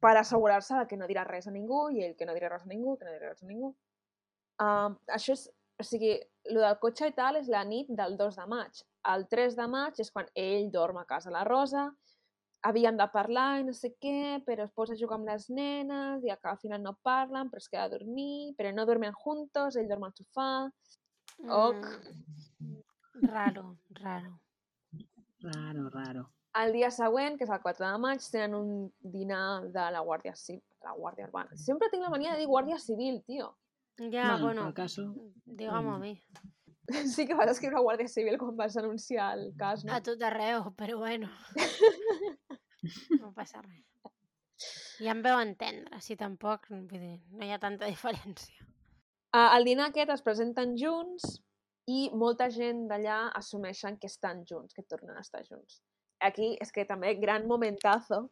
per 0.03 0.13
assegurar-se 0.15 0.77
de 0.77 0.85
que 0.87 0.97
no 0.99 1.07
dirà 1.09 1.23
res 1.25 1.47
a 1.49 1.53
ningú 1.53 1.87
i 1.91 2.03
ell 2.05 2.15
que 2.15 2.27
no 2.27 2.35
dirà 2.37 2.51
res 2.51 2.65
a 2.67 2.71
ningú, 2.71 2.95
que 2.97 3.07
no 3.07 3.13
dirà 3.15 3.31
res 3.31 3.43
a 3.43 3.49
ningú. 3.49 3.73
Um, 4.61 4.97
això 5.13 5.33
és, 5.33 5.47
o 5.77 5.85
sigui, 5.85 6.15
el 6.49 6.59
del 6.63 6.77
cotxe 6.81 7.11
i 7.11 7.15
tal 7.15 7.39
és 7.39 7.47
la 7.51 7.63
nit 7.67 7.89
del 7.89 8.17
2 8.17 8.35
de 8.39 8.45
maig. 8.47 8.83
El 9.13 9.27
3 9.31 9.55
de 9.55 9.67
maig 9.71 9.99
és 10.03 10.11
quan 10.11 10.27
ell 10.35 10.69
dorm 10.71 10.97
a 10.97 11.05
casa 11.05 11.33
la 11.33 11.43
Rosa, 11.47 11.87
havien 12.67 12.97
de 12.97 13.07
parlar 13.13 13.59
i 13.59 13.65
no 13.67 13.73
sé 13.75 13.93
què, 14.01 14.41
però 14.45 14.65
es 14.65 14.73
posa 14.75 14.95
a 14.95 14.99
jugar 14.99 15.19
amb 15.19 15.29
les 15.29 15.47
nenes 15.49 16.23
i 16.25 16.33
al 16.33 16.59
final 16.61 16.81
no 16.83 16.97
parlen, 17.03 17.51
però 17.51 17.63
es 17.63 17.69
queda 17.69 17.85
a 17.85 17.93
dormir, 17.93 18.55
però 18.57 18.73
no 18.73 18.85
duermen 18.85 19.13
juntos, 19.23 19.77
ell 19.77 19.87
dorm 19.87 20.07
al 20.07 20.15
sofà, 20.17 20.49
Ok. 21.45 21.85
Mm, 22.59 22.81
raro, 23.27 23.77
raro. 23.89 24.39
Raro, 25.39 25.89
raro. 25.89 26.29
El 26.57 26.73
dia 26.73 26.89
següent, 26.89 27.37
que 27.37 27.45
és 27.45 27.51
el 27.53 27.61
4 27.61 27.85
de 27.85 27.97
maig, 28.01 28.23
tenen 28.31 28.55
un 28.57 28.69
dinar 28.99 29.67
de 29.69 29.83
la 29.93 30.01
Guàrdia 30.01 30.33
Civil, 30.35 30.63
la 30.81 30.95
Guàrdia 30.97 31.27
Urbana. 31.27 31.53
Sempre 31.55 31.89
tinc 31.91 32.01
la 32.01 32.09
mania 32.09 32.33
de 32.33 32.41
dir 32.41 32.47
Guàrdia 32.49 32.79
Civil, 32.81 33.21
tio. 33.27 33.51
Ja, 33.97 34.37
bueno, 34.37 34.45
bueno, 34.45 34.73
caso... 34.73 35.13
digue-m'ho 35.45 35.95
a 35.95 35.99
mi. 35.99 36.21
Sí 37.13 37.25
que 37.27 37.35
vas 37.35 37.49
escriure 37.51 37.81
Guàrdia 37.83 38.07
Civil 38.07 38.37
quan 38.39 38.55
vas 38.55 38.77
anunciar 38.77 39.33
el 39.37 39.49
cas, 39.59 39.83
no? 39.83 39.91
A 39.91 39.99
tot 40.01 40.21
arreu, 40.23 40.71
però 40.77 40.97
bueno. 41.01 41.27
No 43.19 43.33
passa 43.35 43.59
res. 43.59 43.83
Ja 45.03 45.11
em 45.11 45.21
veu 45.25 45.37
entendre, 45.41 45.99
si 46.01 46.15
tampoc, 46.15 46.69
vull 46.71 47.01
dir, 47.01 47.17
no 47.35 47.45
hi 47.45 47.51
ha 47.51 47.59
tanta 47.59 47.89
diferència. 47.89 48.63
Uh, 49.35 49.49
al 49.57 49.67
dinar 49.67 49.89
aquest 49.91 50.13
es 50.13 50.23
presenten 50.25 50.77
junts 50.79 51.27
i 51.91 52.07
molta 52.15 52.47
gent 52.53 52.85
d'allà 52.89 53.17
assumeixen 53.37 53.99
que 54.01 54.09
estan 54.09 54.45
junts, 54.49 54.73
que 54.73 54.85
tornen 54.87 55.17
a 55.17 55.25
estar 55.25 55.43
junts. 55.45 55.81
Aquí 56.23 56.55
és 56.63 56.71
que 56.73 56.87
també, 56.89 57.13
gran 57.21 57.45
momentazo, 57.49 58.23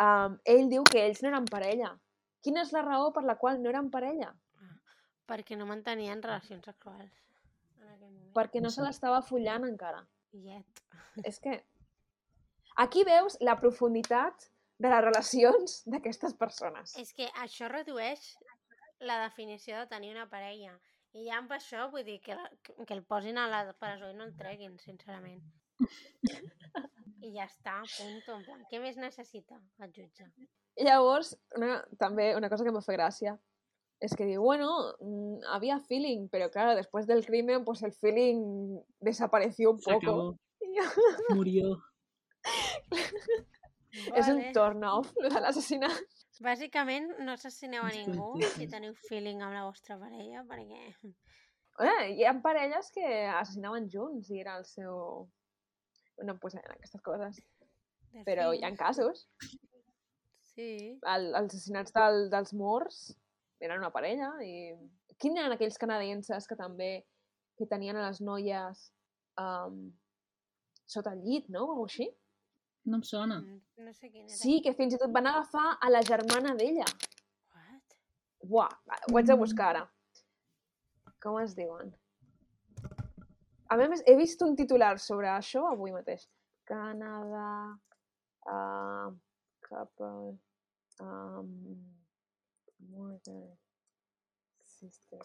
um, 0.00 0.38
ell 0.54 0.70
diu 0.70 0.86
que 0.88 1.02
ells 1.04 1.20
no 1.22 1.32
eren 1.32 1.50
parella. 1.50 1.92
Quina 2.42 2.62
és 2.66 2.72
la 2.74 2.82
raó 2.82 3.10
per 3.14 3.22
la 3.24 3.36
qual 3.38 3.60
no 3.62 3.70
eren 3.70 3.90
parella? 3.90 4.32
Perquè 5.30 5.56
no 5.56 5.66
mantenien 5.68 6.22
relacions 6.22 6.64
sexuals 6.66 7.12
en 7.80 7.88
aquell 7.88 8.08
moment. 8.10 8.32
Perquè 8.34 8.60
no 8.62 8.70
se 8.74 8.82
l'estava 8.82 9.20
follant 9.22 9.64
encara. 9.68 10.02
Yet. 10.32 10.82
És 11.28 11.38
que 11.44 11.58
aquí 12.84 13.04
veus 13.04 13.36
la 13.40 13.54
profunditat 13.60 14.48
de 14.82 14.90
les 14.90 15.04
relacions 15.04 15.82
d'aquestes 15.86 16.34
persones. 16.34 16.96
És 16.98 17.12
que 17.14 17.28
això 17.44 17.68
redueix 17.70 18.24
la 19.00 19.20
definició 19.22 19.78
de 19.78 19.86
tenir 19.92 20.10
una 20.16 20.28
parella. 20.30 20.74
I 21.12 21.26
ja 21.28 21.38
amb 21.38 21.52
això 21.52 21.90
vull 21.92 22.04
dir 22.06 22.18
que, 22.24 22.34
la- 22.34 22.50
que 22.86 22.94
el 22.96 23.02
posin 23.04 23.38
a 23.38 23.46
la 23.46 23.62
presó 23.78 24.08
i 24.10 24.14
no 24.16 24.24
el 24.24 24.34
treguin, 24.36 24.78
sincerament. 24.80 25.42
I 27.22 27.30
ja 27.36 27.44
està, 27.46 27.76
punt. 27.96 28.22
En 28.34 28.44
plan, 28.46 28.62
què 28.70 28.80
més 28.82 28.96
necessita 28.98 29.58
el 29.84 29.92
jutge? 29.94 30.26
Llavors, 30.80 31.34
una, 31.56 31.82
també 32.00 32.32
una 32.36 32.48
cosa 32.48 32.64
que 32.64 32.72
me 32.72 32.80
fa 32.84 32.94
gràcia 32.96 33.36
és 34.02 34.16
que 34.18 34.26
diu, 34.26 34.42
bueno, 34.42 34.68
mm, 34.98 35.44
había 35.54 35.78
feeling, 35.80 36.28
pero 36.28 36.50
claro, 36.50 36.74
después 36.74 37.06
del 37.06 37.24
crimen, 37.24 37.64
pues 37.64 37.82
el 37.82 37.92
feeling 37.92 38.80
desapareció 39.00 39.70
un 39.70 39.80
Se 39.80 39.92
poco. 39.92 40.10
acabó. 40.10 40.38
Murió. 41.36 41.78
És 43.92 44.28
un 44.32 44.40
turn 44.56 44.82
off, 44.88 45.12
de 45.20 45.28
l'assassinat. 45.36 46.22
Bàsicament, 46.42 47.10
no 47.22 47.36
assassineu 47.36 47.84
a 47.84 47.92
ningú 47.92 48.32
si 48.56 48.66
teniu 48.66 48.96
feeling 49.06 49.44
amb 49.44 49.54
la 49.54 49.66
vostra 49.68 49.98
parella, 50.00 50.42
perquè... 50.48 51.12
Eh, 51.82 52.06
hi 52.16 52.24
ha 52.26 52.32
parelles 52.44 52.88
que 52.94 53.04
assassinaven 53.28 53.86
junts 53.92 54.32
i 54.32 54.40
era 54.40 54.56
el 54.58 54.64
seu... 54.66 55.28
No, 56.24 56.38
pues 56.40 56.56
eren 56.56 56.74
aquestes 56.74 57.04
coses. 57.04 57.38
de 58.12 58.24
Però 58.26 58.50
hi 58.56 58.64
ha 58.64 58.72
casos. 58.76 59.28
Sí. 60.56 60.98
El, 61.08 61.28
els 61.34 61.54
assassinats 61.54 61.94
del, 61.96 62.26
dels 62.32 62.52
morts 62.56 63.04
eren 63.62 63.80
una 63.80 63.92
parella 63.94 64.34
i... 64.44 64.74
Quins 65.22 65.38
eren 65.38 65.54
aquells 65.54 65.78
canadienses 65.78 66.48
que 66.50 66.58
també 66.58 67.04
que 67.58 67.68
tenien 67.70 67.96
a 67.96 68.08
les 68.08 68.18
noies 68.24 68.80
um, 69.38 69.76
sota 70.90 71.12
el 71.14 71.22
llit, 71.22 71.46
no? 71.52 71.68
O 71.76 71.84
així? 71.84 72.08
No 72.90 72.98
em 72.98 73.04
sona. 73.06 73.38
Mm, 73.40 73.60
No 73.86 73.92
sé 73.94 74.10
quin 74.10 74.24
era. 74.24 74.34
Sí, 74.34 74.58
que 74.64 74.74
fins 74.74 74.96
i 74.96 75.00
tot 75.00 75.12
van 75.14 75.28
agafar 75.30 75.76
a 75.78 75.90
la 75.92 76.02
germana 76.02 76.56
d'ella. 76.58 76.86
What? 77.54 77.96
Buah, 78.42 78.72
ho 79.12 79.18
haig 79.20 79.30
de 79.30 79.38
buscar 79.38 79.70
ara. 79.76 79.84
Com 81.22 81.38
es 81.38 81.54
diuen? 81.54 81.92
A 83.70 83.78
més, 83.78 84.02
he 84.10 84.16
vist 84.18 84.42
un 84.44 84.56
titular 84.58 84.96
sobre 85.00 85.30
això 85.32 85.68
avui 85.70 85.94
mateix. 85.94 86.26
Canadà... 86.68 87.50
Uh, 88.42 89.12
couple... 89.72 90.38
Um, 91.00 91.50
mother... 92.92 93.42
Sister... 94.76 95.24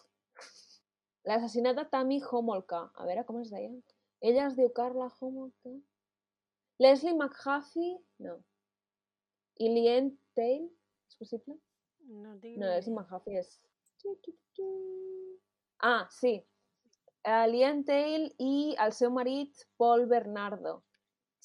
L'assassinat 1.28 1.76
de 1.76 1.84
Tammy 1.92 2.22
Homolka. 2.24 2.86
A 2.96 3.06
veure, 3.06 3.24
com 3.28 3.40
es 3.42 3.52
deia? 3.52 3.70
Ella 4.24 4.48
es 4.48 4.56
diu 4.56 4.72
Carla 4.74 5.10
Homolka. 5.20 5.76
Leslie 6.80 7.14
McHuffie? 7.14 7.98
No. 8.24 8.38
I 9.60 9.72
Lien 9.74 10.12
Tail? 10.38 10.68
És 11.10 11.18
possible? 11.20 11.58
No 12.08 12.36
tinc 12.40 12.56
No, 12.56 12.70
idea. 12.70 12.94
McHuffie, 12.94 13.42
és... 13.42 13.58
Ah, 15.80 16.06
sí. 16.10 16.38
Uh, 17.26 17.44
Liam 17.50 17.82
Tail 17.84 18.28
i 18.40 18.74
el 18.80 18.94
seu 18.96 19.10
marit 19.12 19.66
Paul 19.76 20.06
Bernardo. 20.10 20.78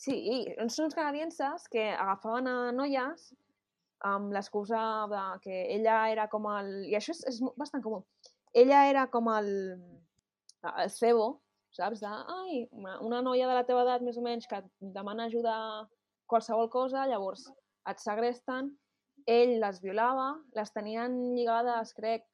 Sí, 0.03 0.15
i 0.19 0.37
són 0.67 0.89
uns 0.89 0.97
canadienses 0.97 1.69
que 1.71 1.85
agafaven 1.93 2.49
a 2.51 2.57
noies 2.75 3.29
amb 4.09 4.33
l'excusa 4.35 4.81
de 5.11 5.23
que 5.45 5.61
ella 5.77 6.01
era 6.11 6.27
com 6.31 6.49
el... 6.51 6.73
I 6.91 6.97
això 6.99 7.13
és, 7.15 7.21
és 7.31 7.39
bastant 7.59 7.83
comú. 7.85 8.01
Ella 8.63 8.81
era 8.89 9.05
com 9.13 9.29
el, 9.31 9.49
el 10.73 10.91
cebo, 10.91 11.29
saps? 11.77 12.03
De, 12.03 12.11
ai, 12.35 12.65
una, 12.75 12.97
una 13.07 13.23
noia 13.23 13.47
de 13.47 13.55
la 13.55 13.63
teva 13.69 13.85
edat 13.87 14.03
més 14.03 14.19
o 14.19 14.25
menys 14.25 14.49
que 14.49 14.59
et 14.59 14.69
demana 14.97 15.29
ajuda 15.31 15.55
a 15.55 15.81
qualsevol 16.27 16.67
cosa, 16.73 17.07
llavors 17.07 17.47
et 17.89 18.03
segresten 18.03 18.73
ell 19.29 19.55
les 19.63 19.79
violava, 19.83 20.33
les 20.57 20.71
tenien 20.75 21.15
lligades, 21.37 21.95
crec, 21.95 22.27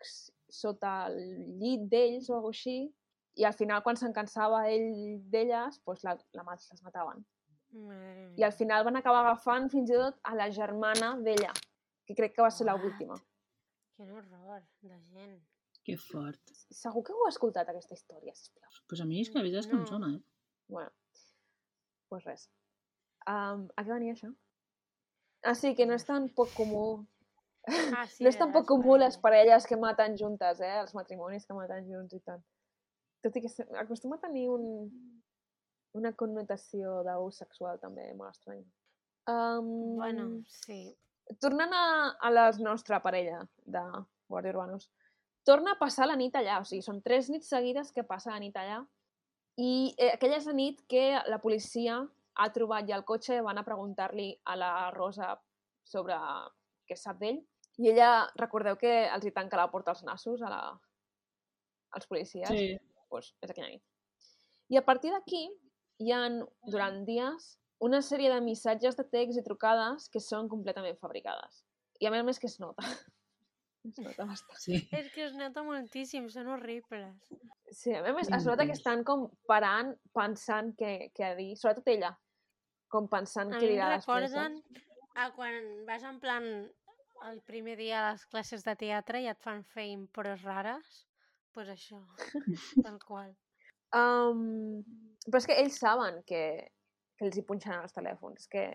sota 0.50 1.04
el 1.12 1.20
llit 1.62 1.86
d'ells 1.92 2.32
o 2.32 2.40
alguna 2.40 2.58
així, 2.58 2.80
i 3.40 3.46
al 3.46 3.54
final, 3.54 3.84
quan 3.86 4.00
se'n 4.00 4.16
cansava 4.16 4.66
ell 4.74 5.20
d'elles, 5.32 5.78
doncs 5.86 6.02
la, 6.08 6.18
la, 6.34 6.46
les 6.58 6.82
mataven. 6.88 7.22
I 7.72 8.44
al 8.44 8.54
final 8.56 8.84
van 8.88 8.98
acabar 8.98 9.22
agafant 9.26 9.70
fins 9.70 9.92
i 9.92 9.98
tot 10.00 10.18
a 10.24 10.36
la 10.36 10.50
germana 10.50 11.16
d'ella, 11.26 11.52
que 12.08 12.16
crec 12.18 12.36
que 12.36 12.46
va 12.46 12.50
ser 12.52 12.66
l'última. 12.68 13.18
Quin 13.96 14.12
horror 14.12 14.64
de 14.82 14.98
gent. 15.14 15.40
Que 15.86 15.98
fort. 15.98 16.54
Segur 16.76 17.04
que 17.04 17.14
heu 17.14 17.28
escoltat 17.28 17.70
aquesta 17.70 17.96
història, 17.98 18.34
sisplau. 18.36 18.70
Pues 18.90 19.02
a 19.02 19.06
mi 19.06 19.22
és 19.22 19.30
que 19.30 19.40
la 19.40 19.46
veritat 19.46 19.66
és 19.66 19.70
que 19.70 19.78
no 19.78 19.84
em 19.84 19.90
sona, 19.90 20.10
eh? 20.16 20.22
Bueno, 20.70 20.92
doncs 22.10 22.26
res. 22.26 22.50
Um, 23.30 23.68
a 23.76 23.84
què 23.84 23.92
venia 23.92 24.16
això? 24.16 24.30
Ah, 25.46 25.56
sí, 25.56 25.76
que 25.76 25.86
no 25.86 25.96
és 25.96 26.06
tan 26.06 26.30
poc 26.36 26.52
comú 26.58 27.06
Ah, 27.70 28.06
sí, 28.10 28.24
no 28.24 28.32
és 28.32 28.38
tan 28.40 28.54
poc 28.56 28.66
comú 28.68 28.96
les 28.98 29.18
parelles. 29.22 29.68
que 29.68 29.78
maten 29.78 30.16
juntes, 30.18 30.62
eh? 30.62 30.76
Els 30.82 30.96
matrimonis 30.96 31.46
que 31.46 31.58
maten 31.58 31.86
junts 31.92 32.16
i 32.16 32.22
tant. 32.26 32.42
Tot 33.24 33.36
i 33.36 33.44
que 33.44 33.52
acostuma 33.82 34.16
a 34.16 34.24
tenir 34.24 34.48
un, 34.50 34.64
una 35.98 36.14
connotació 36.14 37.00
d'ús 37.06 37.40
sexual 37.42 37.80
també 37.82 38.12
molt 38.14 38.36
estrany. 38.36 38.64
Um, 39.30 39.98
Bueno, 39.98 40.28
sí. 40.48 40.96
Tornant 41.42 41.74
a, 41.74 41.86
a 42.20 42.30
la 42.34 42.50
nostra 42.58 43.02
parella 43.04 43.44
de 43.66 43.82
Guàrdia 44.30 44.54
Urbanos, 44.56 44.90
torna 45.46 45.74
a 45.74 45.80
passar 45.80 46.08
la 46.10 46.18
nit 46.18 46.36
allà, 46.36 46.60
o 46.62 46.66
sigui, 46.66 46.82
són 46.86 47.02
tres 47.06 47.30
nits 47.30 47.50
seguides 47.50 47.92
que 47.94 48.06
passa 48.06 48.34
la 48.34 48.42
nit 48.42 48.58
allà, 48.58 48.80
i 49.60 49.94
eh, 49.98 50.14
aquella 50.16 50.40
és 50.40 50.48
la 50.50 50.56
nit 50.58 50.82
que 50.90 51.20
la 51.28 51.40
policia 51.44 52.00
ha 52.40 52.50
trobat 52.56 52.88
ja 52.88 52.98
el 52.98 53.06
cotxe, 53.06 53.42
van 53.46 53.60
a 53.60 53.66
preguntar-li 53.68 54.30
a 54.48 54.56
la 54.58 54.74
Rosa 54.96 55.34
sobre 55.84 56.18
què 56.88 56.98
sap 56.98 57.20
d'ell. 57.20 57.42
I 57.80 57.90
ella, 57.92 58.12
recordeu 58.40 58.78
que 58.80 58.92
els 59.08 59.26
hi 59.26 59.34
tanca 59.36 59.60
la 59.60 59.70
porta 59.72 59.92
als 59.94 60.04
nassos 60.08 60.42
a 60.42 60.52
la... 60.52 60.62
als 61.96 62.08
policies? 62.08 62.50
Sí. 62.50 62.78
Pues, 63.10 63.34
és 63.42 63.52
aquella 63.52 63.72
nit. 63.72 63.84
I 64.70 64.78
a 64.78 64.86
partir 64.86 65.12
d'aquí 65.12 65.48
hi 66.00 66.14
han, 66.16 66.42
durant 66.72 67.04
dies, 67.08 67.54
una 67.84 68.02
sèrie 68.04 68.32
de 68.34 68.42
missatges 68.44 68.98
de 69.00 69.06
text 69.08 69.40
i 69.40 69.46
trucades 69.46 70.10
que 70.12 70.22
són 70.24 70.50
completament 70.52 71.00
fabricades. 71.00 71.64
I 72.00 72.08
a 72.08 72.12
més 72.14 72.24
a 72.24 72.28
més 72.28 72.40
que 72.40 72.52
es 72.52 72.60
nota. 72.64 72.84
Es 73.88 73.96
nota 74.04 74.26
bastant. 74.28 74.58
Sí. 74.60 74.76
És 74.92 75.06
que 75.14 75.22
es 75.24 75.36
nota 75.40 75.62
moltíssim, 75.64 76.26
són 76.28 76.50
horribles. 76.52 77.30
Sí, 77.72 77.94
a 77.96 78.02
més 78.04 78.28
a 78.28 78.36
es 78.36 78.48
nota 78.50 78.66
que 78.68 78.76
estan 78.76 79.06
com 79.08 79.30
parant, 79.48 79.94
pensant 80.12 80.74
què, 80.76 80.90
què 81.16 81.24
ha 81.30 81.38
dit, 81.38 81.56
sobretot 81.58 81.88
ella, 81.94 82.10
com 82.92 83.08
pensant 83.08 83.54
A 83.54 83.56
què 83.56 83.70
mi 83.70 83.78
dirà 83.78 83.88
després. 83.94 84.26
recorden 84.28 84.58
saps? 84.60 84.84
a 85.24 85.30
quan 85.38 85.86
vas 85.88 86.04
en 86.10 86.20
plan 86.20 86.50
el 87.30 87.40
primer 87.48 87.78
dia 87.80 88.02
a 88.02 88.12
les 88.12 88.26
classes 88.32 88.68
de 88.68 88.76
teatre 88.84 89.24
i 89.24 89.30
et 89.32 89.40
fan 89.44 89.64
fer 89.74 89.88
impros 89.94 90.44
rares, 90.44 90.92
doncs 91.00 91.56
pues 91.56 91.72
això, 91.72 92.02
tal 92.86 93.00
qual. 93.06 93.32
Um, 93.96 95.09
però 95.30 95.42
és 95.42 95.48
que 95.50 95.58
ells 95.62 95.80
saben 95.82 96.22
que, 96.30 96.44
que 97.18 97.28
els 97.28 97.38
hi 97.38 97.44
punxaran 97.48 97.86
els 97.88 97.96
telèfons, 97.96 98.46
és 98.46 98.48
que... 98.52 98.66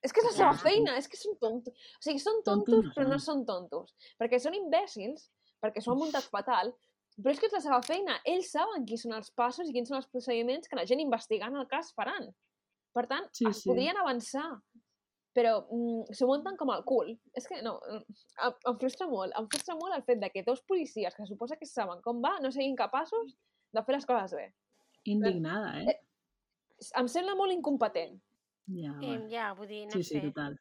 És 0.00 0.14
que 0.16 0.22
és 0.22 0.30
la 0.30 0.32
seva 0.32 0.52
feina, 0.56 0.94
és 0.96 1.06
que 1.12 1.18
són 1.20 1.34
tontos. 1.36 1.74
O 1.76 2.04
sigui, 2.06 2.20
són 2.22 2.38
Tontos 2.40 2.72
tontos, 2.72 2.94
però 2.96 3.04
no 3.10 3.18
són. 3.18 3.42
són 3.42 3.48
tontos. 3.50 3.90
Perquè 4.16 4.38
són 4.40 4.54
imbècils, 4.56 5.26
perquè 5.60 5.82
s'ho 5.84 5.92
han 5.92 6.00
muntat 6.00 6.24
fatal, 6.32 6.70
però 7.20 7.34
és 7.34 7.40
que 7.42 7.50
és 7.50 7.56
la 7.58 7.60
seva 7.60 7.80
feina. 7.84 8.14
Ells 8.24 8.48
saben 8.54 8.86
quins 8.88 9.02
són 9.04 9.12
els 9.18 9.28
passos 9.36 9.68
i 9.68 9.74
quins 9.74 9.90
són 9.92 9.98
els 9.98 10.08
procediments 10.08 10.70
que 10.70 10.78
la 10.78 10.86
gent 10.88 11.02
investigant 11.04 11.58
el 11.60 11.68
cas 11.68 11.92
faran. 11.92 12.30
Per 12.96 13.04
tant, 13.10 13.28
Sí, 13.36 13.44
es 13.50 13.60
sí. 13.60 13.68
podrien 13.68 14.00
avançar, 14.00 14.46
però 15.36 15.52
mm, 15.68 16.16
s'ho 16.16 16.26
munten 16.30 16.56
com 16.56 16.72
el 16.72 16.80
cul. 16.88 17.12
És 17.36 17.44
que 17.46 17.60
no, 17.62 17.76
em, 17.92 18.00
em 18.72 18.80
frustra 18.80 19.06
molt. 19.10 19.36
Em 19.36 19.50
frustra 19.52 19.76
molt 19.78 19.98
el 19.98 20.06
fet 20.08 20.24
de 20.24 20.32
que 20.32 20.46
dos 20.48 20.64
policies 20.64 21.14
que 21.14 21.28
suposa 21.28 21.60
que 21.60 21.68
saben 21.68 22.00
com 22.00 22.24
va 22.24 22.38
no 22.40 22.50
siguin 22.56 22.74
capaços 22.78 23.36
de 23.76 23.84
fer 23.84 23.98
les 23.98 24.08
coses 24.08 24.32
bé. 24.40 24.48
Indignada, 25.04 25.80
eh? 25.80 25.96
Em 26.96 27.08
sembla 27.08 27.34
molt 27.36 27.52
incompetent. 27.52 28.18
Ja, 28.70 28.92
I 29.02 29.16
ja, 29.32 29.52
vull 29.56 29.68
dir, 29.68 29.86
no 29.86 29.92
Sí, 29.96 30.02
sí, 30.04 30.14
sé, 30.14 30.20
total. 30.28 30.56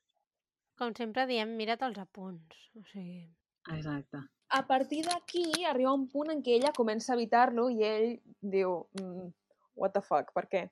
com 0.79 0.93
sempre 0.95 1.25
diem, 1.27 1.49
mira't 1.59 1.81
els 1.83 1.97
apunts. 1.99 2.69
O 2.79 2.83
sigui, 2.87 3.27
Exacte. 3.75 4.21
A 4.49 4.65
partir 4.65 5.03
d'aquí 5.05 5.65
arriba 5.67 5.93
un 5.93 6.07
punt 6.09 6.31
en 6.31 6.39
què 6.41 6.55
ella 6.57 6.71
comença 6.75 7.11
a 7.13 7.15
evitar-lo 7.17 7.67
i 7.69 7.83
ell 7.83 8.07
diu 8.41 8.87
mm, 8.99 9.27
what 9.75 9.93
the 9.93 10.01
fuck, 10.01 10.31
per 10.33 10.47
què? 10.49 10.63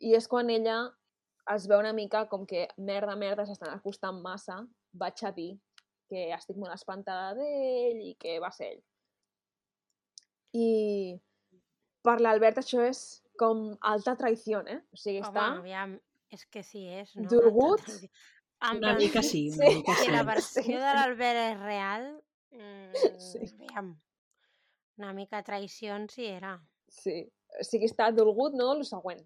I 0.00 0.14
és 0.18 0.26
quan 0.28 0.50
ella 0.50 0.90
es 1.54 1.66
veu 1.70 1.78
una 1.80 1.92
mica 1.94 2.26
com 2.28 2.44
que 2.46 2.66
merda, 2.76 3.14
merda, 3.16 3.46
s'estan 3.46 3.72
acostant 3.72 4.20
massa, 4.20 4.58
vaig 4.92 5.22
a 5.24 5.30
dir 5.32 5.54
que 6.10 6.26
estic 6.34 6.56
molt 6.60 6.74
espantada 6.74 7.32
d'ell 7.38 8.02
i 8.04 8.14
que 8.20 8.36
va 8.42 8.50
ser 8.52 8.72
ell. 8.74 8.82
I 10.52 11.16
per 12.02 12.20
l'Albert 12.20 12.58
això 12.62 12.82
és 12.88 13.22
com 13.38 13.72
alta 13.80 14.14
traïció, 14.18 14.60
eh? 14.66 14.80
O 14.92 14.96
sigui, 14.98 15.20
home, 15.22 15.28
està... 15.32 15.46
aviam, 15.58 15.96
és 16.32 16.46
que 16.46 16.62
sí 16.62 16.86
és, 16.88 17.14
no? 17.16 17.28
Dolgut? 17.30 17.82
Tradició. 17.84 18.08
En 18.62 18.76
Una 18.78 18.92
mica 18.94 19.22
sí, 19.26 19.48
una 19.50 19.66
Sí. 19.66 19.74
mica 19.80 19.94
Si 19.96 20.04
sí. 20.04 20.10
la 20.12 20.20
Sí, 20.20 20.26
versió 20.26 20.62
sí. 20.62 20.72
de 20.72 20.92
l'Albert 20.94 21.38
és 21.48 21.60
real, 21.60 22.22
mm, 22.52 23.18
Sí. 23.18 23.38
aviam, 23.58 24.00
una 24.98 25.12
mica 25.12 25.42
traïció 25.42 25.96
en 25.96 26.08
si 26.08 26.26
era. 26.26 26.60
Sí, 26.88 27.24
o 27.58 27.64
sigui, 27.64 27.86
està 27.86 28.12
dolgut, 28.14 28.54
no? 28.54 28.72
El 28.76 28.84
següent. 28.84 29.24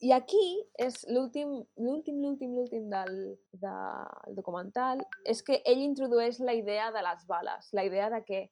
I 0.00 0.10
aquí 0.12 0.64
és 0.78 1.04
l'últim, 1.08 1.64
l'últim, 1.76 2.16
l'últim, 2.22 2.54
l'últim 2.56 2.88
del, 2.90 3.38
del 3.52 4.34
documental, 4.34 5.04
és 5.24 5.42
que 5.42 5.60
ell 5.66 5.78
introdueix 5.82 6.40
la 6.40 6.54
idea 6.54 6.90
de 6.90 7.02
les 7.02 7.26
bales, 7.26 7.68
la 7.72 7.84
idea 7.84 8.08
de 8.10 8.24
que 8.24 8.50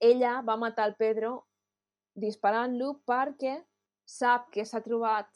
ella 0.00 0.40
va 0.42 0.56
matar 0.56 0.88
el 0.88 0.96
Pedro 0.96 1.47
disparant-lo 2.20 2.94
perquè 3.08 3.58
sap 4.08 4.48
que 4.54 4.64
s'ha 4.64 4.80
trobat 4.84 5.28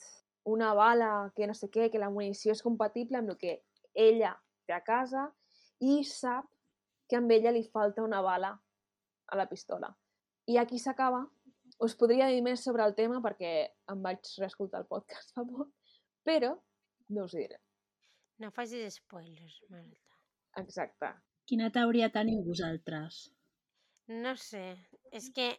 una 0.48 0.72
bala 0.74 1.30
que 1.36 1.46
no 1.46 1.54
sé 1.54 1.68
què, 1.70 1.88
que 1.90 2.00
la 2.02 2.10
munició 2.10 2.54
és 2.56 2.62
compatible 2.64 3.20
amb 3.20 3.34
el 3.34 3.38
que 3.38 3.58
ella 3.94 4.32
té 4.66 4.74
a 4.74 4.82
casa 4.84 5.28
i 5.82 6.02
sap 6.06 6.48
que 7.08 7.18
amb 7.18 7.30
ella 7.34 7.52
li 7.54 7.62
falta 7.68 8.02
una 8.02 8.22
bala 8.24 8.52
a 9.28 9.38
la 9.38 9.48
pistola. 9.50 9.90
I 10.48 10.58
aquí 10.58 10.78
s'acaba. 10.78 11.22
Us 11.82 11.94
podria 11.98 12.28
dir 12.30 12.42
més 12.44 12.62
sobre 12.64 12.84
el 12.86 12.94
tema 12.94 13.20
perquè 13.24 13.52
em 13.92 14.02
vaig 14.04 14.28
reescoltar 14.38 14.82
el 14.82 14.88
podcast 14.90 15.34
fa 15.36 15.44
poc, 15.46 15.70
però 16.26 16.54
no 17.14 17.26
us 17.26 17.36
diré. 17.36 17.58
No 18.42 18.50
facis 18.54 18.98
spoilers, 18.98 19.58
Marta. 19.70 19.98
Exacte. 20.62 21.12
Quina 21.48 21.70
teoria 21.74 22.10
teniu 22.14 22.42
vosaltres? 22.46 23.26
No 24.08 24.34
sé, 24.38 24.64
és 25.12 25.28
que... 25.34 25.52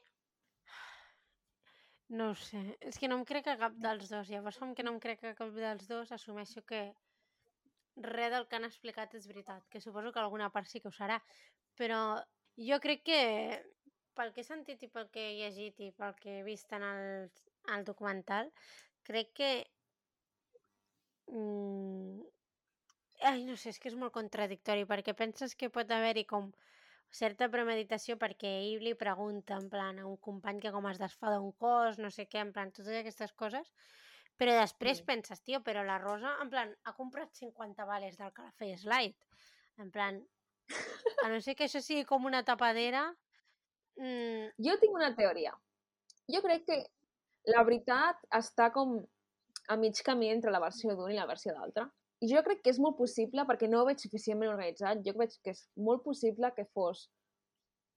No 2.13 2.29
ho 2.29 2.35
sé, 2.37 2.59
és 2.89 2.99
que 3.01 3.07
no 3.09 3.15
em 3.19 3.23
crec 3.29 3.47
a 3.49 3.57
cap 3.57 3.77
dels 3.85 4.11
dos. 4.11 4.29
Llavors, 4.29 4.59
com 4.61 4.73
que 4.77 4.85
no 4.85 4.91
em 4.93 4.99
crec 5.01 5.23
a 5.25 5.33
cap 5.37 5.53
dels 5.55 5.87
dos, 5.89 6.11
assumeixo 6.13 6.61
que 6.69 6.81
res 8.07 8.31
del 8.33 8.45
que 8.49 8.57
han 8.57 8.67
explicat 8.67 9.15
és 9.17 9.25
veritat, 9.29 9.65
que 9.69 9.81
suposo 9.81 10.11
que 10.13 10.21
alguna 10.21 10.49
part 10.53 10.69
sí 10.69 10.81
que 10.81 10.91
ho 10.91 10.95
serà. 10.97 11.17
Però 11.79 11.99
jo 12.69 12.77
crec 12.83 13.01
que 13.09 13.21
pel 14.17 14.33
que 14.33 14.43
he 14.43 14.47
sentit 14.47 14.83
i 14.85 14.91
pel 14.93 15.09
que 15.13 15.23
he 15.29 15.33
llegit 15.39 15.81
i 15.81 15.89
pel 15.97 16.13
que 16.19 16.37
he 16.39 16.43
vist 16.45 16.73
en 16.77 16.85
el, 16.89 17.31
el 17.77 17.87
documental, 17.89 18.51
crec 19.09 19.33
que... 19.39 19.49
Mm, 21.33 22.21
ai, 23.31 23.41
no 23.47 23.57
sé, 23.57 23.73
és 23.73 23.79
que 23.81 23.89
és 23.89 23.97
molt 23.97 24.13
contradictori, 24.13 24.85
perquè 24.89 25.15
penses 25.17 25.55
que 25.57 25.71
pot 25.73 25.89
haver-hi 25.97 26.27
com 26.29 26.51
certa 27.13 27.47
premeditació 27.53 28.17
perquè 28.17 28.49
ell 28.63 28.83
li 28.83 28.95
pregunta 28.97 29.57
en 29.61 29.69
plan 29.69 29.99
a 30.01 30.07
un 30.09 30.17
company 30.17 30.59
que 30.63 30.71
com 30.73 30.87
es 30.89 30.99
desfà 31.01 31.29
d'un 31.33 31.51
cos, 31.61 31.99
no 32.01 32.09
sé 32.09 32.25
què, 32.27 32.41
en 32.41 32.53
plan 32.55 32.71
totes 32.73 32.95
aquestes 32.99 33.33
coses, 33.37 33.69
però 34.37 34.55
després 34.57 34.97
Sí. 34.97 35.05
penses, 35.05 35.43
tio, 35.45 35.61
però 35.61 35.83
la 35.85 35.99
Rosa, 36.01 36.37
en 36.41 36.49
plan, 36.49 36.75
ha 36.83 36.93
comprat 36.97 37.29
50 37.37 37.85
vales 37.85 38.17
del 38.17 38.33
Calafell 38.33 38.77
Slide. 38.77 39.15
En 39.77 39.91
plan, 39.91 40.19
a 41.23 41.29
no 41.29 41.39
ser 41.41 41.55
que 41.55 41.65
això 41.65 41.81
sigui 41.81 42.05
com 42.05 42.25
una 42.25 42.43
tapadera, 42.43 43.15
mm, 43.97 44.57
Jo 44.57 44.77
tinc 44.81 44.93
una 44.95 45.13
teoria. 45.15 45.53
Jo 46.27 46.41
crec 46.41 46.65
que 46.65 46.79
la 47.45 47.63
veritat 47.63 48.17
està 48.31 48.71
com 48.73 49.05
a 49.67 49.75
mig 49.77 50.01
camí 50.03 50.29
entre 50.29 50.51
la 50.51 50.59
versió 50.59 50.95
d'un 50.95 51.11
i 51.11 51.15
la 51.15 51.25
versió 51.27 51.53
d'altra. 51.53 51.91
Jo 52.23 52.43
crec 52.45 52.61
que 52.63 52.71
és 52.71 52.79
molt 52.79 52.95
possible, 52.95 53.43
perquè 53.49 53.67
no 53.67 53.81
ho 53.81 53.87
veig 53.89 53.99
suficientment 53.99 54.53
organitzat, 54.53 55.01
jo 55.05 55.13
veig 55.19 55.33
que 55.43 55.51
és 55.51 55.65
molt 55.75 56.03
possible 56.05 56.51
que 56.55 56.65
fos 56.71 57.09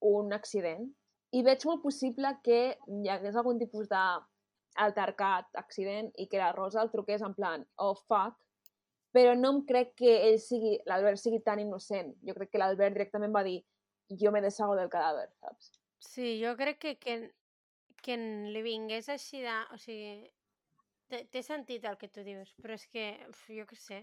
un 0.03 0.35
accident 0.35 0.89
i 1.35 1.43
veig 1.43 1.63
molt 1.67 1.81
possible 1.83 2.33
que 2.43 2.59
hi 2.75 3.09
hagués 3.11 3.37
algun 3.39 3.59
tipus 3.59 3.87
d'altercat, 3.91 5.49
accident, 5.59 6.11
i 6.19 6.27
que 6.31 6.41
la 6.41 6.51
Rosa 6.55 6.83
el 6.83 6.91
truqués 6.91 7.23
en 7.23 7.35
plan, 7.35 7.65
oh 7.83 7.95
fuck, 7.95 8.37
però 9.15 9.33
no 9.35 9.53
em 9.55 9.63
crec 9.67 9.95
que 10.03 10.13
ell 10.27 10.39
sigui, 10.43 10.77
l'Albert 10.87 11.19
sigui 11.19 11.41
tan 11.43 11.59
innocent. 11.63 12.13
Jo 12.27 12.35
crec 12.37 12.53
que 12.53 12.61
l'Albert 12.61 12.95
directament 12.95 13.35
va 13.35 13.43
dir 13.47 13.59
jo 14.21 14.31
me 14.31 14.43
deshago 14.43 14.75
del 14.75 14.91
cadàver, 14.91 15.29
saps? 15.41 15.71
sí, 15.99 16.39
jo 16.43 16.55
crec 16.55 16.79
que, 16.79 16.95
que, 16.97 17.15
que 18.03 18.17
li 18.17 18.61
vingués 18.65 19.09
així 19.09 19.41
de... 19.41 19.55
O 19.73 19.79
sigui, 19.81 20.29
té 21.07 21.41
sentit 21.43 21.85
el 21.87 21.97
que 21.97 22.09
tu 22.11 22.23
dius, 22.23 22.53
però 22.61 22.75
és 22.75 22.85
que, 22.91 23.07
uf, 23.29 23.43
jo 23.53 23.65
què 23.69 23.79
sé, 23.79 24.01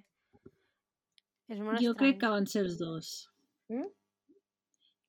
és 1.49 1.61
molt 1.61 1.80
Jo 1.82 1.92
crec 1.95 2.18
que 2.18 2.26
estrany. 2.26 2.32
van 2.34 2.47
ser 2.47 2.62
els 2.64 2.78
dos. 2.78 3.11
Mm? 3.68 3.88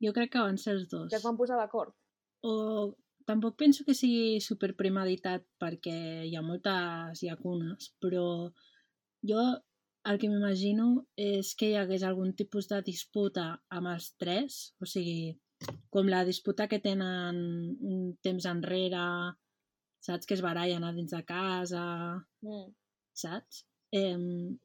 Jo 0.05 0.11
crec 0.13 0.31
que 0.33 0.39
van 0.43 0.57
ser 0.57 0.73
els 0.75 0.87
dos. 0.91 1.09
Que 1.09 1.17
es 1.19 1.23
van 1.23 1.37
posar 1.37 1.57
d'acord. 1.57 1.93
O 2.43 2.95
tampoc 3.25 3.55
penso 3.57 3.83
que 3.85 3.93
sigui 3.97 4.39
super 4.41 4.75
premeditat 4.75 5.45
perquè 5.61 5.95
hi 6.27 6.35
ha 6.35 6.41
moltes 6.45 7.21
llacunes, 7.23 7.93
però 8.01 8.51
jo 9.25 9.39
el 10.05 10.19
que 10.21 10.29
m'imagino 10.29 11.07
és 11.17 11.55
que 11.57 11.71
hi 11.71 11.75
hagués 11.79 12.03
algun 12.05 12.35
tipus 12.37 12.67
de 12.69 12.81
disputa 12.85 13.47
amb 13.73 13.87
els 13.95 14.11
tres, 14.21 14.75
o 14.79 14.85
sigui, 14.85 15.33
com 15.89 16.05
la 16.11 16.23
disputa 16.27 16.67
que 16.67 16.77
tenen 16.83 17.39
un 17.81 18.13
temps 18.21 18.45
enrere, 18.45 19.07
saps? 20.05 20.27
Que 20.27 20.35
es 20.35 20.43
barallen 20.45 20.83
a 20.83 20.91
dins 20.93 21.09
de 21.15 21.23
casa, 21.25 21.85
Mm. 22.43 22.69
saps? 23.15 23.65
Eh, 23.95 24.15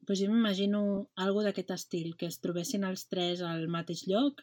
doncs 0.03 0.19
jo 0.19 0.29
m'imagino 0.31 0.81
algo 1.25 1.43
d'aquest 1.45 1.69
estil, 1.77 2.15
que 2.19 2.27
es 2.27 2.41
trobessin 2.43 2.83
els 2.87 3.05
tres 3.11 3.43
al 3.47 3.67
mateix 3.71 4.03
lloc, 4.11 4.41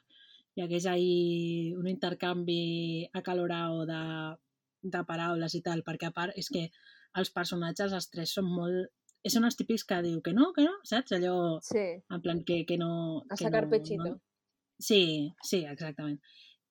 hi 0.57 0.65
hagués 0.65 0.87
ahí 0.91 1.75
un 1.77 1.89
intercanvi 1.91 3.09
acalorau 3.21 3.83
de, 3.91 4.03
de 4.95 5.03
paraules 5.11 5.55
i 5.59 5.61
tal, 5.67 5.85
perquè 5.87 6.09
a 6.09 6.15
part 6.17 6.39
és 6.41 6.49
que 6.55 6.65
els 7.21 7.35
personatges, 7.35 7.93
els 7.93 8.09
tres, 8.15 8.33
són 8.39 8.49
molt... 8.55 8.95
Són 9.29 9.45
els 9.45 9.59
típics 9.59 9.83
que 9.85 9.97
diu 10.01 10.23
que 10.25 10.33
no, 10.33 10.53
que 10.57 10.65
no, 10.65 10.77
saps? 10.89 11.13
Allò, 11.17 11.59
Sí, 11.67 11.85
en 12.01 12.21
plan, 12.25 12.41
que, 12.49 12.63
que 12.65 12.79
no... 12.81 12.91
a 13.29 13.35
que 13.35 13.45
sacar 13.45 13.67
no, 13.67 13.71
pechito. 13.75 14.13
No... 14.15 14.21
Sí, 14.89 15.03
sí, 15.45 15.65
exactament. 15.69 16.21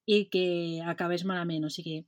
I 0.08 0.24
que 0.34 0.46
acabés 0.88 1.26
malament, 1.28 1.68
o 1.68 1.70
sigui, 1.70 2.00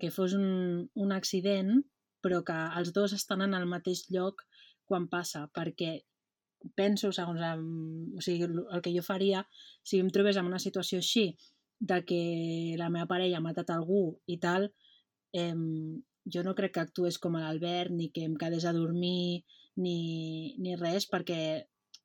que 0.00 0.12
fos 0.14 0.36
un, 0.38 0.86
un 0.94 1.12
accident, 1.12 1.82
però 2.24 2.40
que 2.46 2.56
els 2.80 2.94
dos 2.94 3.12
estan 3.12 3.42
en 3.44 3.58
el 3.58 3.66
mateix 3.68 4.06
lloc 4.14 4.46
quan 4.88 5.08
passa, 5.12 5.46
perquè 5.54 5.98
penso, 6.74 7.12
segons 7.14 7.44
o 8.18 8.24
sigui, 8.24 8.48
el 8.48 8.82
que 8.82 8.92
jo 8.94 9.04
faria, 9.06 9.44
si 9.86 10.00
em 10.02 10.10
trobés 10.14 10.40
en 10.40 10.48
una 10.50 10.58
situació 10.58 10.98
així, 11.02 11.30
de 11.78 12.02
que 12.04 12.74
la 12.78 12.90
meva 12.90 13.06
parella 13.06 13.38
ha 13.38 13.44
matat 13.44 13.70
algú 13.70 14.18
i 14.26 14.38
tal, 14.42 14.72
eh, 15.32 15.54
jo 16.26 16.42
no 16.44 16.54
crec 16.58 16.74
que 16.74 16.82
actués 16.82 17.18
com 17.22 17.38
l'Albert, 17.38 17.94
ni 17.94 18.10
que 18.10 18.26
em 18.26 18.34
quedés 18.40 18.66
a 18.66 18.74
dormir, 18.74 19.44
ni, 19.78 20.56
ni 20.58 20.74
res, 20.76 21.06
perquè 21.06 21.40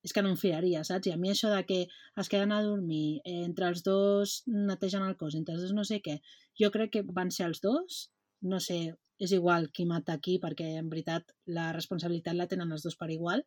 és 0.04 0.12
que 0.14 0.22
no 0.22 0.34
em 0.34 0.40
fiaria, 0.40 0.84
saps? 0.84 1.08
I 1.08 1.16
a 1.16 1.20
mi 1.20 1.32
això 1.32 1.50
de 1.50 1.62
que 1.68 1.80
es 2.20 2.30
queden 2.30 2.52
a 2.52 2.62
dormir, 2.64 3.22
eh, 3.24 3.44
entre 3.48 3.70
els 3.72 3.84
dos 3.88 4.42
netegen 4.48 5.06
el 5.08 5.16
cos, 5.18 5.36
entre 5.40 5.56
els 5.56 5.64
dos 5.64 5.74
no 5.76 5.86
sé 5.88 6.02
què, 6.06 6.20
jo 6.60 6.70
crec 6.76 6.92
que 6.98 7.06
van 7.08 7.32
ser 7.32 7.48
els 7.50 7.64
dos, 7.64 8.10
no 8.44 8.60
sé, 8.60 8.96
és 9.22 9.34
igual 9.36 9.70
qui 9.72 9.86
mata 9.86 10.18
qui, 10.20 10.40
perquè 10.42 10.74
en 10.80 10.90
veritat 10.90 11.34
la 11.46 11.72
responsabilitat 11.76 12.36
la 12.36 12.48
tenen 12.50 12.72
els 12.74 12.86
dos 12.86 12.98
per 13.00 13.10
igual, 13.14 13.44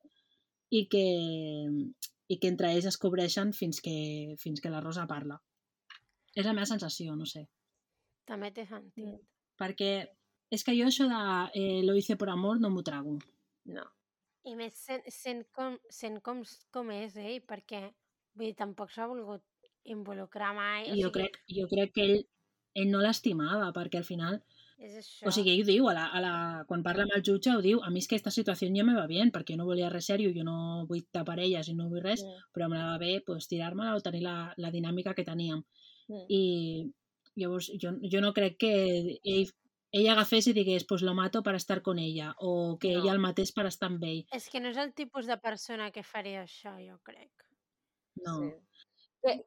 i 0.70 0.86
que, 0.90 1.04
i 2.28 2.38
que 2.38 2.50
entre 2.50 2.72
ells 2.74 2.88
es 2.90 2.98
cobreixen 3.02 3.52
fins 3.54 3.80
que, 3.82 4.36
fins 4.42 4.62
que 4.62 4.72
la 4.72 4.82
Rosa 4.84 5.06
parla. 5.10 5.38
És 6.36 6.46
la 6.46 6.54
meva 6.56 6.68
sensació, 6.68 7.16
no 7.16 7.26
sé. 7.26 7.46
També 8.28 8.50
té 8.52 8.66
sentit. 8.68 9.20
Perquè 9.56 9.90
és 10.52 10.62
que 10.62 10.74
jo 10.78 10.86
això 10.86 11.06
de 11.10 11.20
eh, 11.58 11.82
lo 11.86 11.96
hice 11.96 12.16
por 12.16 12.30
amor 12.30 12.60
no 12.60 12.70
m'ho 12.70 12.82
trago. 12.86 13.16
No. 13.72 13.84
I 14.46 14.54
més 14.54 14.78
sent, 14.78 15.02
sent, 15.10 15.42
com, 15.56 15.78
sent 15.90 16.20
com, 16.22 16.42
com 16.74 16.90
és 16.94 17.16
ell, 17.18 17.40
perquè 17.48 17.88
vull 18.36 18.50
dir, 18.50 18.56
tampoc 18.58 18.92
s'ha 18.94 19.08
volgut 19.10 19.42
involucrar 19.90 20.52
mai. 20.54 20.92
Jo, 21.00 21.10
crec, 21.14 21.40
jo 21.50 21.66
crec 21.70 21.94
que 21.96 22.06
ell, 22.06 22.20
ell 22.78 22.92
no 22.92 23.02
l'estimava, 23.02 23.72
perquè 23.76 24.02
al 24.02 24.08
final... 24.08 24.42
És 24.78 24.92
això. 25.00 25.26
O 25.28 25.32
sigui, 25.32 25.54
ell 25.54 25.62
ho 25.62 25.66
diu, 25.70 25.86
a 25.88 25.94
la, 25.96 26.06
a 26.12 26.20
la, 26.20 26.32
quan 26.68 26.82
parla 26.84 27.06
amb 27.06 27.14
el 27.16 27.22
jutge 27.24 27.54
ho 27.54 27.62
diu, 27.64 27.78
a 27.82 27.88
mi 27.90 27.98
és 28.02 28.08
que 28.08 28.16
aquesta 28.18 28.30
situació 28.34 28.68
ja 28.74 28.84
me 28.84 28.94
va 28.94 29.06
bien, 29.08 29.30
perquè 29.32 29.54
jo 29.54 29.62
no 29.62 29.64
volia 29.68 29.88
res 29.88 30.06
sèrio, 30.10 30.32
jo 30.36 30.44
no 30.44 30.84
vull 30.88 31.04
tapar 31.10 31.38
elles 31.40 31.68
i 31.68 31.74
no 31.74 31.88
vull 31.88 32.02
res, 32.04 32.22
Mm. 32.22 32.42
però 32.52 32.68
me 32.68 32.76
la 32.78 32.86
va 32.92 32.98
bé 32.98 33.22
pues, 33.24 33.48
tirar-me-la 33.48 33.94
o 33.96 34.00
tenir 34.04 34.22
la, 34.22 34.52
la 34.56 34.70
dinàmica 34.70 35.14
que 35.14 35.24
teníem. 35.24 35.62
Mm. 36.08 36.24
I 36.28 36.92
llavors 37.36 37.70
jo, 37.80 37.94
jo 38.02 38.20
no 38.20 38.32
crec 38.32 38.58
que 38.58 38.72
ell, 39.24 39.48
ell 39.92 40.08
agafés 40.12 40.46
i 40.48 40.52
digués 40.52 40.84
pues 40.88 41.02
lo 41.02 41.14
mato 41.14 41.42
per 41.42 41.54
estar 41.54 41.80
con 41.82 41.98
ella 41.98 42.34
o 42.38 42.76
que 42.78 42.92
No. 42.94 43.00
ella 43.02 43.12
el 43.12 43.18
matés 43.18 43.52
per 43.52 43.64
estar 43.66 43.88
amb 43.88 44.02
ell. 44.04 44.24
És 44.32 44.48
que 44.50 44.60
no 44.60 44.68
és 44.68 44.76
el 44.76 44.92
tipus 44.92 45.26
de 45.26 45.38
persona 45.38 45.90
que 45.90 46.02
faria 46.02 46.42
això, 46.44 46.76
jo 46.84 46.98
crec. 47.02 47.30
No. 48.24 48.40
Sí. 48.40 48.52
Que, 49.22 49.46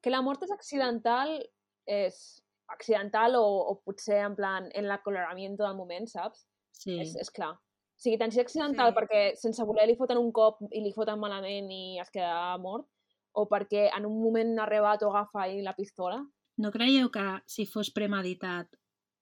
que 0.00 0.10
la 0.10 0.22
mort 0.22 0.42
és 0.42 0.50
accidental 0.50 1.38
és 1.86 2.42
accidental 2.72 3.36
o, 3.36 3.44
o 3.70 3.74
potser 3.84 4.22
en 4.26 4.34
plan 4.36 4.68
en 4.74 4.88
l'acoloramiento 4.88 5.64
del 5.66 5.76
moment, 5.76 6.08
saps? 6.08 6.46
Sí. 6.72 6.98
És, 7.00 7.14
és 7.16 7.30
clar. 7.30 7.52
O 7.54 8.02
sigui, 8.02 8.18
tant 8.18 8.32
si 8.34 8.40
és 8.40 8.46
accidental 8.46 8.90
Sí. 8.90 8.96
perquè 8.98 9.22
sense 9.38 9.64
voler 9.68 9.86
li 9.86 9.96
foten 9.96 10.18
un 10.18 10.32
cop 10.32 10.58
i 10.72 10.80
li 10.82 10.92
foten 10.92 11.20
malament 11.22 11.68
i 11.70 11.98
es 12.02 12.10
queda 12.10 12.56
mort, 12.58 12.88
o 13.34 13.46
perquè 13.48 13.88
en 13.96 14.06
un 14.08 14.18
moment 14.22 14.58
arrebat 14.64 15.02
o 15.04 15.10
agafa 15.12 15.46
i 15.48 15.62
la 15.62 15.76
pistola. 15.76 16.18
No 16.58 16.70
creieu 16.72 17.08
que 17.10 17.22
si 17.46 17.64
fos 17.66 17.92
premeditat 17.94 18.68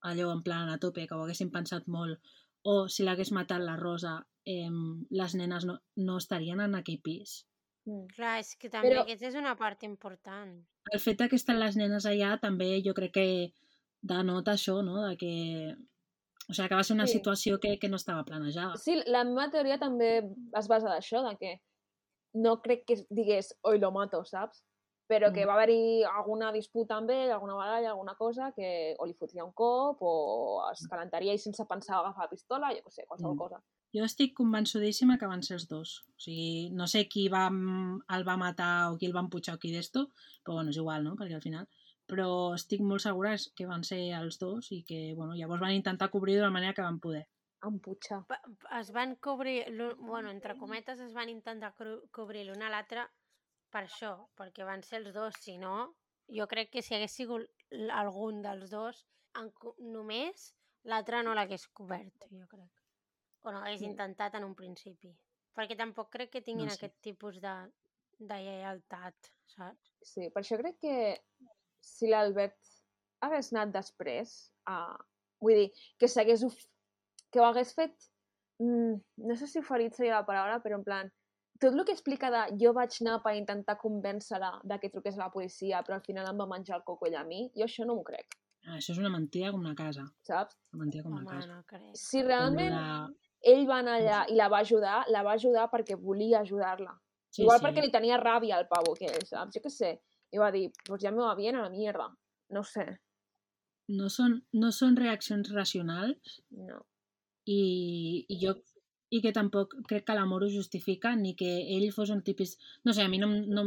allò 0.03 0.31
en 0.33 0.41
plan 0.43 0.69
a 0.73 0.79
tope, 0.79 1.07
que 1.07 1.15
ho 1.15 1.23
haguessin 1.27 1.51
pensat 1.53 1.87
molt, 1.87 2.19
o 2.65 2.89
si 2.89 3.05
l'hagués 3.05 3.31
matat 3.37 3.61
la 3.63 3.77
Rosa, 3.77 4.17
eh, 4.47 4.71
les 5.11 5.35
nenes 5.37 5.65
no, 5.69 5.79
no 5.97 6.17
estarien 6.17 6.61
en 6.65 6.75
aquell 6.75 7.01
pis? 7.05 7.45
Mm. 7.87 8.07
Clar, 8.17 8.39
és 8.41 8.57
que 8.57 8.69
també 8.73 8.91
Però- 8.91 9.03
aquesta 9.05 9.29
és 9.29 9.37
una 9.37 9.55
part 9.57 9.83
important. 9.85 10.57
El 10.93 11.01
fet 11.01 11.23
que 11.31 11.37
estan 11.37 11.61
les 11.61 11.77
nenes 11.77 12.07
allà 12.07 12.35
també 12.41 12.83
jo 12.85 12.95
crec 12.95 13.13
que 13.15 13.27
denota 14.03 14.53
això, 14.57 14.81
no? 14.85 15.03
De 15.09 15.17
que... 15.21 15.33
O 16.49 16.53
sigui, 16.55 16.69
que 16.69 16.75
va 16.75 16.83
ser 16.83 16.95
una 16.97 17.07
Sí. 17.07 17.19
situació 17.19 17.59
que, 17.63 17.77
que 17.79 17.89
no 17.89 17.97
estava 17.97 18.25
planejada. 18.25 18.77
Sí, 18.77 18.97
la 19.07 19.23
meva 19.25 19.51
teoria 19.51 19.79
també 19.79 20.09
es 20.59 20.69
basa 20.69 20.89
d'això, 20.91 21.23
de 21.29 21.37
que 21.39 21.53
no 22.35 22.57
crec 22.63 22.85
que 22.87 22.97
digués 23.11 23.53
oi 23.63 23.79
lo 23.79 23.91
mato, 23.93 24.25
saps? 24.25 24.65
Però 25.11 25.33
que 25.35 25.45
Mm. 25.45 25.49
va 25.49 25.55
haver-hi 25.55 26.05
alguna 26.07 26.53
disputa 26.53 26.97
amb 26.97 27.11
ell, 27.11 27.31
alguna 27.35 27.55
baralla, 27.55 27.91
alguna 27.91 28.15
cosa, 28.15 28.53
que 28.57 28.95
o 28.99 29.07
li 29.07 29.15
fotria 29.15 29.45
un 29.45 29.53
cop 29.53 29.99
o 30.01 30.63
es 30.73 30.87
calentaria 30.89 31.33
i 31.35 31.39
sense 31.39 31.65
pensar 31.67 31.97
agafar 31.99 32.25
la 32.25 32.31
pistola, 32.31 32.71
jo 32.75 32.83
què 32.83 32.91
sé, 32.91 33.07
qualsevol 33.07 33.35
Mm. 33.35 33.39
cosa. 33.39 33.63
Jo 33.97 34.05
estic 34.07 34.35
convençudíssima 34.39 35.17
que 35.19 35.27
van 35.27 35.43
ser 35.43 35.57
els 35.59 35.67
dos. 35.69 35.97
O 36.15 36.21
sigui, 36.23 36.71
no 36.71 36.87
sé 36.87 37.07
qui 37.11 37.29
va, 37.29 37.49
el 37.51 38.25
va 38.29 38.37
matar 38.39 38.93
o 38.93 38.97
qui 38.99 39.09
el 39.09 39.15
va 39.17 39.25
empujar 39.27 39.57
o 39.57 39.59
qui 39.63 39.73
d'esto, 39.75 40.09
però 40.45 40.55
bueno, 40.61 40.71
és 40.71 40.79
igual, 40.79 41.05
no? 41.05 41.17
Perquè 41.19 41.35
al 41.39 41.43
final... 41.47 41.69
Però 42.11 42.27
estic 42.57 42.81
molt 42.83 43.05
segura 43.05 43.37
que 43.55 43.67
van 43.71 43.85
ser 43.87 44.01
els 44.19 44.41
dos 44.41 44.73
i 44.75 44.81
que, 44.83 45.13
bueno, 45.15 45.37
llavors 45.39 45.61
van 45.63 45.77
intentar 45.77 46.09
cobrir 46.11 46.35
de 46.35 46.43
la 46.43 46.51
manera 46.51 46.75
que 46.75 46.83
van 46.83 46.97
poder. 46.99 47.21
Em 47.69 47.77
putxa. 47.79 48.17
Pa- 48.27 48.41
Es 48.81 48.91
van 48.91 49.13
cobrir, 49.23 49.61
bueno, 50.01 50.29
entre 50.33 50.57
cometes, 50.59 50.99
es 51.05 51.15
van 51.15 51.29
intentar 51.31 51.71
cobrir 52.11 52.43
l'un 52.49 52.65
a 52.67 52.71
l'altre 52.73 53.05
per 53.71 53.85
això, 53.85 54.11
perquè 54.35 54.67
van 54.67 54.83
ser 54.83 55.05
els 55.05 55.15
dos. 55.15 55.39
Si 55.39 55.55
no, 55.63 55.77
jo 56.27 56.49
crec 56.51 56.73
que 56.75 56.83
si 56.83 56.97
hagués 56.99 57.15
sigut 57.15 57.47
algun 57.95 58.43
dels 58.43 58.75
dos, 58.75 59.05
en, 59.39 59.53
només 59.79 60.49
l'altre 60.83 61.23
no 61.23 61.39
l'hagués 61.39 61.69
cobert, 61.71 62.27
jo 62.35 62.49
crec. 62.51 62.80
O 63.43 63.53
no 63.53 63.61
hagués 63.63 63.83
intentat 63.87 64.35
en 64.37 64.45
un 64.45 64.55
principi. 64.55 65.11
Perquè 65.57 65.77
tampoc 65.79 66.11
crec 66.13 66.31
que 66.35 66.43
tinguin 66.47 66.69
No 66.69 66.75
sé. 66.75 66.87
aquest 66.87 67.01
tipus 67.03 67.41
de, 67.41 67.55
de 68.19 68.37
lleialtat, 68.45 69.31
saps? 69.55 69.93
Sí, 70.03 70.29
per 70.31 70.43
això 70.43 70.59
crec 70.61 70.77
que 70.81 70.97
si 71.81 72.09
l'Albert 72.11 72.59
hagués 73.25 73.53
anat 73.53 73.73
després, 73.75 74.35
a... 74.69 74.77
vull 75.41 75.57
dir, 75.63 75.71
que 75.99 76.09
s'hagués... 76.09 76.45
of- 76.45 76.67
que 77.33 77.41
ho 77.41 77.45
hagués 77.49 77.73
fet... 77.75 77.97
Mm, 78.61 79.01
no 79.25 79.37
sé 79.41 79.47
si 79.49 79.63
ferit 79.65 79.95
seria 79.97 80.19
la 80.21 80.27
paraula, 80.29 80.61
però 80.65 80.77
en 80.81 80.85
plan... 80.85 81.11
Tot 81.61 81.75
el 81.77 81.85
que 81.85 81.93
explica 81.93 82.31
de 82.33 82.43
jo 82.61 82.71
vaig 82.73 82.95
anar 83.03 83.19
per 83.25 83.35
intentar 83.37 83.75
convèncer-la 83.81 84.53
de 84.65 84.79
que 84.81 84.89
truqués 84.93 85.19
a 85.19 85.27
la 85.27 85.33
policia, 85.33 85.83
però 85.85 85.99
al 85.99 86.05
final 86.07 86.29
em 86.31 86.39
va 86.41 86.47
menjar 86.49 86.79
el 86.79 86.85
coco 86.87 87.09
a 87.13 87.25
mi, 87.29 87.51
jo 87.57 87.67
això 87.67 87.85
no 87.89 87.97
m'ho 87.99 88.05
crec, 88.05 88.37
Ah, 88.69 88.75
Això 88.77 88.93
és 88.93 88.99
una 89.01 89.09
mentida 89.09 89.51
com 89.53 89.61
una 89.61 89.75
casa. 89.75 90.03
saps? 90.23 90.57
Una 90.75 90.83
mentida 90.85 91.03
com 91.03 91.13
una 91.17 91.23
Home, 91.23 91.31
casa. 91.37 91.55
no 91.55 91.63
crec. 91.69 91.95
Si 91.97 92.19
Com 92.21 92.27
realment 92.29 92.75
de- 92.75 93.30
ell 93.43 93.67
va 93.69 93.79
anar 93.81 93.99
allà 94.01 94.25
i 94.29 94.37
la 94.37 94.49
va 94.53 94.61
ajudar, 94.65 95.05
la 95.09 95.23
va 95.27 95.37
ajudar 95.39 95.69
perquè 95.73 95.97
volia 96.01 96.41
ajudar-la. 96.41 96.95
Sí, 97.31 97.43
Igual 97.43 97.61
sí. 97.61 97.65
perquè 97.67 97.85
li 97.85 97.93
tenia 97.95 98.19
ràbia 98.21 98.57
al 98.59 98.67
pavo 98.69 98.95
que 98.99 99.07
és, 99.07 99.29
saps? 99.31 99.55
Jo 99.55 99.63
què 99.65 99.71
sé. 99.73 99.93
I 100.31 100.39
va 100.39 100.51
dir, 100.55 100.69
pues 100.87 101.03
ja 101.03 101.11
me 101.11 101.23
va 101.23 101.35
bien 101.35 101.57
a 101.57 101.63
la 101.63 101.71
mierda. 101.71 102.09
No 102.51 102.63
sé. 102.67 102.87
No 103.91 104.09
són, 104.11 104.41
no 104.55 104.71
són 104.71 104.97
reaccions 104.99 105.51
racionals 105.51 106.37
No. 106.55 106.77
i, 107.51 108.27
i 108.31 108.37
jo 108.39 108.55
i 109.11 109.19
que 109.25 109.33
tampoc 109.35 109.73
crec 109.91 110.05
que 110.07 110.15
l'amor 110.15 110.45
ho 110.47 110.49
justifica 110.53 111.17
ni 111.19 111.33
que 111.35 111.49
ell 111.77 111.89
fos 111.91 112.13
un 112.15 112.21
típic... 112.23 112.53
No 112.87 112.95
sé, 112.95 113.03
a 113.03 113.11
mi 113.11 113.19
no, 113.19 113.27
no, 113.27 113.65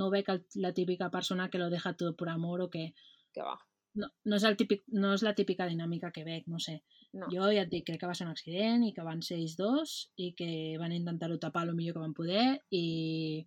no 0.00 0.08
veig 0.10 0.26
la 0.58 0.72
típica 0.74 1.08
persona 1.10 1.46
que 1.50 1.60
lo 1.62 1.68
deja 1.70 1.94
tot 1.94 2.16
per 2.18 2.32
amor 2.32 2.64
o 2.64 2.70
que... 2.72 2.88
Que 3.30 3.46
va. 3.46 3.54
No, 3.96 4.08
no, 4.28 4.36
és 4.36 4.44
el 4.44 4.56
típic, 4.60 4.82
no 4.92 5.14
és 5.16 5.22
la 5.24 5.32
típica 5.38 5.66
dinàmica 5.70 6.10
que 6.12 6.24
veig, 6.26 6.46
no 6.52 6.60
sé. 6.62 6.80
No. 7.16 7.28
Jo 7.32 7.48
ja 7.54 7.64
et 7.64 7.70
dic, 7.72 7.86
crec 7.88 8.02
que 8.02 8.08
va 8.10 8.14
ser 8.18 8.26
un 8.26 8.32
accident 8.34 8.84
i 8.84 8.92
que 8.96 9.04
van 9.06 9.22
ser 9.24 9.38
ells 9.38 9.56
dos 9.56 9.96
i 10.20 10.32
que 10.36 10.48
van 10.80 10.92
intentar-ho 10.92 11.38
tapar 11.40 11.64
el 11.66 11.74
millor 11.78 11.96
que 11.96 12.02
van 12.04 12.16
poder 12.16 12.46
i 12.76 13.46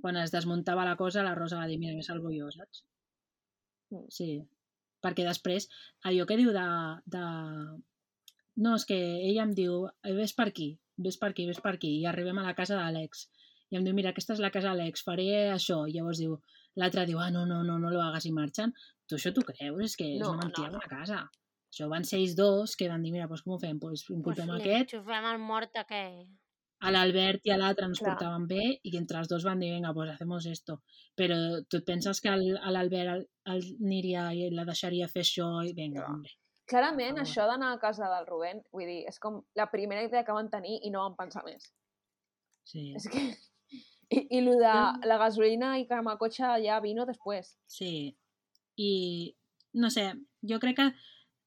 quan 0.00 0.18
es 0.20 0.32
desmuntava 0.34 0.84
la 0.88 0.96
cosa 1.00 1.24
la 1.24 1.34
Rosa 1.38 1.60
va 1.60 1.68
dir, 1.70 1.78
mira, 1.80 1.96
me 1.96 2.04
salvo 2.04 2.32
jo, 2.34 2.50
saps? 2.52 2.84
Mm. 3.92 4.06
Sí, 4.16 4.28
perquè 5.04 5.24
després 5.26 5.68
allò 6.10 6.26
que 6.28 6.38
diu 6.40 6.52
de, 6.56 6.66
de... 7.16 7.24
No, 8.60 8.76
és 8.76 8.84
que 8.88 8.98
ella 9.00 9.44
em 9.46 9.52
diu, 9.56 9.86
"Eh, 10.04 10.14
ves 10.16 10.34
per 10.36 10.50
aquí, 10.50 10.70
ves 11.00 11.16
per 11.20 11.30
aquí, 11.32 11.46
ves 11.48 11.60
per 11.64 11.74
aquí, 11.76 11.92
i 12.00 12.06
arribem 12.06 12.38
a 12.40 12.46
la 12.46 12.56
casa 12.58 12.76
d'Àlex. 12.76 13.28
I 13.70 13.78
em 13.78 13.84
diu, 13.86 13.94
mira, 13.96 14.10
aquesta 14.12 14.34
és 14.36 14.42
la 14.44 14.50
casa 14.54 14.72
d'Àlex, 14.72 15.04
faré 15.06 15.28
això. 15.54 15.78
I 15.88 15.94
llavors 15.96 16.20
diu, 16.20 16.36
l'altre 16.82 17.06
diu, 17.08 17.20
ah, 17.22 17.30
no, 17.30 17.46
no, 17.46 17.62
no, 17.66 17.78
no 17.78 17.90
lo 17.94 18.02
hagas 18.02 18.26
i 18.26 18.32
marxen. 18.36 18.74
Tu 19.10 19.16
això 19.18 19.32
t'ho 19.34 19.42
creus? 19.48 19.80
És 19.90 19.96
que 19.98 20.06
és 20.14 20.20
No, 20.22 20.32
una 20.36 20.44
mentida 20.46 20.68
no, 20.70 20.76
no, 20.76 20.78
no. 20.78 20.84
una 20.86 20.90
casa. 20.98 21.20
Això 21.70 21.86
van 21.90 22.04
ser 22.06 22.18
ells 22.20 22.36
dos 22.38 22.76
que 22.78 22.88
van 22.90 23.02
dir, 23.02 23.12
mira, 23.14 23.26
doncs 23.30 23.42
com 23.46 23.54
ho 23.54 23.58
fem? 23.62 23.76
Doncs 23.78 24.04
Pues 24.06 24.16
inculpem 24.18 24.48
li 24.54 24.60
aquest, 24.62 24.94
enxufem 24.94 25.26
el 25.32 25.38
mort 25.42 25.76
aquell. 25.82 26.24
a 26.80 26.90
l'Albert 26.90 27.44
i 27.46 27.50
a 27.52 27.56
l'altre 27.60 27.84
ens 27.86 27.98
Clar. 28.00 28.14
portaven 28.14 28.46
bé 28.48 28.62
i 28.88 28.96
entre 28.96 29.18
els 29.20 29.28
dos 29.28 29.44
van 29.44 29.58
dir, 29.60 29.68
venga, 29.74 29.92
pues 29.94 30.10
hacemos 30.14 30.46
esto. 30.46 30.78
Però 31.18 31.36
tu 31.68 31.76
et 31.76 31.84
penses 31.84 32.20
que 32.24 32.30
a 32.30 32.36
l'Albert 32.72 33.26
aniria 33.44 34.32
i 34.34 34.48
la 34.54 34.64
deixaria 34.64 35.08
fer 35.08 35.22
això 35.26 35.50
i 35.68 35.74
vinga, 35.76 36.06
hombre. 36.08 36.32
Clarament, 36.70 37.16
favor. 37.18 37.26
això 37.26 37.46
d'anar 37.50 37.72
a 37.74 37.78
casa 37.82 38.08
del 38.08 38.26
Rubén, 38.26 38.62
vull 38.72 38.86
dir, 38.86 39.04
és 39.10 39.18
com 39.18 39.42
la 39.58 39.66
primera 39.70 40.02
idea 40.06 40.24
que 40.24 40.32
van 40.32 40.48
tenir 40.50 40.78
i 40.86 40.90
no 40.90 41.02
van 41.04 41.16
pensar 41.18 41.44
més. 41.44 41.72
Sí, 42.64 42.92
És 42.96 43.08
que... 43.10 43.22
I, 44.10 44.24
i 44.38 44.40
lo 44.42 44.56
de 44.58 44.74
la 45.06 45.16
gasolina 45.18 45.76
i 45.78 45.86
el 45.88 46.18
cotxe 46.18 46.48
ja 46.64 46.80
vino 46.80 47.04
després. 47.06 47.56
sí. 47.66 48.16
I, 48.76 49.34
no 49.74 49.90
sé, 49.90 50.12
jo 50.42 50.58
crec 50.60 50.76
que 50.76 50.88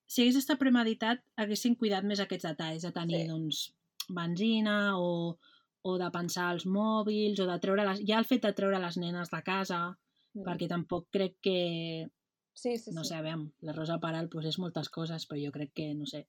si 0.07 0.21
hagués 0.21 0.35
estat 0.37 0.59
premeditat 0.59 1.23
haguessin 1.37 1.75
cuidat 1.75 2.03
més 2.05 2.19
aquests 2.19 2.45
detalls, 2.45 2.83
de 2.83 2.91
tenir, 2.91 3.21
Sí. 3.23 3.27
doncs, 3.27 3.75
benzina 4.09 4.97
o, 4.99 5.37
o 5.81 5.97
de 5.97 6.09
pensar 6.11 6.51
els 6.53 6.65
mòbils 6.65 7.39
o 7.39 7.47
de 7.47 7.59
treure 7.59 7.85
les... 7.85 8.01
Ja 8.07 8.19
el 8.19 8.25
fet 8.25 8.43
de 8.43 8.53
treure 8.53 8.79
les 8.79 8.97
nenes 8.97 9.29
de 9.31 9.41
casa, 9.43 9.97
Mm. 10.33 10.41
perquè 10.47 10.67
tampoc 10.67 11.11
crec 11.13 11.35
que 11.45 12.09
Sí, 12.55 12.77
sí, 12.77 12.89
no 12.91 13.03
sí. 13.03 13.09
sé, 13.09 13.15
a 13.15 13.21
veure, 13.21 13.51
la 13.61 13.71
Rosa 13.73 13.99
Paral 13.99 14.29
pues, 14.29 14.47
és 14.49 14.57
moltes 14.57 14.89
coses, 14.89 15.27
però 15.29 15.37
jo 15.43 15.51
crec 15.51 15.73
que, 15.73 15.93
no 15.93 16.07
sé, 16.09 16.27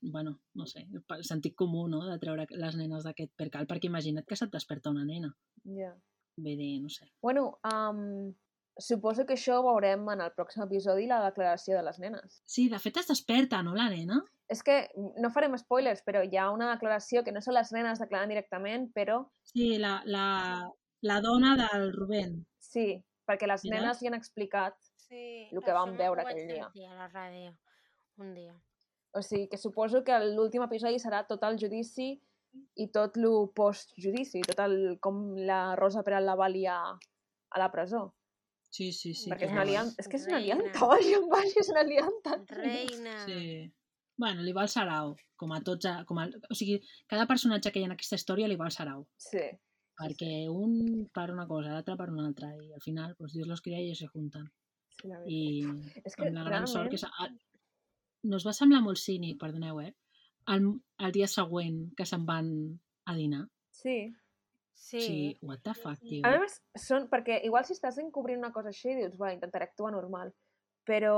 bueno, 0.00 0.38
no 0.54 0.64
sé, 0.66 0.86
sentit 1.20 1.54
comú, 1.54 1.88
no?, 1.88 2.06
de 2.06 2.18
treure 2.18 2.46
les 2.50 2.76
nenes 2.76 3.04
d'aquest 3.04 3.32
percal, 3.36 3.66
perquè 3.66 3.90
imagina't 3.90 4.24
que 4.26 4.36
se't 4.36 4.52
desperta 4.52 4.90
una 4.90 5.04
nena. 5.04 5.30
Ja. 5.64 5.92
Vull 6.36 6.56
dir, 6.56 6.80
no 6.80 6.88
sé. 6.88 7.10
Bueno, 7.20 7.58
um, 7.68 8.32
suposo 8.78 9.26
que 9.26 9.34
això 9.34 9.58
ho 9.60 9.64
veurem 9.66 10.06
en 10.14 10.20
el 10.24 10.30
pròxim 10.36 10.62
episodi, 10.64 11.06
la 11.06 11.20
declaració 11.24 11.76
de 11.76 11.82
les 11.82 11.98
nenes. 12.00 12.42
Sí, 12.46 12.68
de 12.72 12.78
fet 12.78 12.96
es 13.02 13.08
desperta, 13.08 13.62
no, 13.62 13.74
la 13.74 13.88
nena? 13.90 14.20
És 14.48 14.62
que 14.62 14.88
no 14.96 15.30
farem 15.30 15.56
spoilers, 15.58 16.02
però 16.04 16.22
hi 16.24 16.36
ha 16.36 16.50
una 16.52 16.70
declaració 16.74 17.22
que 17.24 17.32
no 17.32 17.40
són 17.40 17.54
les 17.54 17.70
nenes 17.72 17.98
declarant 18.00 18.28
directament, 18.32 18.90
però 18.94 19.22
Sí, 19.48 19.78
la, 19.78 20.02
la, 20.04 20.24
la 21.02 21.20
dona 21.20 21.54
del 21.56 21.92
Rubén. 21.92 22.46
sí, 22.58 23.02
perquè 23.28 23.46
les 23.46 23.64
Mira. 23.64 23.80
nenes 23.80 24.00
li 24.02 24.08
han 24.08 24.14
explicat, 24.18 24.74
Sí, 25.12 25.48
El 25.52 25.60
que 25.60 25.72
vam 25.76 25.96
veure 25.98 26.22
aquell 26.22 26.46
dia. 26.48 26.64
sentir 26.70 26.86
a 26.88 26.94
la 26.96 27.08
ràdio 27.10 27.50
un 28.16 28.32
dia. 28.34 28.54
o 29.14 29.20
sigui, 29.20 29.46
que 29.48 29.58
suposo 29.58 30.02
que 30.04 30.18
l'últim 30.24 30.62
episodi 30.64 30.96
serà 30.98 31.26
tot 31.28 31.42
el 31.44 31.58
judici 31.60 32.14
i 32.76 32.86
tot 32.90 33.16
lo 33.20 33.50
post-judici, 33.52 34.40
tot 34.40 34.58
el 34.64 34.96
com 35.00 35.34
la 35.36 35.76
Rosa 35.76 36.02
Peral 36.02 36.24
la 36.24 36.34
va 36.34 36.48
liar 36.48 36.78
a 37.50 37.58
la 37.58 37.70
presó. 37.70 38.14
Sí, 38.72 38.86
sí, 38.96 39.12
sí. 39.14 39.28
perquè 39.30 39.44
que 39.44 39.50
és 39.50 39.52
una 39.52 39.62
guai. 39.64 39.70
lianta, 39.74 40.00
és 40.00 40.08
que 40.08 40.16
és 40.16 40.26
una 40.26 40.38
Reina. 40.38 40.54
lianta, 40.62 40.86
vaja, 40.88 41.18
vaja, 41.30 41.60
és 41.60 41.68
una 41.74 41.82
lianta. 41.88 42.36
Reina. 42.56 43.16
Sí. 43.26 43.42
Bueno, 44.22 44.42
li 44.46 44.52
va 44.56 44.62
el 44.64 44.70
sarau, 44.72 45.12
com 45.36 45.52
a 45.52 45.60
tots... 45.66 45.86
A, 45.90 46.04
com 46.08 46.18
a, 46.22 46.24
o 46.50 46.54
sigui, 46.56 46.78
cada 47.10 47.26
personatge 47.28 47.72
que 47.72 47.80
hi 47.80 47.84
ha 47.84 47.90
en 47.90 47.94
aquesta 47.96 48.16
història 48.16 48.48
li 48.48 48.56
va 48.60 48.66
el 48.70 48.74
sarau. 48.74 49.04
Sí. 49.20 49.44
Perquè 50.00 50.32
un 50.48 51.04
per 51.12 51.28
una 51.34 51.44
cosa, 51.46 51.72
l'altre 51.74 51.96
per 52.00 52.08
una 52.10 52.24
altra, 52.30 52.48
i 52.56 52.72
al 52.72 52.80
final, 52.80 53.14
pues, 53.18 53.32
Dios 53.36 53.46
los 53.48 53.60
crea 53.60 53.78
ellos 53.78 53.98
se 53.98 54.08
juntan. 54.08 54.48
sí 55.00 55.08
la 55.08 55.18
veritat. 55.20 55.92
I 56.00 56.02
és 56.08 56.16
que 56.16 56.28
amb 56.28 56.36
la 56.40 56.44
gran 56.48 56.66
sort 56.66 56.88
que... 56.90 56.96
realment... 56.96 57.04
s'ha- 57.04 57.26
a- 57.26 58.28
No 58.30 58.36
us 58.38 58.44
va 58.46 58.52
semblar 58.54 58.80
molt 58.84 59.00
cínic, 59.02 59.36
perdoneu, 59.40 59.80
eh? 59.82 59.92
El, 60.52 60.68
el 61.02 61.12
dia 61.12 61.26
següent 61.26 61.88
que 61.98 62.04
se'n 62.06 62.24
van 62.24 62.48
a 63.10 63.14
dinar. 63.18 63.40
Sí. 63.74 63.96
Sí. 64.82 64.98
O 64.98 65.00
sigui, 65.04 65.26
what 65.46 65.60
the 65.62 65.74
fuck, 65.78 66.00
tio. 66.02 66.22
A 66.26 66.38
més, 66.42 66.56
són, 66.74 67.04
perquè 67.10 67.36
igual 67.46 67.64
si 67.68 67.76
estàs 67.76 68.00
encobrint 68.02 68.40
una 68.40 68.50
cosa 68.54 68.72
així, 68.72 68.96
dius, 68.98 69.14
va, 69.20 69.30
intentaré 69.34 69.68
actuar 69.68 69.92
normal. 69.94 70.32
Però 70.88 71.14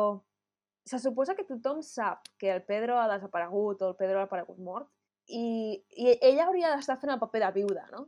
se 0.85 0.99
suposa 1.01 1.33
que 1.39 1.47
tothom 1.49 1.81
sap 1.83 2.29
que 2.39 2.51
el 2.53 2.61
Pedro 2.69 2.99
ha 3.01 3.07
desaparegut 3.15 3.81
o 3.81 3.95
el 3.95 3.97
Pedro 3.97 4.21
ha 4.21 4.27
aparegut 4.29 4.59
mort 4.61 4.91
i, 5.33 5.81
i 5.97 6.11
ella 6.21 6.45
hauria 6.45 6.75
d'estar 6.75 6.99
fent 7.01 7.15
el 7.15 7.23
paper 7.23 7.41
de 7.47 7.51
viuda, 7.57 7.87
no? 7.95 8.05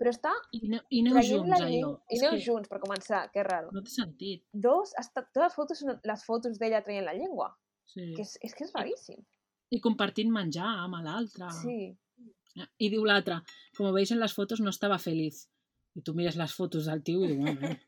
Però 0.00 0.12
està 0.12 0.32
I, 0.56 0.60
ne 0.68 0.82
I 0.92 1.00
traient 1.06 1.30
junts, 1.30 1.54
allò. 1.56 1.94
I 2.08 2.16
És 2.16 2.22
aneu 2.22 2.36
que 2.36 2.44
junts, 2.44 2.68
per 2.68 2.80
començar, 2.84 3.22
que 3.32 3.42
raro. 3.44 3.72
No 3.72 3.80
té 3.84 3.92
sentit. 3.92 4.44
Dos, 4.52 4.92
està, 5.00 5.24
totes 5.26 5.46
les 5.46 5.56
fotos 5.56 5.80
són 5.80 5.96
les 6.12 6.24
fotos 6.28 6.60
d'ella 6.60 6.80
traient 6.84 7.08
la 7.08 7.16
llengua, 7.16 7.50
Sí. 7.90 8.12
que 8.16 8.22
és, 8.22 8.36
és 8.44 8.52
que 8.54 8.64
és 8.68 8.72
raríssim. 8.76 9.24
I 9.72 9.80
compartint 9.80 10.28
menjar 10.32 10.68
amb 10.84 11.00
l'altre. 11.04 11.48
Sí. 11.62 11.78
I 12.56 12.90
diu 12.90 13.04
l'altre, 13.06 13.40
como 13.76 13.92
veis 13.94 14.10
en 14.10 14.20
las 14.20 14.34
fotos 14.34 14.60
no 14.60 14.70
estaba 14.70 14.98
feliz. 14.98 15.46
I 15.94 16.02
tu 16.06 16.14
mires 16.14 16.36
les 16.38 16.54
fotos 16.54 16.86
del 16.86 17.02
tio 17.06 17.24
i 17.24 17.32
diu, 17.32 17.40
bueno, 17.42 17.68
eh, 17.68 17.78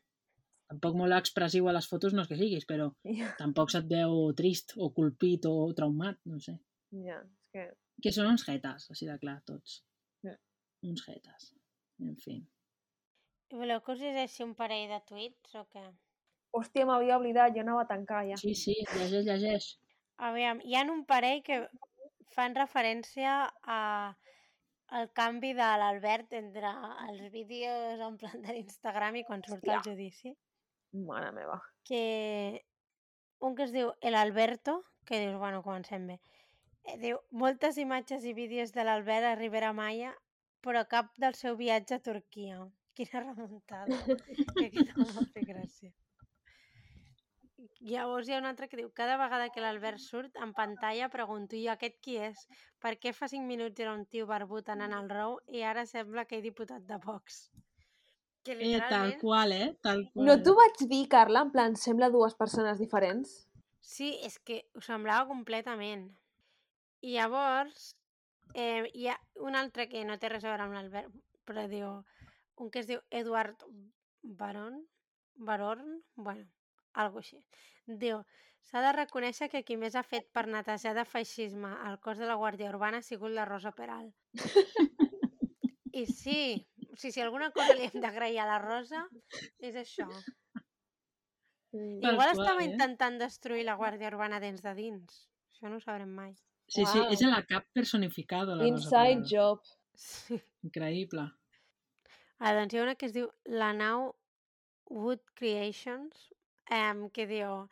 tampoc 0.71 0.95
molt 0.99 1.15
expressiu 1.17 1.67
a 1.67 1.73
les 1.75 1.87
fotos 1.87 2.13
no 2.15 2.23
és 2.23 2.29
que 2.31 2.39
siguis, 2.39 2.65
però 2.69 2.89
Ja, 3.07 3.31
tampoc 3.39 3.71
se't 3.71 3.87
veu 3.91 4.33
trist 4.37 4.73
o 4.77 4.89
colpit 4.95 5.45
o 5.49 5.71
traumat, 5.77 6.19
no 6.25 6.39
sé. 6.39 6.57
ja, 7.05 7.19
és 7.21 7.49
que... 7.53 7.67
Que 8.03 8.11
són 8.11 8.31
uns 8.31 8.43
jetes, 8.47 8.89
així 8.91 9.07
de 9.07 9.17
clar, 9.21 9.37
tots. 9.47 9.83
Ja. 10.25 10.33
Uns 10.89 11.03
jetes. 11.05 11.53
En 12.01 12.15
fi. 12.19 12.39
Voleu 13.53 13.83
que 13.85 13.93
us 13.93 14.01
llegeixi 14.01 14.43
un 14.43 14.55
parell 14.57 14.89
de 14.89 14.99
tuits 15.07 15.55
o 15.59 15.63
què? 15.71 15.83
Hòstia, 16.57 16.87
m'havia 16.89 17.19
oblidat, 17.19 17.53
jo 17.55 17.61
anava 17.61 17.83
a 17.85 17.89
tancar 17.89 18.23
ja. 18.27 18.37
Sí, 18.41 18.55
sí, 18.57 18.75
llegeix, 18.95 19.25
llegeix. 19.29 19.69
Aviam, 20.17 20.59
hi 20.65 20.75
ha 20.75 20.83
un 20.91 21.05
parell 21.09 21.43
que 21.45 21.61
fan 22.33 22.57
referència 22.57 23.37
a 23.63 23.79
el 24.91 25.09
canvi 25.11 25.53
de 25.53 25.69
l'Albert 25.79 26.33
entre 26.33 26.69
els 27.09 27.31
vídeos 27.31 27.99
en 27.99 28.17
plan 28.17 28.41
de 28.41 28.53
l'Instagram 28.53 29.15
i 29.15 29.23
quan 29.23 29.41
surt 29.43 29.63
el 29.63 29.77
Hòstia. 29.77 29.91
judici. 29.91 30.35
Mare 30.93 31.31
meva. 31.31 31.61
Que 31.83 32.65
un 33.39 33.55
que 33.55 33.63
es 33.63 33.71
diu 33.73 33.93
El 34.01 34.15
Alberto, 34.15 34.83
que 35.05 35.19
dius, 35.19 35.37
bueno, 35.39 35.63
comencem 35.63 36.05
bé. 36.07 36.19
Eh, 36.83 36.97
Diu, 36.99 37.17
moltes 37.31 37.77
imatges 37.77 38.23
i 38.25 38.33
vídeos 38.33 38.71
de 38.73 38.83
l'Albert 38.83 39.25
a 39.25 39.35
Ribera 39.35 39.73
Maya, 39.73 40.13
però 40.61 40.85
cap 40.87 41.11
del 41.17 41.33
seu 41.35 41.55
viatge 41.57 41.95
a 41.95 41.99
Turquia. 41.99 42.59
Quina 42.93 43.23
remuntada. 43.33 43.87
que 44.57 44.67
aquest 44.67 44.91
em 44.93 45.03
va 45.17 45.25
fer 45.33 45.43
gràcia. 45.47 45.91
Llavors 47.83 48.29
hi 48.29 48.33
ha 48.33 48.39
un 48.39 48.45
altre 48.47 48.69
que 48.71 48.77
diu 48.79 48.89
cada 48.95 49.17
vegada 49.19 49.49
que 49.51 49.59
l'Albert 49.59 49.99
surt 49.99 50.37
en 50.45 50.53
pantalla 50.55 51.09
pregunto 51.11 51.57
i 51.59 51.65
aquest 51.67 51.97
qui 52.05 52.15
és? 52.29 52.45
Per 52.79 52.93
què 52.95 53.11
fa 53.11 53.27
5 53.27 53.43
minuts 53.43 53.83
era 53.83 53.91
un 53.97 54.05
tio 54.07 54.27
barbut 54.29 54.69
anant 54.71 54.95
al 54.95 55.09
rou 55.11 55.35
i 55.51 55.65
ara 55.67 55.83
sembla 55.89 56.23
que 56.29 56.39
és 56.39 56.45
diputat 56.45 56.85
de 56.87 56.99
Vox? 57.03 57.49
Que 58.43 58.53
Eh, 58.53 58.55
tal 58.55 58.69
literalment... 58.69 59.19
qual, 59.19 59.51
eh? 59.51 59.67
Tal 59.83 60.05
qual. 60.13 60.29
No 60.29 60.37
t'ho 60.43 60.55
vaig 60.55 60.79
dir, 60.93 61.01
Carla, 61.11 61.43
en 61.43 61.51
plan, 61.51 61.75
sembla 61.75 62.09
dues 62.13 62.35
persones 62.39 62.79
diferents? 62.79 63.35
Sí, 63.81 64.13
és 64.23 64.39
que 64.39 64.61
ho 64.75 64.81
semblava 64.83 65.27
completament. 65.27 66.07
I 67.03 67.17
llavors 67.17 67.93
eh, 68.55 68.87
hi 68.95 69.07
ha 69.11 69.19
un 69.43 69.59
altre 69.59 69.89
que 69.91 70.05
no 70.07 70.17
té 70.19 70.31
res 70.31 70.47
a 70.47 70.53
veure 70.53 70.69
amb 70.69 70.79
l'Albert, 70.79 71.11
però 71.43 71.67
diu, 71.67 71.93
un 72.63 72.71
que 72.71 72.79
es 72.79 72.87
diu 72.87 73.03
Eduard 73.11 73.63
Baron, 74.23 74.85
Baron, 75.35 76.03
bueno, 76.15 76.47
algo 76.93 77.21
així. 77.23 77.39
Diu, 77.87 78.21
s'ha 78.69 78.81
de 78.85 78.91
reconèixer 78.95 79.49
que 79.51 79.63
qui 79.67 79.77
més 79.79 79.95
ha 79.95 80.03
fet 80.03 80.29
per 80.35 80.45
netejar 80.47 80.93
de 80.97 81.05
feixisme 81.05 81.71
al 81.87 81.99
cos 82.03 82.21
de 82.21 82.29
la 82.29 82.37
Guàrdia 82.39 82.71
Urbana 82.71 83.01
ha 83.01 83.07
sigut 83.07 83.33
la 83.33 83.45
Rosa 83.49 83.73
Peral. 83.75 84.11
I 85.93 86.05
sí, 86.09 86.39
o 86.89 86.95
sigui, 86.97 87.11
si 87.13 87.21
alguna 87.21 87.51
cosa 87.53 87.75
li 87.77 87.89
hem 87.89 88.01
d'agrair 88.01 88.39
a 88.41 88.47
la 88.49 88.61
Rosa, 88.63 89.03
és 89.61 89.75
això. 89.77 90.07
Mm. 91.73 91.99
Tal 92.01 92.15
Igual 92.15 92.31
estava 92.31 92.63
eh? 92.63 92.69
intentant 92.69 93.19
destruir 93.21 93.65
la 93.67 93.77
Guàrdia 93.77 94.09
Urbana 94.13 94.39
dins 94.41 94.61
de 94.61 94.73
dins. 94.77 95.21
Això 95.53 95.69
no 95.69 95.77
ho 95.77 95.83
sabrem 95.83 96.09
mai. 96.13 96.33
Sí, 96.69 96.85
sí, 96.85 96.99
Uau. 96.99 97.11
és 97.13 97.21
la 97.27 97.43
cap 97.49 97.65
personificada, 97.75 98.55
la 98.55 98.65
Rosa 98.65 98.73
Inside 98.73 99.21
Peral. 99.21 99.29
job. 99.29 99.71
Sí. 99.93 100.39
Increïble. 100.65 101.27
Ah, 102.39 102.53
doncs 102.57 102.73
hi 102.73 102.79
ha 102.79 102.85
una 102.85 102.95
que 102.97 103.05
es 103.05 103.13
diu 103.15 103.29
La 103.45 103.71
Nau 103.77 104.13
Wood 104.89 105.21
Creations, 105.39 106.29
em, 106.69 107.09
que 107.09 107.27
diu 107.27 107.67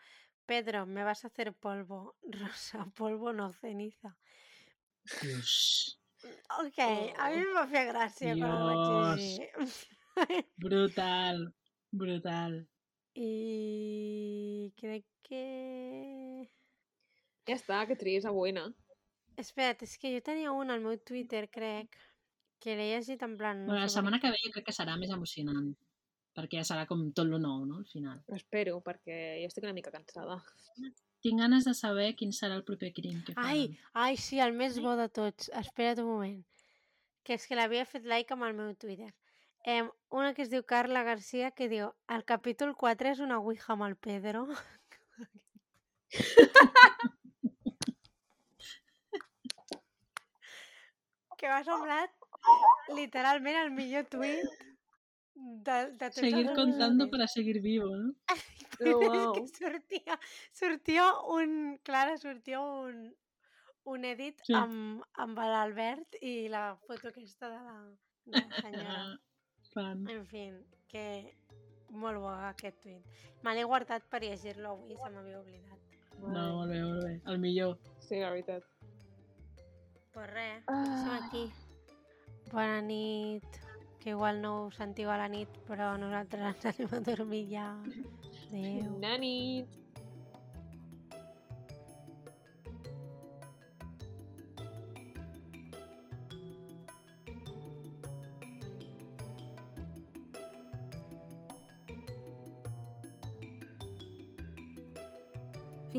Pedro, 0.46 0.86
me 0.86 1.04
vas 1.04 1.24
a 1.24 1.28
hacer 1.28 1.54
polvo. 1.54 2.18
Rosa, 2.39 2.86
polvo 2.96 3.34
no 3.34 3.52
ceniza. 3.54 4.18
Dios. 5.22 5.98
Ok, 6.62 6.78
a 7.18 7.66
fer 7.72 7.86
gràcia 7.89 8.36
quan 8.38 8.52
ho 8.52 8.68
vaig 8.68 9.24
Dios. 9.24 9.88
Brutal. 10.62 11.48
Brutal. 11.92 12.60
I 13.16 14.72
crec 14.80 15.08
que... 15.28 15.46
Ja 17.50 17.58
està, 17.58 17.82
que 17.89 17.98
trist, 18.00 18.28
avui, 18.30 18.54
no? 18.56 18.70
Espera't, 19.42 19.82
és 19.88 19.98
que 19.98 20.12
jo 20.14 20.22
tenia 20.24 20.54
un 20.54 20.72
al 20.72 20.84
meu 20.84 21.00
Twitter, 21.08 21.48
crec, 21.52 21.98
que 22.62 22.76
l'he 22.78 22.92
llegit 22.94 23.24
en 23.26 23.36
plan... 23.39 23.66
Bueno, 23.66 23.82
la 23.82 23.89
setmana 23.89 24.22
que 24.22 24.32
ve 24.32 24.39
jo 24.44 24.54
crec 24.54 24.70
que 24.70 24.76
serà 24.76 24.96
més 25.02 25.12
emocionant. 25.16 25.72
Perquè 26.38 26.62
ja 26.62 26.68
serà 26.68 26.86
com 26.88 27.02
tot 27.16 27.28
lo 27.28 27.40
nou, 27.44 27.66
no? 27.68 27.76
Al 27.82 27.88
final. 27.92 28.18
Espero, 28.38 28.78
perquè 28.86 29.18
jo 29.42 29.48
estic 29.50 29.66
una 29.68 29.76
mica 29.76 29.92
cansada. 29.92 30.38
Tinc 31.22 31.38
ganes 31.44 31.68
de 31.68 31.74
saber 31.78 32.14
quin 32.20 32.32
serà 32.34 32.56
el 32.58 32.64
proper 32.68 32.92
crim 32.96 33.20
que 33.26 33.36
faran. 33.36 33.52
Ai, 33.52 33.62
ai, 34.06 34.14
sí, 34.18 34.40
el 34.40 34.54
més 34.58 34.80
bo 34.82 34.96
de 35.00 35.10
tots. 35.12 35.52
Espera't 35.62 36.00
un 36.02 36.10
moment. 36.10 36.40
Que 37.28 37.34
és 37.38 37.44
que 37.48 37.58
l'havia 37.60 37.86
fet 37.86 38.08
like 38.10 38.34
amb 38.34 38.48
el 38.48 38.56
meu 38.58 38.72
Twitter. 38.80 39.12
Eh, 39.68 39.84
una 40.10 40.34
que 40.34 40.42
es 40.42 40.50
diu 40.50 40.64
Carla 40.66 41.04
Garcia 41.06 41.52
que 41.54 41.70
diu 41.70 41.92
el 42.16 42.24
capítol 42.26 42.74
4 42.80 43.12
és 43.12 43.20
una 43.22 43.38
ouija 43.44 43.76
amb 43.76 43.86
el 43.86 43.96
Pedro. 44.08 44.48
que 51.42 51.50
m'ha 51.50 51.62
semblat 51.66 52.12
literalment 52.98 53.58
el 53.62 53.72
millor 53.78 54.04
tuit 54.10 54.71
de, 55.64 55.92
de 55.98 56.12
Seguir 56.12 56.52
contando 56.54 57.10
para 57.10 57.28
seguir 57.28 57.62
vivo, 57.62 57.96
no? 57.96 58.14
Però 58.80 58.98
Oh, 58.98 59.02
és 59.04 59.10
uau. 59.10 59.34
que 59.34 59.48
sortia, 59.48 60.20
sortia 60.54 61.04
un... 61.30 61.78
Clara, 61.84 62.18
sortia 62.18 62.60
un, 62.62 63.14
un 63.86 64.06
edit 64.06 64.39
Sí. 64.48 64.54
amb, 64.58 65.04
amb 65.14 65.38
l'Albert 65.38 66.16
i 66.22 66.48
la 66.50 66.76
foto 66.88 67.10
aquesta 67.12 67.50
de 67.50 67.60
la, 67.62 67.76
de 68.26 68.42
la 68.42 68.62
senyora. 68.66 69.20
Fan. 69.74 70.08
En 70.10 70.26
fi, 70.28 70.48
que 70.92 71.06
molt 71.92 72.20
bo 72.20 72.30
aquest 72.50 72.82
tuit. 72.84 73.06
Me 73.44 73.54
l'he 73.56 73.64
guardat 73.64 74.04
per 74.10 74.22
llegir-lo 74.24 74.74
avui, 74.76 74.96
se 74.98 75.10
m'havia 75.14 75.39
oblidat. 75.39 75.80
No, 76.22 76.44
molt 76.58 76.72
bé, 76.72 76.82
molt 76.84 77.04
bé. 77.06 77.14
El 77.32 77.39
millor. 77.39 77.78
Sí, 78.00 78.20
la 78.20 78.30
veritat. 78.34 78.64
Pues 80.14 80.28
res, 80.34 80.64
som 80.66 81.10
Ah. 81.12 81.20
aquí. 81.24 81.46
Bona 82.52 82.82
nit. 82.82 83.46
Que 84.02 84.10
igual 84.16 84.41
no 84.41 84.54
ho 84.66 84.72
sentiu 84.74 85.12
a 85.14 85.18
la 85.22 85.28
nit, 85.30 85.62
però 85.68 85.93
nosaltres 86.02 86.47
ens 86.49 86.66
anem 86.72 86.97
a 86.97 87.04
dormir 87.12 87.45
ja. 87.52 87.68
Adéu. 88.49 88.89
Bona 88.95 89.18
nit. 89.22 89.81